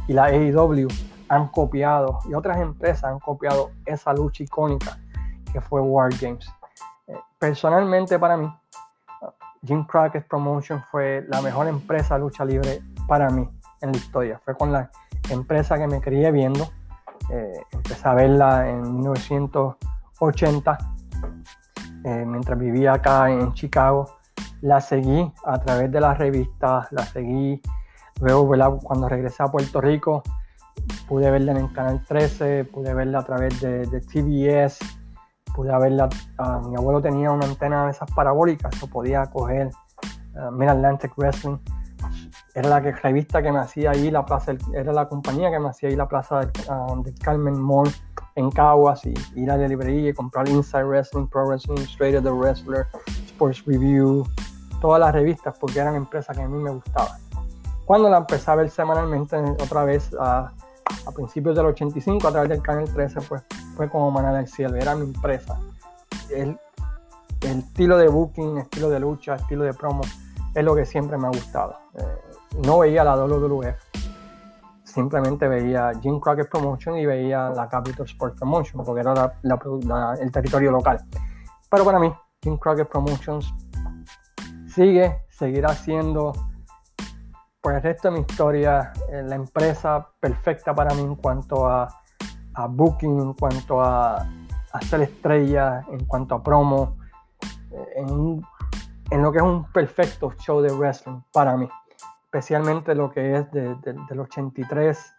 y 0.06 0.12
la 0.12 0.24
AEW 0.24 0.88
han 1.28 1.48
copiado 1.48 2.18
y 2.28 2.34
otras 2.34 2.60
empresas 2.60 3.04
han 3.04 3.18
copiado 3.20 3.70
esa 3.86 4.12
lucha 4.12 4.44
icónica 4.44 4.98
que 5.50 5.62
fue 5.62 5.80
World 5.80 6.20
Games. 6.20 6.46
Eh, 7.08 7.14
personalmente 7.38 8.18
para 8.18 8.36
mí, 8.36 8.52
Jim 9.64 9.84
Crockett 9.86 10.28
Promotion 10.28 10.82
fue 10.90 11.24
la 11.28 11.40
mejor 11.40 11.66
empresa 11.66 12.14
de 12.14 12.20
lucha 12.20 12.44
libre 12.44 12.82
para 13.08 13.30
mí 13.30 13.48
en 13.80 13.92
la 13.92 13.96
historia. 13.96 14.40
Fue 14.44 14.54
con 14.54 14.72
la 14.72 14.90
empresa 15.30 15.78
que 15.78 15.86
me 15.86 16.02
crié 16.02 16.30
viendo. 16.30 16.68
Eh, 17.30 17.60
empecé 17.72 18.06
a 18.06 18.12
verla 18.12 18.68
en 18.68 18.94
1980 18.94 20.95
eh, 22.06 22.24
mientras 22.24 22.56
vivía 22.56 22.94
acá 22.94 23.30
en 23.30 23.52
Chicago. 23.52 24.06
La 24.62 24.80
seguí 24.80 25.32
a 25.44 25.58
través 25.58 25.90
de 25.90 26.00
las 26.00 26.16
revistas, 26.16 26.90
la 26.92 27.04
seguí 27.04 27.60
luego 28.20 28.48
cuando 28.82 29.08
regresé 29.08 29.42
a 29.42 29.48
Puerto 29.48 29.80
Rico. 29.80 30.22
Pude 31.08 31.30
verla 31.30 31.52
en 31.52 31.58
el 31.58 31.72
Canal 31.72 32.04
13, 32.06 32.66
pude 32.66 32.94
verla 32.94 33.18
a 33.18 33.24
través 33.24 33.60
de, 33.60 33.86
de 33.86 34.00
TBS, 34.00 34.78
pude 35.56 35.76
verla, 35.78 36.08
ah, 36.38 36.60
mi 36.64 36.76
abuelo 36.76 37.00
tenía 37.00 37.30
una 37.32 37.46
antena 37.46 37.86
de 37.86 37.90
esas 37.90 38.10
parabólicas, 38.12 38.78
yo 38.78 38.86
podía 38.86 39.24
coger 39.26 39.70
uh, 40.34 40.50
Mid 40.52 40.68
Atlantic 40.68 41.12
Wrestling, 41.16 41.56
era 42.54 42.68
la 42.68 42.82
que, 42.82 42.92
revista 42.92 43.42
que 43.42 43.50
me 43.50 43.58
hacía 43.58 43.90
ahí 43.90 44.10
la 44.10 44.24
plaza, 44.24 44.52
era 44.74 44.92
la 44.92 45.08
compañía 45.08 45.50
que 45.50 45.58
me 45.58 45.70
hacía 45.70 45.88
ahí 45.88 45.96
la 45.96 46.06
plaza 46.06 46.40
del, 46.40 46.50
ah, 46.68 46.94
Carmen 47.22 47.58
Mall 47.58 47.88
en 48.36 48.50
Caguas 48.50 49.04
y 49.04 49.14
ir 49.34 49.50
a 49.50 49.56
la 49.56 49.66
librería 49.66 50.10
y 50.10 50.14
comprar 50.14 50.48
Inside 50.48 50.84
Wrestling, 50.84 51.26
Pro 51.26 51.46
Wrestling 51.46 51.76
Illustrated, 51.76 52.22
The 52.22 52.30
Wrestler, 52.30 52.86
Sports 53.26 53.64
Review, 53.66 54.24
todas 54.80 55.00
las 55.00 55.12
revistas 55.12 55.56
porque 55.58 55.80
eran 55.80 55.96
empresas 55.96 56.36
que 56.36 56.42
a 56.42 56.48
mí 56.48 56.62
me 56.62 56.70
gustaban. 56.70 57.18
Cuando 57.84 58.10
la 58.10 58.18
empecé 58.18 58.50
a 58.50 58.56
ver 58.56 58.70
semanalmente 58.70 59.36
otra 59.36 59.84
vez 59.84 60.10
a, 60.20 60.52
principios 61.14 61.56
del 61.56 61.66
85 61.66 62.28
a 62.28 62.30
través 62.30 62.48
del 62.50 62.62
Canal 62.62 62.92
13, 62.92 63.20
pues 63.22 63.42
fue 63.76 63.88
como 63.88 64.10
maná 64.10 64.32
del 64.32 64.46
cielo, 64.48 64.76
era 64.76 64.94
mi 64.94 65.04
empresa. 65.04 65.58
El, 66.30 66.58
el 67.42 67.58
estilo 67.58 67.96
de 67.96 68.08
booking, 68.08 68.58
estilo 68.58 68.90
de 68.90 69.00
lucha, 69.00 69.36
estilo 69.36 69.64
de 69.64 69.72
promo, 69.72 70.02
es 70.54 70.64
lo 70.64 70.74
que 70.74 70.84
siempre 70.84 71.16
me 71.16 71.26
ha 71.26 71.30
gustado. 71.30 71.76
Eh, 71.94 72.02
no 72.66 72.80
veía 72.80 73.04
la 73.04 73.16
WWF, 73.16 73.76
simplemente 74.96 75.46
veía 75.46 75.92
Jim 76.00 76.18
Crockett 76.18 76.48
Promotion 76.48 76.96
y 76.96 77.04
veía 77.04 77.50
la 77.50 77.68
Capital 77.68 78.06
Sports 78.06 78.38
Promotion, 78.38 78.82
porque 78.82 79.02
era 79.02 79.38
el 80.18 80.32
territorio 80.32 80.70
local. 80.70 80.98
Pero 81.70 81.84
para 81.84 81.98
mí, 81.98 82.10
Jim 82.42 82.56
Crockett 82.56 82.88
Promotions 82.88 83.52
sigue, 84.66 85.18
seguirá 85.28 85.74
siendo 85.74 86.32
por 87.60 87.74
el 87.74 87.82
resto 87.82 88.08
de 88.08 88.14
mi 88.14 88.20
historia 88.20 88.92
eh, 89.12 89.22
la 89.22 89.34
empresa 89.34 90.08
perfecta 90.18 90.74
para 90.74 90.94
mí 90.94 91.02
en 91.02 91.16
cuanto 91.16 91.66
a, 91.66 91.88
booking, 92.70 93.20
en 93.20 93.34
cuanto 93.34 93.82
a, 93.82 94.26
hacer 94.72 95.02
estrellas, 95.02 95.84
en 95.90 96.06
cuanto 96.06 96.36
a 96.36 96.42
promo, 96.42 96.96
eh, 97.70 98.06
en, 99.10 99.22
lo 99.22 99.30
que 99.30 99.38
es 99.38 99.44
un 99.44 99.70
perfecto 99.72 100.32
show 100.38 100.62
de 100.62 100.72
wrestling 100.72 101.20
para 101.32 101.54
mí. 101.56 101.68
Especialmente 102.36 102.94
lo 102.94 103.10
que 103.10 103.38
es 103.38 103.50
del 103.50 104.20
83 104.20 105.14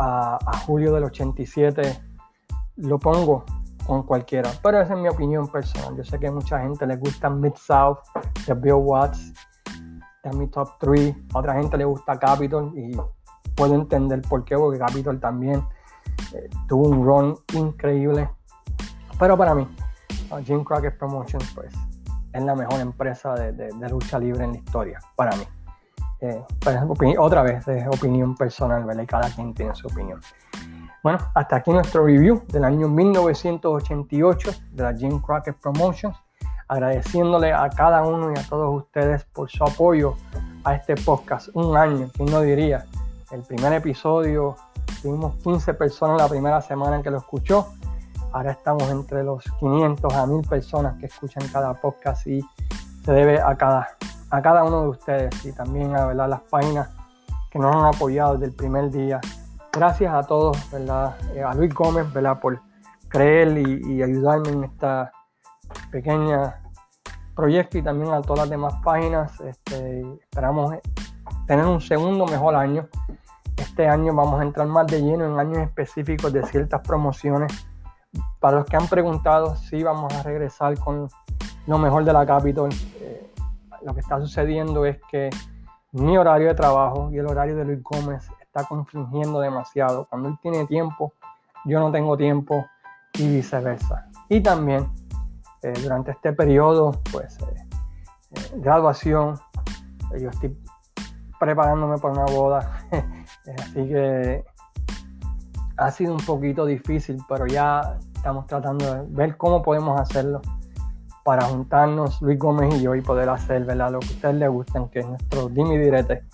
a, 0.00 0.36
julio 0.66 0.92
del 0.92 1.04
87, 1.04 1.96
lo 2.78 2.98
pongo 2.98 3.44
con 3.86 4.02
cualquiera. 4.02 4.50
Pero 4.60 4.80
esa 4.80 4.94
es 4.94 5.00
mi 5.00 5.06
opinión 5.06 5.46
personal. 5.46 5.96
Yo 5.96 6.02
sé 6.02 6.18
que 6.18 6.26
a 6.26 6.32
mucha 6.32 6.58
gente 6.58 6.88
le 6.88 6.96
gusta 6.96 7.30
Mid-South 7.30 7.98
de 8.48 8.54
Bill 8.54 8.72
Watts 8.72 9.32
es 10.24 10.34
mi 10.34 10.48
top 10.48 10.70
3. 10.80 11.14
A 11.34 11.38
otra 11.38 11.54
gente 11.54 11.76
le 11.76 11.84
gusta 11.84 12.18
Capitol 12.18 12.72
y 12.76 12.96
puedo 13.54 13.76
entender 13.76 14.20
por 14.22 14.44
qué, 14.44 14.56
porque 14.56 14.80
Capitol 14.80 15.20
también 15.20 15.64
eh, 16.32 16.50
tuvo 16.66 16.88
un 16.88 17.06
run 17.06 17.36
increíble. 17.52 18.28
Pero 19.20 19.38
para 19.38 19.54
mí, 19.54 19.68
Jim 20.44 20.64
Crockett 20.64 20.98
Promotions 20.98 21.48
pues, 21.54 21.72
es 22.32 22.42
la 22.42 22.56
mejor 22.56 22.80
empresa 22.80 23.34
de, 23.34 23.70
lucha 23.88 24.18
libre 24.18 24.42
en 24.42 24.50
la 24.50 24.58
historia, 24.58 24.98
para 25.14 25.36
mí. 25.36 25.44
Eh, 26.20 26.42
otra 27.18 27.42
vez, 27.42 27.66
es 27.68 27.86
opinión 27.86 28.34
personal, 28.34 28.84
¿verdad? 28.84 29.02
Y 29.02 29.06
cada 29.06 29.28
quien 29.30 29.52
tiene 29.52 29.74
su 29.74 29.86
opinión. 29.88 30.20
Bueno, 31.02 31.18
hasta 31.34 31.56
aquí 31.56 31.70
nuestro 31.70 32.06
review 32.06 32.42
del 32.48 32.64
año 32.64 32.88
1988 32.88 34.50
de 34.72 34.82
la 34.82 34.94
Jim 34.94 35.20
Crockett 35.20 35.56
Promotions 35.60 36.16
agradeciéndole 36.68 37.52
a 37.52 37.68
cada 37.70 38.02
uno 38.02 38.32
y 38.34 38.38
a 38.38 38.42
todos 38.48 38.74
ustedes 38.74 39.24
por 39.24 39.50
su 39.50 39.64
apoyo 39.64 40.14
a 40.64 40.74
este 40.74 40.94
podcast. 40.96 41.48
Un 41.54 41.76
año, 41.76 42.08
¿quién 42.14 42.30
no 42.30 42.40
diría? 42.40 42.86
El 43.30 43.42
primer 43.42 43.72
episodio, 43.72 44.56
tuvimos 45.02 45.36
15 45.42 45.74
personas 45.74 46.20
la 46.20 46.28
primera 46.28 46.60
semana 46.60 47.02
que 47.02 47.10
lo 47.10 47.18
escuchó. 47.18 47.68
Ahora 48.32 48.52
estamos 48.52 48.84
entre 48.90 49.22
los 49.22 49.44
500 49.60 50.14
a 50.14 50.26
1000 50.26 50.48
personas 50.48 50.98
que 50.98 51.06
escuchan 51.06 51.46
cada 51.52 51.74
podcast 51.74 52.26
y 52.26 52.40
se 53.04 53.12
debe 53.12 53.40
a 53.40 53.54
cada, 53.56 53.96
a 54.34 54.42
cada 54.42 54.64
uno 54.64 54.82
de 54.82 54.88
ustedes 54.88 55.44
y 55.44 55.52
también 55.52 55.94
a 55.94 56.12
las 56.12 56.40
páginas 56.42 56.90
que 57.52 57.58
nos 57.60 57.74
han 57.74 57.84
apoyado 57.84 58.32
desde 58.32 58.46
el 58.46 58.52
primer 58.52 58.90
día. 58.90 59.20
Gracias 59.72 60.12
a 60.12 60.24
todos, 60.24 60.58
¿verdad? 60.72 61.14
Eh, 61.36 61.42
a 61.42 61.54
Luis 61.54 61.72
Gómez 61.72 62.12
¿verdad? 62.12 62.40
por 62.40 62.60
creer 63.08 63.56
y, 63.56 64.02
ayudarme 64.02 64.48
en 64.48 64.64
esta 64.64 65.12
pequeña 65.92 66.60
proyecto 67.36 67.78
y 67.78 67.82
también 67.82 68.12
a 68.12 68.22
todas 68.22 68.40
las 68.40 68.50
demás 68.50 68.74
páginas. 68.82 69.40
Este, 69.40 70.00
esperamos 70.20 70.74
tener 71.46 71.64
un 71.64 71.80
segundo 71.80 72.26
mejor 72.26 72.56
año. 72.56 72.88
Este 73.56 73.86
año 73.86 74.12
vamos 74.14 74.40
a 74.40 74.42
entrar 74.42 74.66
más 74.66 74.88
de 74.88 75.00
lleno 75.00 75.26
en 75.26 75.38
años 75.38 75.58
específicos 75.58 76.32
de 76.32 76.44
ciertas 76.44 76.80
promociones. 76.80 77.52
Para 78.40 78.56
los 78.56 78.66
que 78.66 78.76
han 78.76 78.88
preguntado, 78.88 79.54
si 79.54 79.80
vamos 79.84 80.12
a 80.12 80.24
regresar 80.24 80.76
con 80.80 81.08
lo 81.68 81.78
mejor 81.78 82.04
de 82.04 82.12
la 82.12 82.26
Capitol. 82.26 82.70
Eh, 83.00 83.33
lo 83.84 83.94
que 83.94 84.00
está 84.00 84.18
sucediendo 84.20 84.84
es 84.86 84.98
que 85.10 85.30
mi 85.92 86.16
horario 86.18 86.48
de 86.48 86.54
trabajo 86.54 87.10
y 87.12 87.18
el 87.18 87.26
horario 87.26 87.56
de 87.56 87.64
Luis 87.64 87.82
Gómez 87.82 88.28
está 88.40 88.64
confligiendo 88.64 89.40
demasiado. 89.40 90.06
Cuando 90.08 90.28
él 90.28 90.38
tiene 90.42 90.66
tiempo, 90.66 91.12
yo 91.64 91.78
no 91.80 91.92
tengo 91.92 92.16
tiempo 92.16 92.66
y 93.18 93.28
viceversa. 93.28 94.08
Y 94.28 94.40
también 94.40 94.90
eh, 95.62 95.72
durante 95.82 96.12
este 96.12 96.32
periodo, 96.32 97.00
pues, 97.12 97.38
eh, 97.40 97.44
eh, 98.32 98.40
graduación, 98.56 99.38
yo 100.18 100.30
estoy 100.30 100.56
preparándome 101.38 101.98
para 101.98 102.14
una 102.14 102.24
boda, 102.32 102.80
así 103.58 103.88
que 103.88 104.44
ha 105.76 105.90
sido 105.90 106.14
un 106.14 106.24
poquito 106.24 106.64
difícil, 106.64 107.18
pero 107.28 107.46
ya 107.46 107.98
estamos 108.14 108.46
tratando 108.46 108.94
de 108.94 109.02
ver 109.08 109.36
cómo 109.36 109.62
podemos 109.62 110.00
hacerlo 110.00 110.40
para 111.24 111.46
juntarnos 111.46 112.20
Luis 112.20 112.38
Gómez 112.38 112.74
y 112.74 112.82
yo 112.82 112.94
y 112.94 113.00
poder 113.00 113.30
hacer 113.30 113.64
¿verdad? 113.64 113.90
lo 113.90 113.98
que 114.00 114.08
a 114.08 114.10
ustedes 114.10 114.34
les 114.36 114.50
gusten, 114.50 114.88
que 114.90 115.00
es 115.00 115.06
nuestro 115.06 115.48
Dimi 115.48 115.78
Direte 115.78 116.24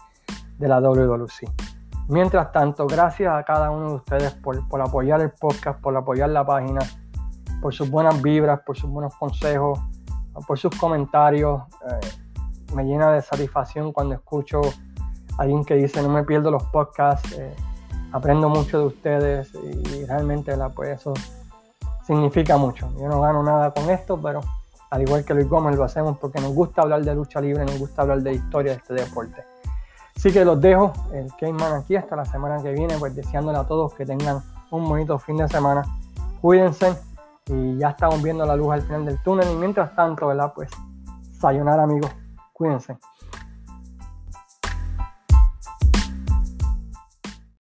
de 0.59 0.69
la 0.69 0.81
WWC. 0.81 1.49
Mientras 2.09 2.51
tanto, 2.51 2.89
gracias 2.89 3.33
a 3.33 3.45
cada 3.45 3.71
uno 3.71 3.91
de 3.91 3.95
ustedes 3.95 4.33
por, 4.35 4.69
por 4.69 4.83
apoyar 4.83 5.21
el 5.21 5.31
podcast, 5.31 5.81
por 5.81 5.97
apoyar 5.97 6.29
la 6.31 6.45
página 6.45 6.81
por 7.63 7.73
sus 7.73 7.89
buenas 7.89 8.21
vibras, 8.21 8.61
por 8.67 8.77
sus 8.77 8.91
buenos 8.91 9.15
consejos, 9.15 9.79
por 10.47 10.59
sus 10.59 10.75
comentarios. 10.77 11.63
Eh, 11.89 12.75
me 12.75 12.85
llena 12.85 13.13
de 13.13 13.23
satisfacción 13.23 13.93
cuando 13.93 14.15
escucho 14.15 14.61
a 15.39 15.43
alguien 15.43 15.65
que 15.65 15.75
dice 15.75 16.03
no 16.03 16.09
me 16.09 16.25
pierdo 16.25 16.51
los 16.51 16.65
podcasts, 16.65 17.33
eh, 17.33 17.55
aprendo 18.13 18.49
mucho 18.49 18.81
de 18.81 18.87
ustedes 18.87 19.53
y 19.55 20.05
realmente 20.05 20.57
la, 20.57 20.69
pues 20.71 21.01
eso 21.01 21.15
significa 22.05 22.57
mucho. 22.57 22.93
Yo 22.99 23.09
no 23.09 23.21
gano 23.21 23.43
nada 23.43 23.73
con 23.73 23.89
esto, 23.89 24.21
pero 24.21 24.41
al 24.91 25.03
igual 25.03 25.25
que 25.25 25.35
Luis 25.35 25.49
Gómez 25.49 25.77
lo 25.77 25.85
hacemos 25.85 26.19
porque 26.19 26.41
nos 26.41 26.53
gusta 26.53 26.83
hablar 26.83 27.03
de 27.03 27.15
lucha 27.15 27.41
libre, 27.41 27.65
nos 27.65 27.79
gusta 27.79 28.03
hablar 28.03 28.21
de 28.23 28.35
historia 28.35 28.73
de 28.73 28.79
este 28.79 28.95
deporte. 28.95 29.45
Así 30.17 30.33
que 30.33 30.45
los 30.45 30.61
dejo, 30.61 30.93
el 31.13 31.33
Cayman 31.39 31.73
aquí 31.75 31.97
hasta 31.97 32.17
la 32.17 32.25
semana 32.25 32.63
que 32.63 32.73
viene, 32.73 32.99
pues 32.99 33.15
deseándole 33.15 33.59
a 33.59 33.65
todos 33.65 33.95
que 33.95 34.05
tengan 34.05 34.43
un 34.71 34.89
bonito 34.89 35.19
fin 35.19 35.37
de 35.37 35.49
semana. 35.49 35.85
Cuídense 36.41 36.95
y 37.47 37.79
ya 37.79 37.91
estamos 37.91 38.23
viendo 38.23 38.45
la 38.45 38.57
luz 38.57 38.73
al 38.73 38.83
final 38.83 39.07
del 39.07 39.23
túnel. 39.23 39.51
Y 39.51 39.57
mientras 39.57 39.95
tanto, 39.95 40.27
¿verdad? 40.27 40.53
Pues, 40.55 40.71
sayonara 41.39 41.85
amigos, 41.85 42.11
cuídense. 42.53 42.99